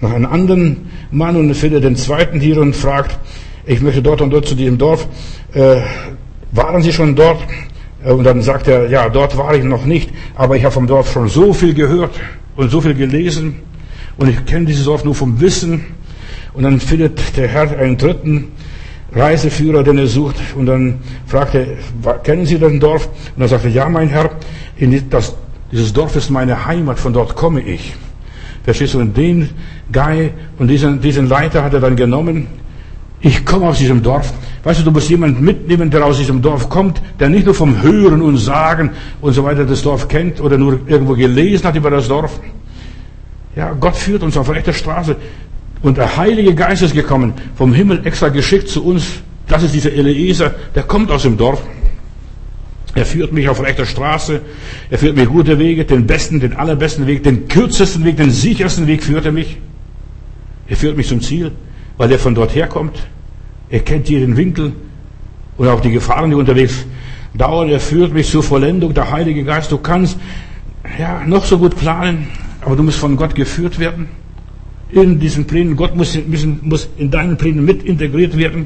nach 0.00 0.12
einem 0.12 0.26
anderen 0.26 0.90
Mann 1.10 1.36
und 1.36 1.54
findet 1.54 1.84
den 1.84 1.96
zweiten 1.96 2.40
hier 2.40 2.60
und 2.60 2.76
fragt, 2.76 3.18
ich 3.66 3.80
möchte 3.80 4.02
dort 4.02 4.20
und 4.20 4.30
dort 4.30 4.46
zu 4.46 4.54
diesem 4.54 4.78
Dorf. 4.78 5.08
Äh, 5.52 5.76
waren 6.52 6.82
Sie 6.82 6.92
schon 6.92 7.14
dort? 7.14 7.38
Äh, 8.04 8.12
und 8.12 8.24
dann 8.24 8.42
sagt 8.42 8.68
er, 8.68 8.88
ja, 8.88 9.08
dort 9.08 9.36
war 9.36 9.54
ich 9.54 9.64
noch 9.64 9.84
nicht, 9.84 10.10
aber 10.34 10.56
ich 10.56 10.64
habe 10.64 10.72
vom 10.72 10.86
Dorf 10.86 11.12
schon 11.12 11.28
so 11.28 11.52
viel 11.52 11.74
gehört 11.74 12.18
und 12.56 12.70
so 12.70 12.80
viel 12.80 12.94
gelesen 12.94 13.56
und 14.16 14.28
ich 14.28 14.44
kenne 14.44 14.66
dieses 14.66 14.84
Dorf 14.84 15.04
nur 15.04 15.14
vom 15.14 15.40
Wissen. 15.40 15.84
Und 16.52 16.64
dann 16.64 16.80
findet 16.80 17.36
der 17.36 17.46
Herr 17.46 17.78
einen 17.78 17.96
dritten 17.96 18.48
Reiseführer, 19.12 19.82
den 19.82 19.98
er 19.98 20.06
sucht 20.06 20.36
und 20.56 20.66
dann 20.66 20.98
fragt 21.26 21.54
er, 21.54 21.66
kennen 22.22 22.44
Sie 22.44 22.58
das 22.58 22.72
Dorf? 22.78 23.06
Und 23.06 23.40
dann 23.40 23.48
sagt 23.48 23.64
er, 23.64 23.70
ja, 23.70 23.88
mein 23.88 24.08
Herr, 24.08 24.30
das, 25.10 25.34
dieses 25.70 25.92
Dorf 25.92 26.16
ist 26.16 26.30
meine 26.30 26.66
Heimat, 26.66 26.98
von 26.98 27.12
dort 27.12 27.36
komme 27.36 27.60
ich. 27.60 27.94
Verstehst 28.64 28.94
du? 28.94 29.00
Und 29.00 29.16
den 29.16 29.48
Guy 29.92 30.30
und 30.58 30.68
diesen, 30.68 31.00
diesen 31.00 31.28
Leiter 31.28 31.62
hat 31.64 31.74
er 31.74 31.80
dann 31.80 31.96
genommen 31.96 32.48
ich 33.22 33.44
komme 33.44 33.66
aus 33.66 33.78
diesem 33.78 34.02
Dorf. 34.02 34.32
Weißt 34.62 34.80
du, 34.80 34.84
du 34.84 34.90
musst 34.90 35.10
jemanden 35.10 35.44
mitnehmen, 35.44 35.90
der 35.90 36.04
aus 36.04 36.18
diesem 36.18 36.40
Dorf 36.40 36.68
kommt, 36.68 37.00
der 37.18 37.28
nicht 37.28 37.44
nur 37.44 37.54
vom 37.54 37.82
Hören 37.82 38.22
und 38.22 38.38
Sagen 38.38 38.90
und 39.20 39.32
so 39.32 39.44
weiter 39.44 39.64
das 39.64 39.82
Dorf 39.82 40.08
kennt 40.08 40.40
oder 40.40 40.56
nur 40.56 40.80
irgendwo 40.86 41.14
gelesen 41.14 41.64
hat 41.64 41.76
über 41.76 41.90
das 41.90 42.08
Dorf. 42.08 42.40
Ja, 43.56 43.72
Gott 43.72 43.96
führt 43.96 44.22
uns 44.22 44.36
auf 44.36 44.48
rechter 44.50 44.72
Straße. 44.72 45.16
Und 45.82 45.96
der 45.96 46.16
Heilige 46.16 46.54
Geist 46.54 46.82
ist 46.82 46.94
gekommen, 46.94 47.34
vom 47.56 47.72
Himmel 47.72 48.06
extra 48.06 48.28
geschickt 48.28 48.68
zu 48.68 48.84
uns. 48.84 49.04
Das 49.48 49.62
ist 49.62 49.74
dieser 49.74 49.92
Eliezer, 49.92 50.54
der 50.74 50.82
kommt 50.84 51.10
aus 51.10 51.22
dem 51.22 51.36
Dorf. 51.36 51.62
Er 52.94 53.06
führt 53.06 53.32
mich 53.32 53.48
auf 53.48 53.62
rechter 53.62 53.86
Straße. 53.86 54.40
Er 54.90 54.98
führt 54.98 55.16
mir 55.16 55.26
gute 55.26 55.58
Wege, 55.58 55.84
den 55.84 56.06
besten, 56.06 56.40
den 56.40 56.54
allerbesten 56.54 57.06
Weg, 57.06 57.22
den 57.22 57.48
kürzesten 57.48 58.04
Weg, 58.04 58.16
den 58.16 58.30
sichersten 58.30 58.86
Weg 58.86 59.02
führt 59.02 59.24
er 59.24 59.32
mich. 59.32 59.58
Er 60.68 60.76
führt 60.76 60.96
mich 60.96 61.08
zum 61.08 61.20
Ziel, 61.20 61.52
weil 62.00 62.10
er 62.10 62.18
von 62.18 62.34
dort 62.34 62.54
herkommt. 62.54 62.98
Er 63.68 63.80
kennt 63.80 64.08
jeden 64.08 64.34
Winkel 64.38 64.72
und 65.58 65.68
auch 65.68 65.80
die 65.80 65.90
Gefahren, 65.90 66.30
die 66.30 66.36
unterwegs 66.36 66.86
dauern. 67.34 67.68
Er 67.68 67.78
führt 67.78 68.14
mich 68.14 68.30
zur 68.30 68.42
Vollendung. 68.42 68.94
Der 68.94 69.10
Heilige 69.10 69.44
Geist, 69.44 69.70
du 69.70 69.76
kannst 69.76 70.18
ja 70.98 71.22
noch 71.26 71.44
so 71.44 71.58
gut 71.58 71.76
planen, 71.76 72.28
aber 72.62 72.74
du 72.74 72.82
musst 72.84 72.96
von 72.96 73.16
Gott 73.16 73.34
geführt 73.34 73.78
werden. 73.78 74.08
In 74.90 75.20
diesen 75.20 75.46
Plänen. 75.46 75.76
Gott 75.76 75.94
muss, 75.94 76.18
muss 76.62 76.88
in 76.96 77.10
deinen 77.10 77.36
Plänen 77.36 77.66
mit 77.66 77.82
integriert 77.82 78.34
werden 78.34 78.64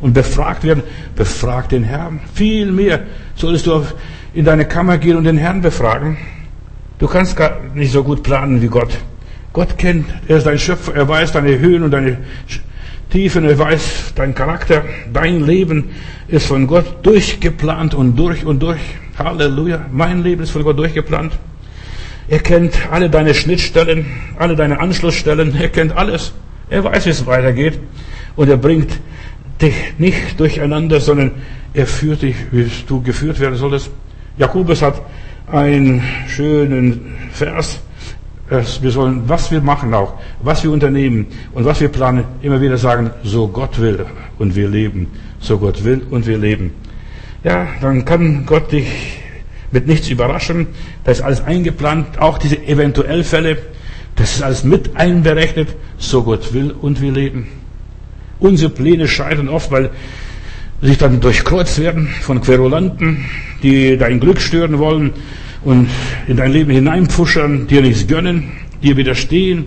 und 0.00 0.14
befragt 0.14 0.62
werden. 0.62 0.84
Befrag 1.16 1.68
den 1.70 1.82
Herrn. 1.82 2.20
Viel 2.34 2.70
mehr 2.70 3.00
solltest 3.34 3.66
du 3.66 3.84
in 4.32 4.44
deine 4.44 4.64
Kammer 4.64 4.98
gehen 4.98 5.16
und 5.16 5.24
den 5.24 5.38
Herrn 5.38 5.60
befragen. 5.60 6.18
Du 7.00 7.08
kannst 7.08 7.34
gar 7.34 7.58
nicht 7.74 7.90
so 7.90 8.04
gut 8.04 8.22
planen 8.22 8.62
wie 8.62 8.68
Gott. 8.68 8.96
Gott 9.52 9.76
kennt, 9.76 10.06
er 10.28 10.36
ist 10.36 10.46
dein 10.46 10.58
Schöpfer, 10.58 10.94
er 10.94 11.08
weiß 11.08 11.32
deine 11.32 11.58
Höhen 11.58 11.82
und 11.82 11.90
deine 11.90 12.18
Tiefen, 13.10 13.44
er 13.44 13.58
weiß 13.58 14.12
dein 14.14 14.34
Charakter, 14.34 14.84
dein 15.12 15.46
Leben 15.46 15.90
ist 16.28 16.46
von 16.46 16.66
Gott 16.66 17.04
durchgeplant 17.04 17.94
und 17.94 18.16
durch 18.16 18.44
und 18.44 18.60
durch. 18.60 18.80
Halleluja. 19.18 19.86
Mein 19.92 20.22
Leben 20.22 20.42
ist 20.42 20.50
von 20.50 20.62
Gott 20.62 20.78
durchgeplant. 20.78 21.32
Er 22.28 22.40
kennt 22.40 22.74
alle 22.90 23.08
deine 23.08 23.34
Schnittstellen, 23.34 24.06
alle 24.38 24.56
deine 24.56 24.80
Anschlussstellen. 24.80 25.54
Er 25.58 25.68
kennt 25.68 25.96
alles. 25.96 26.32
Er 26.68 26.82
weiß, 26.82 27.06
wie 27.06 27.10
es 27.10 27.24
weitergeht. 27.26 27.78
Und 28.34 28.48
er 28.48 28.56
bringt 28.56 28.90
dich 29.62 29.74
nicht 29.98 30.38
durcheinander, 30.38 31.00
sondern 31.00 31.30
er 31.72 31.86
führt 31.86 32.22
dich, 32.22 32.36
wie 32.50 32.68
du 32.88 33.00
geführt 33.00 33.38
werden 33.38 33.56
solltest. 33.56 33.90
Jakobus 34.36 34.82
hat 34.82 35.00
einen 35.50 36.02
schönen 36.28 37.14
Vers. 37.30 37.80
Wir 38.48 38.90
sollen, 38.92 39.22
was 39.26 39.50
wir 39.50 39.60
machen 39.60 39.92
auch, 39.92 40.14
was 40.40 40.62
wir 40.62 40.70
unternehmen 40.70 41.26
und 41.52 41.64
was 41.64 41.80
wir 41.80 41.88
planen, 41.88 42.24
immer 42.42 42.60
wieder 42.60 42.78
sagen, 42.78 43.10
so 43.24 43.48
Gott 43.48 43.80
will 43.80 44.06
und 44.38 44.54
wir 44.54 44.68
leben. 44.68 45.08
So 45.40 45.58
Gott 45.58 45.82
will 45.82 46.02
und 46.10 46.26
wir 46.26 46.38
leben. 46.38 46.70
Ja, 47.42 47.66
dann 47.80 48.04
kann 48.04 48.46
Gott 48.46 48.70
dich 48.70 48.86
mit 49.72 49.88
nichts 49.88 50.08
überraschen. 50.08 50.68
Da 51.02 51.10
ist 51.10 51.22
alles 51.22 51.42
eingeplant, 51.42 52.20
auch 52.20 52.38
diese 52.38 52.56
eventuell 52.66 53.24
Fälle. 53.24 53.58
Das 54.14 54.36
ist 54.36 54.42
alles 54.42 54.62
mit 54.62 54.96
einberechnet. 54.96 55.68
So 55.98 56.22
Gott 56.22 56.54
will 56.54 56.70
und 56.70 57.00
wir 57.00 57.10
leben. 57.10 57.48
Unsere 58.38 58.70
Pläne 58.70 59.08
scheitern 59.08 59.48
oft, 59.48 59.72
weil 59.72 59.90
sich 60.80 60.98
dann 60.98 61.20
durchkreuzt 61.20 61.80
werden 61.80 62.06
von 62.20 62.40
Querulanten, 62.40 63.24
die 63.64 63.96
dein 63.96 64.20
Glück 64.20 64.40
stören 64.40 64.78
wollen 64.78 65.14
und 65.66 65.88
in 66.28 66.36
dein 66.36 66.52
Leben 66.52 66.70
hineinpfuschern, 66.70 67.66
dir 67.66 67.82
nichts 67.82 68.06
gönnen, 68.06 68.52
dir 68.82 68.96
widerstehen. 68.96 69.66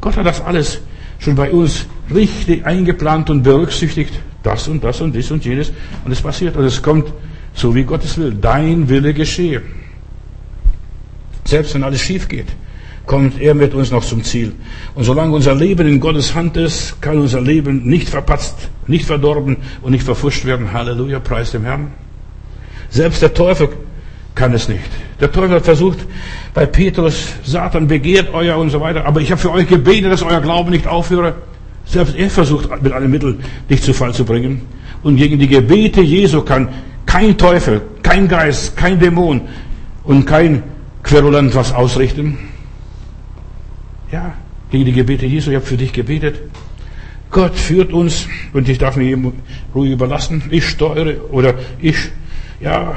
Gott 0.00 0.16
hat 0.16 0.26
das 0.26 0.42
alles 0.42 0.82
schon 1.18 1.34
bei 1.34 1.50
uns 1.50 1.86
richtig 2.14 2.66
eingeplant 2.66 3.30
und 3.30 3.42
berücksichtigt. 3.42 4.20
Das 4.42 4.68
und 4.68 4.84
das 4.84 5.00
und 5.00 5.14
dies 5.14 5.30
und 5.30 5.44
jenes. 5.44 5.72
Und 6.04 6.12
es 6.12 6.20
passiert. 6.20 6.54
Und 6.56 6.64
es 6.64 6.82
kommt 6.82 7.12
so 7.54 7.74
wie 7.74 7.84
Gottes 7.84 8.18
will. 8.18 8.36
Dein 8.38 8.88
Wille 8.90 9.14
geschehe. 9.14 9.62
Selbst 11.44 11.74
wenn 11.74 11.82
alles 11.82 12.02
schief 12.02 12.28
geht, 12.28 12.48
kommt 13.06 13.40
er 13.40 13.54
mit 13.54 13.72
uns 13.72 13.90
noch 13.90 14.04
zum 14.04 14.22
Ziel. 14.22 14.52
Und 14.94 15.04
solange 15.04 15.34
unser 15.34 15.54
Leben 15.54 15.88
in 15.88 15.98
Gottes 15.98 16.34
Hand 16.34 16.58
ist, 16.58 17.00
kann 17.00 17.18
unser 17.18 17.40
Leben 17.40 17.84
nicht 17.84 18.08
verpatzt, 18.08 18.68
nicht 18.86 19.06
verdorben 19.06 19.56
und 19.80 19.92
nicht 19.92 20.04
verfuscht 20.04 20.44
werden. 20.44 20.74
Halleluja, 20.74 21.20
preis 21.20 21.52
dem 21.52 21.64
Herrn. 21.64 21.92
Selbst 22.90 23.22
der 23.22 23.32
Teufel 23.32 23.70
kann 24.34 24.52
es 24.54 24.68
nicht. 24.68 24.80
Der 25.20 25.30
Teufel 25.30 25.56
hat 25.56 25.64
versucht, 25.64 25.98
bei 26.54 26.66
Petrus, 26.66 27.28
Satan 27.44 27.86
begehrt 27.86 28.32
euer 28.32 28.56
und 28.58 28.70
so 28.70 28.80
weiter, 28.80 29.04
aber 29.04 29.20
ich 29.20 29.30
habe 29.30 29.40
für 29.40 29.52
euch 29.52 29.68
gebetet, 29.68 30.10
dass 30.10 30.22
euer 30.22 30.40
Glaube 30.40 30.70
nicht 30.70 30.86
aufhöre. 30.86 31.34
Selbst 31.84 32.16
er 32.16 32.30
versucht 32.30 32.82
mit 32.82 32.92
allen 32.92 33.10
Mitteln, 33.10 33.42
dich 33.68 33.82
zu 33.82 33.92
Fall 33.92 34.14
zu 34.14 34.24
bringen. 34.24 34.62
Und 35.02 35.16
gegen 35.16 35.38
die 35.38 35.48
Gebete 35.48 36.00
Jesu 36.00 36.42
kann 36.42 36.68
kein 37.06 37.36
Teufel, 37.36 37.82
kein 38.02 38.28
Geist, 38.28 38.76
kein 38.76 38.98
Dämon 38.98 39.42
und 40.04 40.24
kein 40.24 40.62
Querulant 41.02 41.54
was 41.54 41.72
ausrichten. 41.72 42.38
Ja, 44.10 44.34
gegen 44.70 44.84
die 44.86 44.92
Gebete 44.92 45.26
Jesu, 45.26 45.50
ich 45.50 45.56
habe 45.56 45.66
für 45.66 45.76
dich 45.76 45.92
gebetet. 45.92 46.40
Gott 47.30 47.56
führt 47.56 47.92
uns 47.92 48.28
und 48.52 48.68
ich 48.68 48.78
darf 48.78 48.96
mir 48.96 49.10
ihm 49.10 49.32
ruhig 49.74 49.92
überlassen. 49.92 50.42
Ich 50.50 50.68
steuere 50.68 51.32
oder 51.32 51.54
ich, 51.80 51.96
ja, 52.60 52.94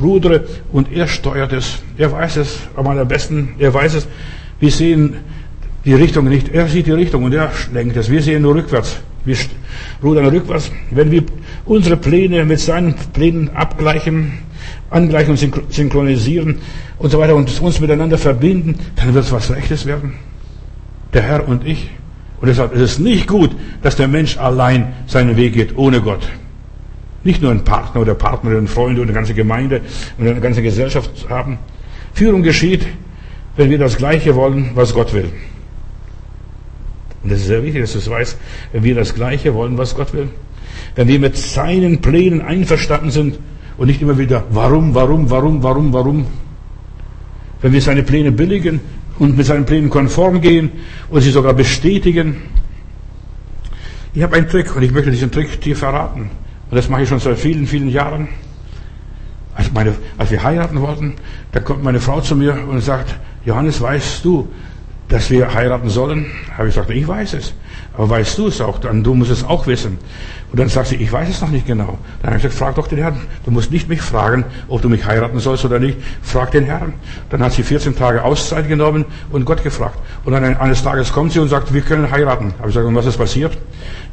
rudere 0.00 0.44
und 0.72 0.92
er 0.92 1.06
steuert 1.06 1.52
es. 1.52 1.82
Er 1.96 2.12
weiß 2.12 2.36
es 2.36 2.58
am 2.76 2.86
allerbesten. 2.86 3.50
Er 3.58 3.72
weiß 3.72 3.94
es. 3.94 4.08
Wir 4.60 4.70
sehen 4.70 5.16
die 5.84 5.94
Richtung 5.94 6.28
nicht. 6.28 6.48
Er 6.48 6.68
sieht 6.68 6.86
die 6.86 6.92
Richtung 6.92 7.24
und 7.24 7.34
er 7.34 7.50
lenkt 7.72 7.96
es. 7.96 8.10
Wir 8.10 8.22
sehen 8.22 8.42
nur 8.42 8.54
rückwärts. 8.54 8.96
Wir 9.24 9.36
rudern 10.02 10.26
rückwärts. 10.26 10.70
Wenn 10.90 11.10
wir 11.10 11.22
unsere 11.64 11.96
Pläne 11.96 12.44
mit 12.44 12.60
seinen 12.60 12.94
Plänen 13.12 13.50
abgleichen, 13.50 14.38
angleichen 14.90 15.32
und 15.32 15.72
synchronisieren 15.72 16.58
und 16.98 17.10
so 17.10 17.18
weiter 17.18 17.34
und 17.34 17.60
uns 17.60 17.80
miteinander 17.80 18.18
verbinden, 18.18 18.76
dann 18.96 19.14
wird 19.14 19.24
es 19.24 19.32
was 19.32 19.50
Rechtes 19.50 19.86
werden. 19.86 20.14
Der 21.12 21.22
Herr 21.22 21.48
und 21.48 21.66
ich. 21.66 21.90
Und 22.40 22.48
deshalb 22.48 22.74
ist 22.74 22.80
es 22.80 22.98
nicht 22.98 23.26
gut, 23.26 23.50
dass 23.82 23.96
der 23.96 24.08
Mensch 24.08 24.36
allein 24.36 24.92
seinen 25.06 25.36
Weg 25.36 25.54
geht, 25.54 25.78
ohne 25.78 26.00
Gott. 26.00 26.28
Nicht 27.24 27.42
nur 27.42 27.50
ein 27.50 27.64
Partner 27.64 28.02
oder 28.02 28.14
Partnerin, 28.14 28.68
Freunde 28.68 29.00
und 29.00 29.08
eine 29.08 29.14
ganze 29.14 29.34
Gemeinde 29.34 29.80
und 30.18 30.28
eine 30.28 30.40
ganze 30.40 30.62
Gesellschaft 30.62 31.26
haben. 31.28 31.58
Führung 32.12 32.42
geschieht, 32.42 32.86
wenn 33.56 33.70
wir 33.70 33.78
das 33.78 33.96
Gleiche 33.96 34.34
wollen, 34.34 34.70
was 34.74 34.94
Gott 34.94 35.12
will. 35.14 35.30
Und 37.22 37.32
das 37.32 37.40
ist 37.40 37.46
sehr 37.46 37.62
wichtig, 37.62 37.80
dass 37.80 37.92
du 37.92 37.98
es 37.98 38.10
weißt, 38.10 38.38
wenn 38.72 38.84
wir 38.84 38.94
das 38.94 39.14
Gleiche 39.14 39.54
wollen, 39.54 39.78
was 39.78 39.96
Gott 39.96 40.12
will. 40.12 40.28
Wenn 40.94 41.08
wir 41.08 41.18
mit 41.18 41.36
seinen 41.36 42.00
Plänen 42.02 42.42
einverstanden 42.42 43.10
sind 43.10 43.38
und 43.78 43.86
nicht 43.86 44.02
immer 44.02 44.18
wieder, 44.18 44.44
warum, 44.50 44.94
warum, 44.94 45.30
warum, 45.30 45.62
warum, 45.62 45.92
warum. 45.92 46.26
Wenn 47.62 47.72
wir 47.72 47.80
seine 47.80 48.02
Pläne 48.02 48.30
billigen 48.30 48.80
und 49.18 49.36
mit 49.36 49.46
seinen 49.46 49.64
Plänen 49.64 49.88
konform 49.88 50.40
gehen 50.40 50.70
und 51.08 51.22
sie 51.22 51.30
sogar 51.30 51.54
bestätigen. 51.54 52.36
Ich 54.12 54.22
habe 54.22 54.36
einen 54.36 54.48
Trick 54.48 54.76
und 54.76 54.82
ich 54.82 54.92
möchte 54.92 55.10
diesen 55.10 55.30
Trick 55.30 55.60
dir 55.60 55.76
verraten. 55.76 56.30
Und 56.74 56.78
das 56.78 56.88
mache 56.88 57.02
ich 57.02 57.08
schon 57.08 57.20
seit 57.20 57.38
vielen, 57.38 57.68
vielen 57.68 57.88
Jahren. 57.88 58.26
Als, 59.54 59.70
meine, 59.70 59.94
als 60.18 60.32
wir 60.32 60.42
heiraten 60.42 60.80
wollten, 60.80 61.14
da 61.52 61.60
kommt 61.60 61.84
meine 61.84 62.00
Frau 62.00 62.20
zu 62.20 62.34
mir 62.34 62.66
und 62.68 62.80
sagt, 62.80 63.14
Johannes, 63.44 63.80
weißt 63.80 64.24
du, 64.24 64.48
dass 65.06 65.30
wir 65.30 65.54
heiraten 65.54 65.88
sollen? 65.88 66.26
Habe 66.58 66.66
ich 66.66 66.74
gesagt, 66.74 66.90
ich 66.90 67.06
weiß 67.06 67.34
es. 67.34 67.54
Aber 67.92 68.10
weißt 68.10 68.36
du 68.38 68.48
es 68.48 68.60
auch? 68.60 68.80
Dann 68.80 69.04
du 69.04 69.14
musst 69.14 69.30
es 69.30 69.44
auch 69.44 69.68
wissen. 69.68 69.98
Und 70.54 70.60
dann 70.60 70.68
sagt 70.68 70.86
sie, 70.86 70.94
ich 70.94 71.10
weiß 71.10 71.28
es 71.28 71.40
noch 71.40 71.48
nicht 71.48 71.66
genau. 71.66 71.98
Dann 72.22 72.30
habe 72.30 72.36
ich 72.36 72.44
gesagt, 72.44 72.54
frag 72.54 72.74
doch 72.76 72.86
den 72.86 72.98
Herrn. 72.98 73.20
Du 73.44 73.50
musst 73.50 73.72
nicht 73.72 73.88
mich 73.88 74.00
fragen, 74.00 74.44
ob 74.68 74.82
du 74.82 74.88
mich 74.88 75.04
heiraten 75.04 75.40
sollst 75.40 75.64
oder 75.64 75.80
nicht. 75.80 75.98
Frag 76.22 76.52
den 76.52 76.62
Herrn. 76.62 76.92
Dann 77.28 77.42
hat 77.42 77.54
sie 77.54 77.64
14 77.64 77.96
Tage 77.96 78.22
Auszeit 78.22 78.68
genommen 78.68 79.04
und 79.32 79.46
Gott 79.46 79.64
gefragt. 79.64 79.98
Und 80.24 80.32
dann 80.32 80.44
eines 80.44 80.84
Tages 80.84 81.12
kommt 81.12 81.32
sie 81.32 81.40
und 81.40 81.48
sagt, 81.48 81.74
wir 81.74 81.80
können 81.80 82.08
heiraten. 82.08 82.54
Habe 82.58 82.68
ich 82.68 82.74
gesagt, 82.76 82.86
und 82.86 82.94
was 82.94 83.06
ist 83.06 83.16
passiert? 83.16 83.58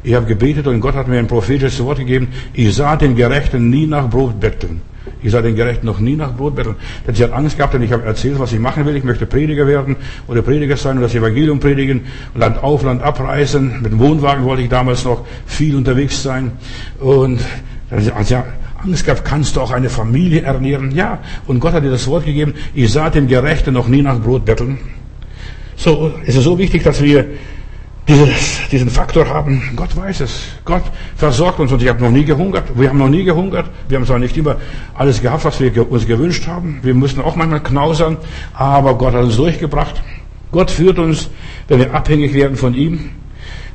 Ich 0.02 0.14
habe 0.14 0.26
gebetet 0.26 0.66
und 0.66 0.80
Gott 0.80 0.96
hat 0.96 1.06
mir 1.06 1.20
ein 1.20 1.28
prophetisches 1.28 1.80
Wort 1.84 1.98
gegeben. 1.98 2.32
Ich 2.54 2.74
sah 2.74 2.96
den 2.96 3.14
Gerechten 3.14 3.70
nie 3.70 3.86
nach 3.86 4.10
Brot 4.10 4.40
betteln. 4.40 4.80
Ich 5.22 5.30
sah 5.30 5.40
den 5.40 5.54
Gerechten 5.54 5.86
noch 5.86 6.00
nie 6.00 6.16
nach 6.16 6.34
Brot 6.34 6.56
betteln. 6.56 6.76
Denn 7.06 7.14
sie 7.14 7.22
hat 7.24 7.32
Angst 7.32 7.56
gehabt, 7.56 7.74
denn 7.74 7.82
ich 7.82 7.92
habe 7.92 8.04
erzählt, 8.04 8.38
was 8.38 8.52
ich 8.52 8.58
machen 8.58 8.86
will. 8.86 8.96
Ich 8.96 9.04
möchte 9.04 9.26
Prediger 9.26 9.66
werden 9.66 9.96
oder 10.26 10.42
Prediger 10.42 10.76
sein 10.76 10.96
und 10.96 11.02
das 11.02 11.14
Evangelium 11.14 11.60
predigen. 11.60 12.02
Land 12.34 12.62
auf, 12.62 12.82
Land 12.82 13.02
abreisen. 13.02 13.80
Mit 13.82 13.92
dem 13.92 13.98
Wohnwagen 14.00 14.44
wollte 14.44 14.62
ich 14.62 14.68
damals 14.68 15.04
noch 15.04 15.24
viel 15.46 15.76
unterwegs 15.76 16.22
sein. 16.22 16.52
Und 16.98 17.40
dann 17.90 18.14
hat 18.14 18.26
sie 18.26 18.36
Angst 18.84 19.04
gehabt, 19.04 19.24
kannst 19.24 19.56
du 19.56 19.60
auch 19.60 19.70
eine 19.70 19.88
Familie 19.88 20.42
ernähren? 20.42 20.90
Ja. 20.90 21.20
Und 21.46 21.60
Gott 21.60 21.72
hat 21.72 21.84
dir 21.84 21.90
das 21.90 22.06
Wort 22.08 22.24
gegeben, 22.24 22.54
ich 22.74 22.90
sah 22.90 23.10
den 23.10 23.28
Gerechten 23.28 23.74
noch 23.74 23.86
nie 23.86 24.02
nach 24.02 24.18
Brot 24.18 24.44
betteln. 24.44 24.78
So, 25.76 26.12
es 26.26 26.36
ist 26.36 26.44
so 26.44 26.58
wichtig, 26.58 26.82
dass 26.82 27.02
wir 27.02 27.26
dieses, 28.08 28.68
diesen 28.70 28.90
Faktor 28.90 29.28
haben. 29.28 29.62
Gott 29.76 29.96
weiß 29.96 30.20
es. 30.20 30.42
Gott 30.64 30.82
versorgt 31.16 31.60
uns 31.60 31.72
und 31.72 31.82
ich 31.82 31.88
habe 31.88 32.02
noch 32.02 32.10
nie 32.10 32.24
gehungert. 32.24 32.64
Wir 32.74 32.88
haben 32.88 32.98
noch 32.98 33.08
nie 33.08 33.24
gehungert. 33.24 33.66
Wir 33.88 33.98
haben 33.98 34.06
zwar 34.06 34.18
nicht 34.18 34.36
immer 34.36 34.56
alles 34.94 35.22
gehabt, 35.22 35.44
was 35.44 35.60
wir 35.60 35.90
uns 35.90 36.06
gewünscht 36.06 36.46
haben. 36.46 36.80
Wir 36.82 36.94
mussten 36.94 37.20
auch 37.20 37.36
manchmal 37.36 37.62
knausern, 37.62 38.16
aber 38.54 38.94
Gott 38.94 39.14
hat 39.14 39.22
uns 39.22 39.36
durchgebracht. 39.36 40.02
Gott 40.50 40.70
führt 40.70 40.98
uns, 40.98 41.30
wenn 41.68 41.78
wir 41.78 41.94
abhängig 41.94 42.34
werden 42.34 42.56
von 42.56 42.74
ihm. 42.74 43.10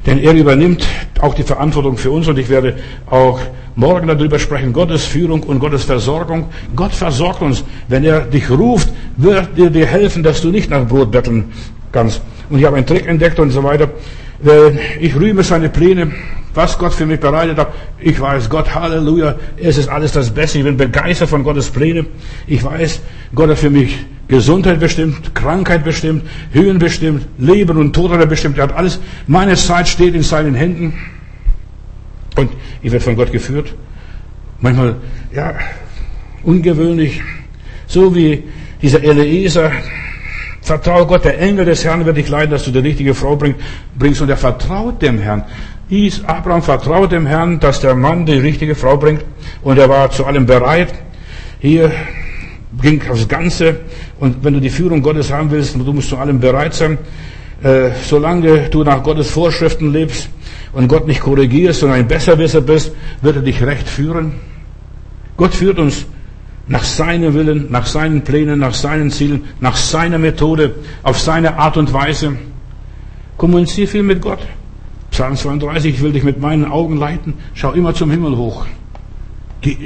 Denn 0.05 0.19
er 0.19 0.33
übernimmt 0.33 0.85
auch 1.19 1.33
die 1.33 1.43
Verantwortung 1.43 1.97
für 1.97 2.11
uns 2.11 2.27
und 2.27 2.37
ich 2.37 2.49
werde 2.49 2.77
auch 3.09 3.39
morgen 3.75 4.07
darüber 4.07 4.39
sprechen. 4.39 4.71
Gottes 4.71 5.05
Führung 5.05 5.43
und 5.43 5.59
Gottes 5.59 5.83
Versorgung. 5.83 6.49
Gott 6.75 6.93
versorgt 6.93 7.41
uns. 7.41 7.63
Wenn 7.87 8.03
er 8.03 8.21
dich 8.21 8.49
ruft, 8.49 8.89
wird 9.17 9.57
er 9.57 9.69
dir 9.69 9.85
helfen, 9.85 10.23
dass 10.23 10.41
du 10.41 10.49
nicht 10.49 10.69
nach 10.69 10.85
Brot 10.87 11.11
betteln 11.11 11.51
kannst. 11.97 12.21
Und 12.49 12.59
ich 12.59 12.65
habe 12.65 12.77
einen 12.77 12.85
Trick 12.85 13.07
entdeckt 13.07 13.39
und 13.39 13.51
so 13.51 13.63
weiter. 13.63 13.89
Ich 14.99 15.15
rühme 15.15 15.43
seine 15.43 15.69
Pläne 15.69 16.11
was 16.57 16.77
Gott 16.77 16.93
für 16.93 17.05
mich 17.05 17.19
bereitet 17.19 17.57
hat. 17.59 17.71
Ich 17.99 18.19
weiß, 18.19 18.49
Gott, 18.49 18.73
Halleluja, 18.73 19.35
es 19.57 19.77
ist 19.77 19.87
alles 19.89 20.11
das 20.11 20.31
Beste. 20.31 20.57
Ich 20.57 20.63
bin 20.63 20.75
begeistert 20.75 21.29
von 21.29 21.43
Gottes 21.43 21.69
Pläne. 21.69 22.07
Ich 22.47 22.63
weiß, 22.63 22.99
Gott 23.35 23.51
hat 23.51 23.59
für 23.59 23.69
mich 23.69 23.95
Gesundheit 24.27 24.79
bestimmt, 24.79 25.35
Krankheit 25.35 25.83
bestimmt, 25.83 26.23
Höhen 26.51 26.79
bestimmt, 26.79 27.27
Leben 27.37 27.77
und 27.77 27.93
Tod 27.93 28.11
hat 28.11 28.19
er 28.19 28.25
bestimmt. 28.25 28.57
Er 28.57 28.63
hat 28.63 28.75
alles. 28.75 28.99
Meine 29.27 29.55
Zeit 29.55 29.87
steht 29.87 30.15
in 30.15 30.23
seinen 30.23 30.55
Händen. 30.55 30.93
Und 32.35 32.49
ich 32.81 32.91
werde 32.91 33.05
von 33.05 33.15
Gott 33.15 33.31
geführt. 33.31 33.73
Manchmal, 34.59 34.95
ja, 35.33 35.53
ungewöhnlich. 36.43 37.21
So 37.85 38.15
wie 38.15 38.43
dieser 38.81 39.03
Eliezer. 39.03 39.71
Vertraue 40.67 41.05
Gott, 41.05 41.23
der 41.23 41.39
Engel 41.39 41.63
des 41.63 41.85
Herrn 41.85 42.05
wird 42.05 42.17
dich 42.17 42.27
leiden, 42.27 42.51
dass 42.51 42.65
du 42.65 42.71
die 42.71 42.79
richtige 42.79 43.13
Frau 43.13 43.37
bringst. 43.37 44.21
Und 44.21 44.29
er 44.29 44.35
vertraut 44.35 45.01
dem 45.01 45.17
Herrn. 45.17 45.45
Abraham 46.25 46.61
vertraut 46.61 47.13
dem 47.13 47.25
Herrn, 47.25 47.57
dass 47.61 47.79
der 47.79 47.95
Mann 47.95 48.25
die 48.25 48.33
richtige 48.33 48.75
Frau 48.75 48.97
bringt. 48.97 49.23
Und 49.61 49.77
er 49.77 49.87
war 49.87 50.11
zu 50.11 50.25
allem 50.25 50.45
bereit. 50.45 50.93
Hier 51.61 51.89
ging 52.81 53.01
das 53.07 53.25
Ganze. 53.29 53.77
Und 54.19 54.43
wenn 54.43 54.55
du 54.55 54.59
die 54.59 54.69
Führung 54.69 55.01
Gottes 55.01 55.31
haben 55.31 55.49
willst, 55.51 55.73
du 55.73 55.93
musst 55.93 56.09
zu 56.09 56.17
allem 56.17 56.37
bereit 56.41 56.73
sein. 56.73 56.97
Äh, 57.63 57.91
solange 58.03 58.69
du 58.69 58.83
nach 58.83 59.01
Gottes 59.03 59.31
Vorschriften 59.31 59.93
lebst 59.93 60.27
und 60.73 60.89
Gott 60.89 61.07
nicht 61.07 61.21
korrigierst 61.21 61.81
und 61.83 61.91
ein 61.91 62.09
Besserwisser 62.09 62.59
bist, 62.59 62.91
wird 63.21 63.37
er 63.37 63.41
dich 63.41 63.63
recht 63.63 63.87
führen. 63.87 64.33
Gott 65.37 65.53
führt 65.53 65.79
uns 65.79 66.05
nach 66.67 66.83
seinem 66.83 67.33
Willen, 67.33 67.71
nach 67.71 67.85
seinen 67.85 68.23
Plänen, 68.23 68.59
nach 68.59 68.73
seinen 68.73 69.09
Zielen, 69.11 69.45
nach 69.61 69.77
seiner 69.77 70.17
Methode, 70.17 70.75
auf 71.03 71.19
seine 71.19 71.57
Art 71.57 71.77
und 71.77 71.93
Weise. 71.93 72.37
Kommuniziere 73.37 73.87
viel 73.87 74.03
mit 74.03 74.21
Gott. 74.21 74.39
Psalm 75.11 75.35
32, 75.35 75.95
ich 75.95 76.01
will 76.01 76.11
dich 76.11 76.23
mit 76.23 76.41
meinen 76.41 76.65
Augen 76.65 76.97
leiten. 76.97 77.35
Schau 77.53 77.71
immer 77.71 77.93
zum 77.93 78.11
Himmel 78.11 78.35
hoch. 78.37 78.65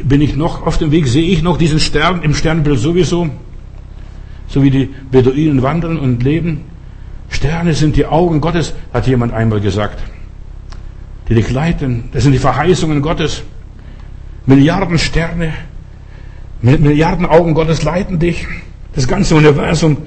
Bin 0.03 0.21
ich 0.21 0.35
noch 0.35 0.65
auf 0.65 0.77
dem 0.77 0.91
Weg? 0.91 1.07
Sehe 1.07 1.29
ich 1.29 1.43
noch 1.43 1.57
diesen 1.57 1.79
Stern 1.79 2.23
im 2.23 2.33
Sternbild 2.33 2.79
sowieso? 2.79 3.29
So 4.47 4.63
wie 4.63 4.69
die 4.69 4.89
Beduinen 5.11 5.61
wandeln 5.61 5.97
und 5.97 6.23
leben. 6.23 6.61
Sterne 7.29 7.73
sind 7.73 7.95
die 7.95 8.05
Augen 8.05 8.41
Gottes, 8.41 8.73
hat 8.93 9.07
jemand 9.07 9.33
einmal 9.33 9.61
gesagt. 9.61 9.99
Die 11.29 11.35
dich 11.35 11.49
leiten. 11.49 12.09
Das 12.11 12.23
sind 12.23 12.33
die 12.33 12.39
Verheißungen 12.39 13.01
Gottes. 13.01 13.43
Milliarden 14.45 14.97
Sterne, 14.97 15.53
Milliarden 16.61 17.25
Augen 17.25 17.53
Gottes 17.53 17.83
leiten 17.83 18.19
dich. 18.19 18.47
Das 18.93 19.07
ganze 19.07 19.35
Universum, 19.35 19.97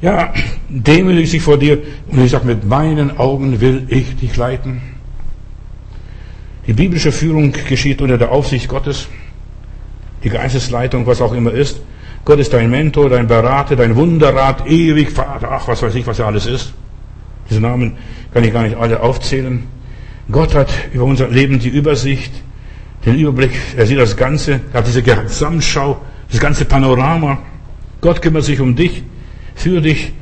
ja, 0.00 0.32
demütig 0.68 1.30
sich 1.30 1.42
vor 1.42 1.58
dir. 1.58 1.78
Und 2.08 2.24
ich 2.24 2.30
sage, 2.30 2.46
mit 2.46 2.64
meinen 2.64 3.18
Augen 3.18 3.60
will 3.60 3.86
ich 3.88 4.16
dich 4.16 4.36
leiten. 4.36 4.82
Die 6.66 6.72
biblische 6.72 7.12
Führung 7.12 7.52
geschieht 7.68 8.00
unter 8.00 8.16
der 8.16 8.32
Aufsicht 8.32 8.68
Gottes. 8.68 9.08
Die 10.22 10.30
Geistesleitung, 10.30 11.06
was 11.06 11.20
auch 11.20 11.32
immer 11.34 11.52
ist. 11.52 11.80
Gott 12.24 12.38
ist 12.38 12.52
dein 12.54 12.70
Mentor, 12.70 13.10
dein 13.10 13.26
Berater, 13.26 13.76
dein 13.76 13.96
Wunderrat, 13.96 14.66
ewig 14.66 15.10
Vater, 15.10 15.50
ach, 15.50 15.68
was 15.68 15.82
weiß 15.82 15.94
ich, 15.94 16.06
was 16.06 16.18
er 16.18 16.26
alles 16.26 16.46
ist. 16.46 16.72
Diese 17.50 17.60
Namen 17.60 17.98
kann 18.32 18.44
ich 18.44 18.52
gar 18.52 18.62
nicht 18.62 18.76
alle 18.76 19.00
aufzählen. 19.00 19.64
Gott 20.30 20.54
hat 20.54 20.72
über 20.94 21.04
unser 21.04 21.28
Leben 21.28 21.58
die 21.58 21.68
Übersicht, 21.68 22.32
den 23.04 23.18
Überblick, 23.18 23.52
er 23.76 23.86
sieht 23.86 23.98
das 23.98 24.16
Ganze, 24.16 24.60
er 24.72 24.78
hat 24.78 24.86
diese 24.86 25.02
Gesamtschau, 25.02 26.00
das 26.30 26.40
ganze 26.40 26.64
Panorama. 26.64 27.38
Gott 28.00 28.22
kümmert 28.22 28.44
sich 28.44 28.60
um 28.60 28.74
dich, 28.74 29.02
für 29.54 29.80
dich. 29.80 30.12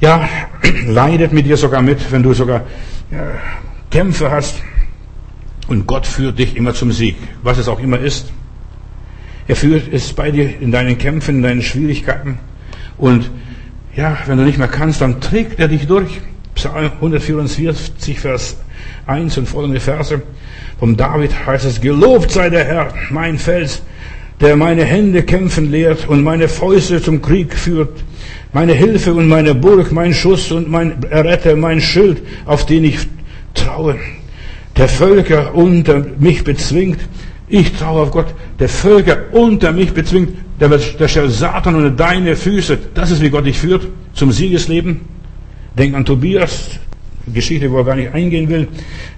Ja, 0.00 0.28
leidet 0.86 1.32
mit 1.32 1.46
dir 1.46 1.56
sogar 1.56 1.82
mit, 1.82 2.12
wenn 2.12 2.22
du 2.22 2.32
sogar 2.32 2.64
ja, 3.10 3.18
Kämpfe 3.90 4.30
hast. 4.30 4.62
Und 5.66 5.86
Gott 5.86 6.06
führt 6.06 6.38
dich 6.38 6.56
immer 6.56 6.72
zum 6.72 6.92
Sieg, 6.92 7.16
was 7.42 7.58
es 7.58 7.68
auch 7.68 7.80
immer 7.80 7.98
ist. 7.98 8.32
Er 9.48 9.56
führt 9.56 9.92
es 9.92 10.12
bei 10.12 10.30
dir 10.30 10.60
in 10.60 10.70
deinen 10.70 10.96
Kämpfen, 10.98 11.36
in 11.36 11.42
deinen 11.42 11.62
Schwierigkeiten. 11.62 12.38
Und 12.96 13.30
ja, 13.96 14.16
wenn 14.26 14.38
du 14.38 14.44
nicht 14.44 14.58
mehr 14.58 14.68
kannst, 14.68 15.00
dann 15.00 15.20
trägt 15.20 15.58
er 15.58 15.68
dich 15.68 15.86
durch. 15.86 16.20
Psalm 16.54 16.90
144, 17.00 18.20
Vers 18.20 18.56
1 19.08 19.38
und 19.38 19.48
folgende 19.48 19.80
Verse. 19.80 20.20
Vom 20.78 20.96
David 20.96 21.32
heißt 21.46 21.64
es, 21.64 21.80
gelobt 21.80 22.30
sei 22.30 22.50
der 22.50 22.64
Herr, 22.64 22.94
mein 23.10 23.38
Fels, 23.38 23.82
der 24.40 24.56
meine 24.56 24.84
Hände 24.84 25.22
kämpfen 25.22 25.70
lehrt 25.70 26.08
und 26.08 26.22
meine 26.22 26.48
Fäuste 26.48 27.02
zum 27.02 27.20
Krieg 27.20 27.54
führt. 27.54 28.04
Meine 28.52 28.72
Hilfe 28.72 29.12
und 29.14 29.28
meine 29.28 29.54
Burg, 29.54 29.92
mein 29.92 30.14
Schuss 30.14 30.52
und 30.52 30.70
mein 30.70 31.02
Erretter, 31.10 31.56
mein 31.56 31.80
Schild, 31.80 32.22
auf 32.46 32.66
den 32.66 32.84
ich 32.84 32.98
traue 33.54 33.96
der 34.78 34.88
Völker 34.88 35.54
unter 35.54 36.06
mich 36.18 36.44
bezwingt. 36.44 37.00
Ich 37.48 37.72
traue 37.72 38.02
auf 38.02 38.10
Gott, 38.12 38.26
der 38.58 38.68
Völker 38.68 39.24
unter 39.32 39.72
mich 39.72 39.92
bezwingt, 39.92 40.30
der, 40.60 40.68
der 40.68 41.08
stellt 41.08 41.32
Satan 41.32 41.74
unter 41.74 41.90
deine 41.90 42.36
Füße. 42.36 42.78
Das 42.94 43.10
ist, 43.10 43.20
wie 43.20 43.30
Gott 43.30 43.46
dich 43.46 43.58
führt 43.58 43.86
zum 44.12 44.30
Siegesleben. 44.30 45.00
Denk 45.76 45.94
an 45.94 46.04
Tobias, 46.04 46.70
Geschichte, 47.32 47.70
wo 47.70 47.78
er 47.78 47.84
gar 47.84 47.96
nicht 47.96 48.12
eingehen 48.12 48.48
will. 48.48 48.68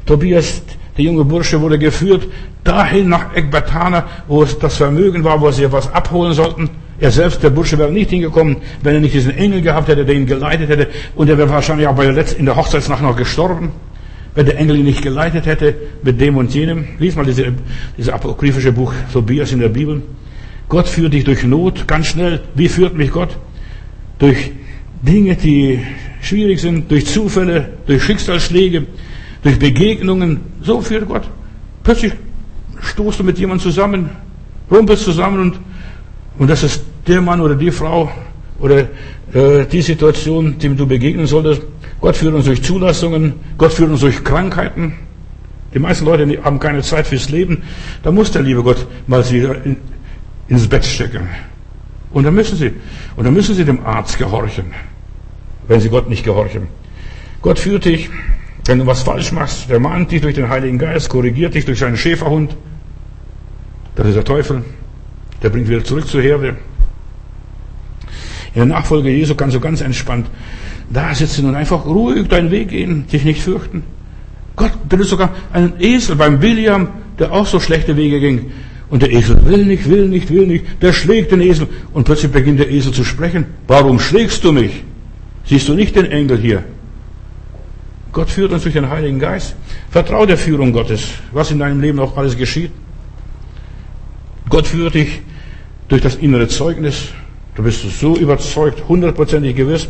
Tobias, 0.07 0.63
der 0.97 1.05
junge 1.05 1.25
Bursche, 1.25 1.61
wurde 1.61 1.79
geführt 1.79 2.27
dahin 2.65 3.09
nach 3.09 3.35
Ekbatana, 3.35 4.05
wo 4.29 4.43
es 4.43 4.59
das 4.59 4.77
Vermögen 4.77 5.25
war, 5.25 5.41
wo 5.41 5.51
sie 5.51 5.71
was 5.71 5.93
abholen 5.93 6.35
sollten. 6.35 6.71
Er 6.99 7.11
selbst, 7.11 7.43
der 7.43 7.51
Bursche, 7.51 7.79
wäre 7.79 7.91
nicht 7.91 8.11
hingekommen, 8.11 8.57
wenn 8.83 8.95
er 8.95 9.01
nicht 9.01 9.15
diesen 9.15 9.35
Engel 9.37 9.63
gehabt 9.63 9.89
hätte, 9.89 10.05
der 10.05 10.15
ihn 10.15 10.27
geleitet 10.27 10.69
hätte. 10.69 10.89
Und 11.15 11.31
er 11.31 11.39
wäre 11.39 11.49
wahrscheinlich 11.49 11.87
auch 11.87 11.99
in 11.99 12.45
der 12.45 12.57
Hochzeitsnacht 12.57 13.03
noch 13.03 13.17
gestorben 13.17 13.73
wenn 14.35 14.47
der 14.47 14.59
Engel 14.59 14.79
ihn 14.79 14.85
nicht 14.85 15.03
geleitet 15.03 15.47
hätte 15.47 15.75
mit 16.03 16.21
dem 16.21 16.37
und 16.37 16.55
jenem. 16.55 16.85
Lies 16.99 17.17
mal 17.17 17.25
diese, 17.25 17.53
diese 17.97 18.15
apokryphische 18.15 18.73
Buch 18.73 18.93
Tobias 19.13 19.53
in 19.53 19.61
der 19.61 19.69
Bibel. 19.69 20.03
Gott 20.69 20.89
führt 20.89 21.13
dich 21.13 21.25
durch 21.25 21.43
Not 21.45 21.89
ganz 21.89 22.07
schnell. 22.07 22.41
Wie 22.55 22.69
führt 22.69 22.97
mich 22.97 23.11
Gott? 23.11 23.37
Durch 24.19 24.53
Dinge, 25.03 25.35
die 25.35 25.81
schwierig 26.21 26.61
sind, 26.61 26.91
durch 26.91 27.07
Zufälle, 27.07 27.71
durch 27.87 28.03
Schicksalsschläge, 28.03 28.87
durch 29.43 29.59
Begegnungen. 29.59 30.41
So 30.63 30.81
führt 30.81 31.09
Gott. 31.09 31.29
Plötzlich 31.83 32.13
stoßt 32.81 33.21
du 33.21 33.25
mit 33.25 33.39
jemandem 33.39 33.63
zusammen, 33.63 34.11
rumpelst 34.71 35.05
zusammen 35.05 35.41
und, 35.41 35.61
und 36.39 36.51
das 36.51 36.63
ist 36.63 36.83
der 37.07 37.21
Mann 37.21 37.41
oder 37.41 37.55
die 37.55 37.71
Frau 37.71 38.11
oder 38.59 38.89
äh, 39.33 39.67
die 39.71 39.83
Situation, 39.83 40.59
dem 40.59 40.77
du 40.77 40.87
begegnen 40.87 41.27
solltest. 41.27 41.63
Gott 42.01 42.17
führt 42.17 42.35
uns 42.35 42.47
durch 42.47 42.63
Zulassungen, 42.63 43.35
Gott 43.59 43.73
führt 43.73 43.91
uns 43.91 44.01
durch 44.01 44.23
Krankheiten. 44.25 44.95
Die 45.75 45.79
meisten 45.79 46.05
Leute 46.05 46.43
haben 46.43 46.59
keine 46.59 46.83
Zeit 46.83 47.07
fürs 47.07 47.31
Leben. 47.31 47.63
Da 48.03 48.11
muss 48.11 48.33
der 48.33 48.43
liebe 48.43 48.63
Gott 48.63 48.87
mal 49.07 49.23
sie 49.23 49.39
in, 49.39 49.77
ins 50.49 50.67
Bett 50.67 50.85
stecken. 50.85 51.29
Und 52.13 52.25
dann 52.25 52.35
müssen 52.35 52.57
sie, 52.57 52.73
und 53.17 53.25
dann 53.25 53.35
müssen 53.35 53.55
sie 53.55 53.65
dem 53.65 53.85
Arzt 53.87 54.19
gehorchen, 54.19 54.67
wenn 55.71 55.81
sie 55.81 55.89
Gott 55.89 56.09
nicht 56.09 56.25
gehorchen. 56.25 56.67
Gott 57.43 57.61
führt 57.61 57.85
dich, 57.85 58.11
wenn 58.67 58.81
du 58.81 58.87
was 58.87 59.03
falsch 59.05 59.31
machst, 59.31 59.71
der 59.71 59.79
mahnt 59.79 60.11
dich 60.11 60.21
durch 60.21 60.35
den 60.35 60.49
Heiligen 60.49 60.79
Geist, 60.79 61.09
korrigiert 61.09 61.55
dich 61.55 61.65
durch 61.65 61.79
seinen 61.79 61.97
Schäferhund. 61.97 62.57
Das 63.95 64.09
ist 64.09 64.17
der 64.17 64.25
Teufel. 64.25 64.65
Der 65.41 65.49
bringt 65.49 65.69
wieder 65.69 65.85
zurück 65.85 66.09
zur 66.09 66.23
Herde. 66.23 66.57
In 68.53 68.57
der 68.57 68.67
Nachfolge 68.67 69.11
Jesu 69.11 69.37
kannst 69.37 69.55
du 69.55 69.61
ganz 69.61 69.81
entspannt 69.81 70.27
da 70.93 71.15
sitzen 71.15 71.47
und 71.47 71.55
einfach 71.55 71.87
ruhig 71.87 72.27
deinen 72.27 72.51
Weg 72.51 72.71
gehen, 72.71 73.07
dich 73.07 73.25
nicht 73.25 73.41
fürchten. 73.41 73.85
Gott 74.57 74.73
benutzt 74.89 75.11
sogar 75.11 75.31
einen 75.53 75.75
Esel 75.79 76.17
beim 76.17 76.43
William, 76.43 76.89
der 77.21 77.31
auch 77.31 77.47
so 77.47 77.61
schlechte 77.61 77.97
Wege 77.97 78.19
ging. 78.19 78.51
Und 78.89 79.03
der 79.03 79.13
Esel 79.13 79.47
will 79.47 79.65
nicht, 79.67 79.89
will 79.89 80.09
nicht, 80.09 80.31
will 80.31 80.49
nicht. 80.49 80.65
Der 80.83 80.93
schlägt 80.93 81.31
den 81.31 81.41
Esel. 81.41 81.69
Und 81.93 82.03
plötzlich 82.03 82.33
beginnt 82.33 82.59
der 82.59 82.73
Esel 82.73 82.93
zu 82.93 83.05
sprechen. 83.05 83.47
Warum 83.69 84.01
schlägst 84.01 84.43
du 84.43 84.51
mich? 84.51 84.83
Siehst 85.51 85.67
du 85.67 85.75
nicht 85.75 85.97
den 85.97 86.05
Engel 86.05 86.39
hier? 86.39 86.63
Gott 88.13 88.31
führt 88.31 88.53
uns 88.53 88.63
durch 88.63 88.75
den 88.75 88.89
Heiligen 88.89 89.19
Geist. 89.19 89.57
Vertrau 89.91 90.25
der 90.25 90.39
Führung 90.39 90.73
Gottes, 90.73 91.09
was 91.33 91.51
in 91.51 91.59
deinem 91.59 91.81
Leben 91.81 91.99
auch 91.99 92.17
alles 92.17 92.37
geschieht. 92.37 92.71
Gott 94.49 94.69
führt 94.69 94.95
dich 94.95 95.23
durch 95.89 96.03
das 96.03 96.15
innere 96.15 96.47
Zeugnis. 96.47 97.09
Du 97.57 97.65
bist 97.65 97.83
so 97.99 98.17
überzeugt, 98.17 98.85
hundertprozentig 98.89 99.57
gewiss. 99.57 99.89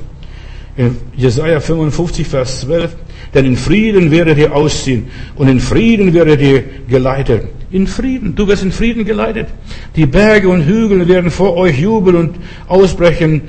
In 0.78 0.96
Jesaja 1.14 1.60
55, 1.60 2.26
Vers 2.26 2.62
12. 2.62 2.96
Denn 3.34 3.44
in 3.44 3.56
Frieden 3.58 4.10
werdet 4.10 4.38
ihr 4.38 4.56
ausziehen 4.56 5.08
und 5.36 5.48
in 5.48 5.60
Frieden 5.60 6.14
werdet 6.14 6.40
ihr 6.40 6.64
geleitet. 6.88 7.48
In 7.70 7.86
Frieden. 7.86 8.34
Du 8.34 8.48
wirst 8.48 8.62
in 8.62 8.72
Frieden 8.72 9.04
geleitet. 9.04 9.48
Die 9.94 10.06
Berge 10.06 10.48
und 10.48 10.62
Hügel 10.62 11.06
werden 11.06 11.30
vor 11.30 11.54
euch 11.58 11.78
jubeln 11.78 12.16
und 12.16 12.36
ausbrechen 12.66 13.42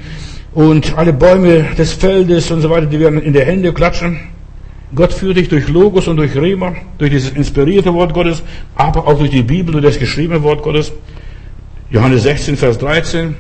und 0.54 0.98
alle 0.98 1.14
Bäume 1.14 1.66
des 1.78 1.94
Feldes 1.94 2.52
und 2.52 2.62
so 2.62 2.70
weiter, 2.70 2.86
die 2.86 3.00
werden 3.00 3.22
in 3.22 3.34
die 3.34 3.42
Hände 3.42 3.74
klatschen. 3.74 4.20
Gott 4.94 5.14
führt 5.14 5.38
dich 5.38 5.48
durch 5.48 5.70
Logos 5.70 6.08
und 6.08 6.18
durch 6.18 6.36
Rema, 6.36 6.76
durch 6.98 7.12
dieses 7.12 7.32
inspirierte 7.32 7.94
Wort 7.94 8.14
Gottes, 8.14 8.44
aber 8.76 9.08
auch 9.08 9.18
durch 9.18 9.32
die 9.32 9.44
Bibel, 9.44 9.72
durch 9.72 9.86
das 9.86 10.00
geschriebene 10.00 10.44
Wort 10.44 10.64
Gottes. 10.64 10.92
Johannes 11.90 12.24
16, 12.24 12.58
Vers 12.58 12.78
13. 12.78 13.36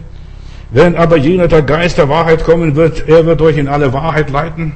Wenn 0.71 0.95
aber 0.95 1.17
jener 1.17 1.49
der 1.49 1.61
Geist 1.61 1.97
der 1.97 2.07
Wahrheit 2.07 2.45
kommen 2.45 2.75
wird, 2.75 3.07
er 3.09 3.25
wird 3.25 3.41
euch 3.41 3.57
in 3.57 3.67
alle 3.67 3.91
Wahrheit 3.91 4.29
leiten. 4.29 4.73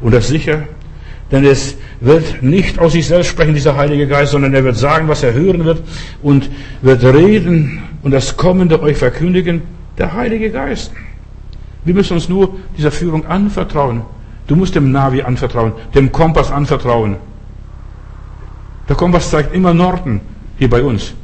Und 0.00 0.14
das 0.14 0.28
sicher, 0.28 0.64
Denn 1.32 1.46
es 1.46 1.76
wird 2.00 2.42
nicht 2.42 2.78
aus 2.78 2.92
sich 2.92 3.06
selbst 3.06 3.28
sprechen, 3.28 3.54
dieser 3.54 3.76
Heilige 3.76 4.06
Geist, 4.06 4.32
sondern 4.32 4.52
er 4.52 4.64
wird 4.64 4.76
sagen, 4.76 5.08
was 5.08 5.22
er 5.22 5.32
hören 5.32 5.64
wird 5.64 5.82
und 6.22 6.50
wird 6.82 7.02
reden 7.02 7.82
und 8.02 8.10
das 8.10 8.36
Kommende 8.36 8.82
euch 8.82 8.98
verkündigen. 8.98 9.62
Der 9.98 10.12
Heilige 10.12 10.50
Geist. 10.50 10.92
Wir 11.84 11.94
müssen 11.94 12.14
uns 12.14 12.28
nur 12.28 12.56
dieser 12.76 12.90
Führung 12.90 13.26
anvertrauen. 13.26 14.02
Du 14.46 14.56
musst 14.56 14.74
dem 14.74 14.92
Navi 14.92 15.22
anvertrauen, 15.22 15.72
dem 15.94 16.10
Kompass 16.10 16.50
anvertrauen. 16.50 17.16
Der 18.88 18.96
Kompass 18.96 19.30
zeigt 19.30 19.54
immer 19.54 19.74
Norden 19.74 20.20
hier 20.58 20.70
bei 20.70 20.82
uns. 20.82 21.14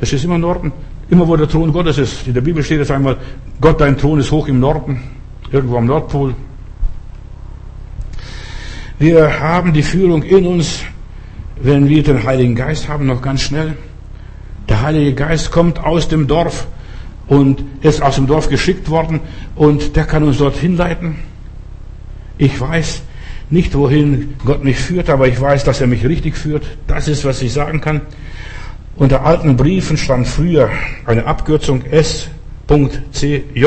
Es 0.00 0.12
ist 0.12 0.24
immer 0.24 0.38
Norden. 0.38 0.72
Immer 1.10 1.26
wo 1.26 1.36
der 1.36 1.48
Thron 1.48 1.72
Gottes 1.72 1.98
ist. 1.98 2.26
In 2.26 2.34
der 2.34 2.40
Bibel 2.40 2.62
steht 2.62 2.80
es 2.80 2.90
einmal, 2.90 3.16
Gott, 3.60 3.80
dein 3.80 3.98
Thron 3.98 4.20
ist 4.20 4.30
hoch 4.30 4.46
im 4.46 4.60
Norden, 4.60 5.02
irgendwo 5.50 5.76
am 5.76 5.86
Nordpol. 5.86 6.34
Wir 8.98 9.40
haben 9.40 9.72
die 9.72 9.82
Führung 9.82 10.22
in 10.22 10.46
uns, 10.46 10.82
wenn 11.60 11.88
wir 11.88 12.02
den 12.02 12.22
Heiligen 12.22 12.54
Geist 12.54 12.88
haben, 12.88 13.06
noch 13.06 13.22
ganz 13.22 13.42
schnell. 13.42 13.76
Der 14.68 14.82
Heilige 14.82 15.14
Geist 15.14 15.50
kommt 15.50 15.82
aus 15.82 16.06
dem 16.06 16.28
Dorf 16.28 16.68
und 17.30 17.64
ist 17.80 18.02
aus 18.02 18.16
dem 18.16 18.26
Dorf 18.26 18.48
geschickt 18.48 18.90
worden 18.90 19.20
und 19.54 19.94
der 19.94 20.04
kann 20.04 20.24
uns 20.24 20.38
dorthin 20.38 20.76
leiten. 20.76 21.14
Ich 22.38 22.60
weiß 22.60 23.02
nicht, 23.50 23.74
wohin 23.76 24.34
Gott 24.44 24.64
mich 24.64 24.78
führt, 24.78 25.08
aber 25.08 25.28
ich 25.28 25.40
weiß, 25.40 25.62
dass 25.62 25.80
er 25.80 25.86
mich 25.86 26.04
richtig 26.04 26.36
führt. 26.36 26.64
Das 26.88 27.06
ist, 27.06 27.24
was 27.24 27.40
ich 27.40 27.52
sagen 27.52 27.80
kann. 27.80 28.00
Unter 28.96 29.24
alten 29.24 29.56
Briefen 29.56 29.96
stand 29.96 30.26
früher 30.26 30.70
eine 31.06 31.24
Abkürzung 31.24 31.84
S.CJ, 31.84 33.64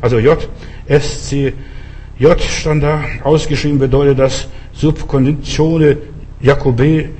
also 0.00 0.18
J, 0.18 0.48
SCJ 0.88 2.26
stand 2.48 2.82
da. 2.82 3.04
Ausgeschrieben 3.22 3.78
bedeutet 3.78 4.18
das 4.18 4.48
Subconditione 4.72 5.98
Jacobe. 6.40 7.10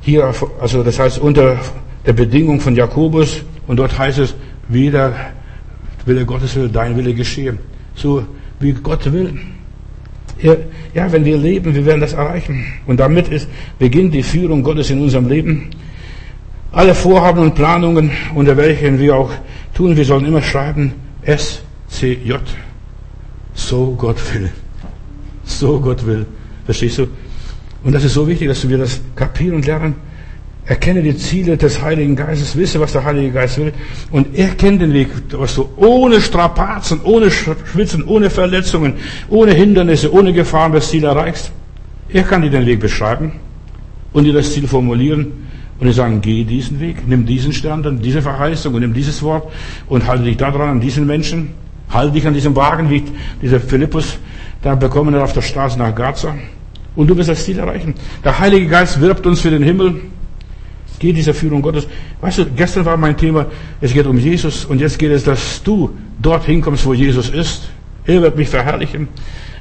Hier, 0.00 0.32
also 0.58 0.82
das 0.82 0.98
heißt 0.98 1.18
unter 1.18 1.58
der 2.06 2.14
Bedingung 2.14 2.60
von 2.60 2.74
Jakobus. 2.74 3.42
Und 3.66 3.76
dort 3.76 3.96
heißt 3.98 4.18
es, 4.18 4.34
weder 4.72 5.14
Wille 6.04 6.24
Gottes 6.24 6.56
will, 6.56 6.68
dein 6.68 6.96
Wille 6.96 7.14
geschehe. 7.14 7.58
So 7.94 8.26
wie 8.60 8.72
Gott 8.72 9.12
will. 9.12 9.38
Ja, 10.94 11.12
wenn 11.12 11.24
wir 11.24 11.36
leben, 11.36 11.74
wir 11.74 11.86
werden 11.86 12.00
das 12.00 12.14
erreichen. 12.14 12.64
Und 12.86 12.98
damit 12.98 13.28
ist, 13.28 13.48
beginnt 13.78 14.12
die 14.12 14.22
Führung 14.22 14.62
Gottes 14.62 14.90
in 14.90 15.00
unserem 15.00 15.28
Leben. 15.28 15.70
Alle 16.72 16.94
Vorhaben 16.94 17.40
und 17.40 17.54
Planungen, 17.54 18.10
unter 18.34 18.56
welchen 18.56 18.98
wir 18.98 19.14
auch 19.16 19.30
tun, 19.74 19.96
wir 19.96 20.04
sollen 20.04 20.26
immer 20.26 20.42
schreiben 20.42 20.94
S-C-J. 21.22 22.40
So 23.54 23.94
Gott 23.96 24.16
will. 24.34 24.50
So 25.44 25.78
Gott 25.80 26.04
will. 26.06 26.26
Verstehst 26.64 26.98
du? 26.98 27.06
Und 27.84 27.92
das 27.92 28.04
ist 28.04 28.14
so 28.14 28.26
wichtig, 28.26 28.48
dass 28.48 28.68
wir 28.68 28.78
das 28.78 29.00
kapieren 29.14 29.56
und 29.56 29.66
lernen. 29.66 29.94
Erkenne 30.64 31.02
die 31.02 31.16
Ziele 31.16 31.56
des 31.56 31.82
Heiligen 31.82 32.14
Geistes, 32.14 32.56
wisse, 32.56 32.78
was 32.78 32.92
der 32.92 33.04
Heilige 33.04 33.32
Geist 33.32 33.58
will 33.58 33.72
und 34.12 34.38
er 34.38 34.48
kennt 34.50 34.80
den 34.80 34.92
Weg, 34.92 35.08
was 35.32 35.56
du 35.56 35.68
ohne 35.76 36.20
Strapazen, 36.20 37.00
ohne 37.02 37.32
Schwitzen, 37.32 38.04
ohne 38.04 38.30
Verletzungen, 38.30 38.94
ohne 39.28 39.52
Hindernisse, 39.54 40.12
ohne 40.12 40.32
Gefahren 40.32 40.72
das 40.72 40.88
Ziel 40.88 41.02
erreichst. 41.02 41.50
Er 42.08 42.22
kann 42.22 42.42
dir 42.42 42.50
den 42.50 42.64
Weg 42.64 42.78
beschreiben 42.78 43.32
und 44.12 44.22
dir 44.22 44.32
das 44.32 44.52
Ziel 44.52 44.68
formulieren 44.68 45.32
und 45.80 45.88
die 45.88 45.92
sagen, 45.92 46.20
geh 46.20 46.44
diesen 46.44 46.78
Weg, 46.78 47.08
nimm 47.08 47.26
diesen 47.26 47.52
Stern, 47.52 47.82
dann 47.82 48.00
diese 48.00 48.22
Verheißung 48.22 48.72
und 48.72 48.82
nimm 48.82 48.94
dieses 48.94 49.20
Wort 49.24 49.50
und 49.88 50.06
halte 50.06 50.22
dich 50.22 50.36
daran 50.36 50.68
an 50.68 50.80
diesen 50.80 51.08
Menschen, 51.08 51.54
halte 51.90 52.12
dich 52.12 52.24
an 52.24 52.34
diesem 52.34 52.54
Wagen, 52.54 52.88
wie 52.88 53.02
dieser 53.42 53.58
Philippus 53.58 54.16
da 54.62 54.76
bekommen 54.76 55.12
hat 55.16 55.22
auf 55.22 55.32
der 55.32 55.42
Straße 55.42 55.76
nach 55.76 55.92
Gaza. 55.92 56.36
Und 56.94 57.08
du 57.08 57.16
wirst 57.16 57.30
das 57.30 57.44
Ziel 57.44 57.58
erreichen. 57.58 57.94
Der 58.22 58.38
Heilige 58.38 58.68
Geist 58.68 59.00
wirbt 59.00 59.26
uns 59.26 59.40
für 59.40 59.50
den 59.50 59.64
Himmel. 59.64 60.02
Geh 61.02 61.12
dieser 61.12 61.34
Führung 61.34 61.62
Gottes. 61.62 61.88
Weißt 62.20 62.38
du, 62.38 62.46
gestern 62.46 62.84
war 62.84 62.96
mein 62.96 63.16
Thema, 63.16 63.46
es 63.80 63.92
geht 63.92 64.06
um 64.06 64.18
Jesus 64.18 64.64
und 64.64 64.80
jetzt 64.80 65.00
geht 65.00 65.10
es, 65.10 65.24
dass 65.24 65.60
du 65.64 65.90
dorthin 66.20 66.60
kommst, 66.60 66.86
wo 66.86 66.94
Jesus 66.94 67.28
ist. 67.28 67.70
Er 68.06 68.22
wird 68.22 68.36
mich 68.36 68.48
verherrlichen. 68.48 69.08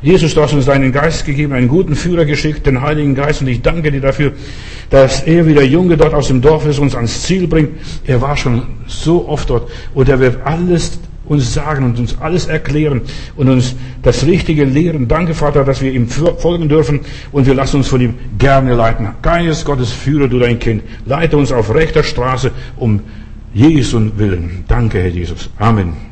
Jesus, 0.03 0.35
du 0.35 0.41
hast 0.43 0.53
uns 0.53 0.65
deinen 0.65 0.91
Geist 0.91 1.25
gegeben, 1.25 1.53
einen 1.53 1.67
guten 1.67 1.95
Führer 1.95 2.25
geschickt, 2.25 2.67
den 2.67 2.79
Heiligen 2.83 3.15
Geist, 3.15 3.41
und 3.41 3.47
ich 3.47 3.63
danke 3.63 3.91
dir 3.91 4.01
dafür, 4.01 4.33
dass 4.91 5.23
er 5.23 5.47
wie 5.47 5.55
der 5.55 5.65
Junge 5.65 5.97
dort 5.97 6.13
aus 6.13 6.27
dem 6.27 6.43
Dorf 6.43 6.67
ist, 6.67 6.77
uns 6.77 6.93
ans 6.93 7.23
Ziel 7.23 7.47
bringt. 7.47 7.71
Er 8.05 8.21
war 8.21 8.37
schon 8.37 8.61
so 8.85 9.27
oft 9.27 9.49
dort 9.49 9.71
und 9.95 10.09
er 10.09 10.19
wird 10.19 10.45
alles 10.45 10.99
uns 11.25 11.53
sagen 11.53 11.85
und 11.85 11.99
uns 11.99 12.19
alles 12.19 12.47
erklären 12.47 13.01
und 13.35 13.47
uns 13.47 13.75
das 14.01 14.25
Richtige 14.25 14.65
lehren. 14.65 15.07
Danke, 15.07 15.33
Vater, 15.33 15.63
dass 15.63 15.81
wir 15.81 15.91
ihm 15.91 16.07
folgen 16.07 16.67
dürfen 16.67 17.01
und 17.31 17.45
wir 17.45 17.53
lassen 17.53 17.77
uns 17.77 17.87
von 17.87 18.01
ihm 18.01 18.15
gerne 18.37 18.75
leiten. 18.75 19.07
Geist 19.21 19.65
Gottes, 19.65 19.91
führe 19.91 20.27
du 20.27 20.39
dein 20.39 20.59
Kind. 20.59 20.83
Leite 21.05 21.37
uns 21.37 21.51
auf 21.51 21.73
rechter 21.73 22.03
Straße 22.03 22.51
um 22.77 23.01
Jesu 23.53 24.11
Willen. 24.17 24.63
Danke, 24.67 24.99
Herr 24.99 25.09
Jesus. 25.09 25.49
Amen. 25.57 26.10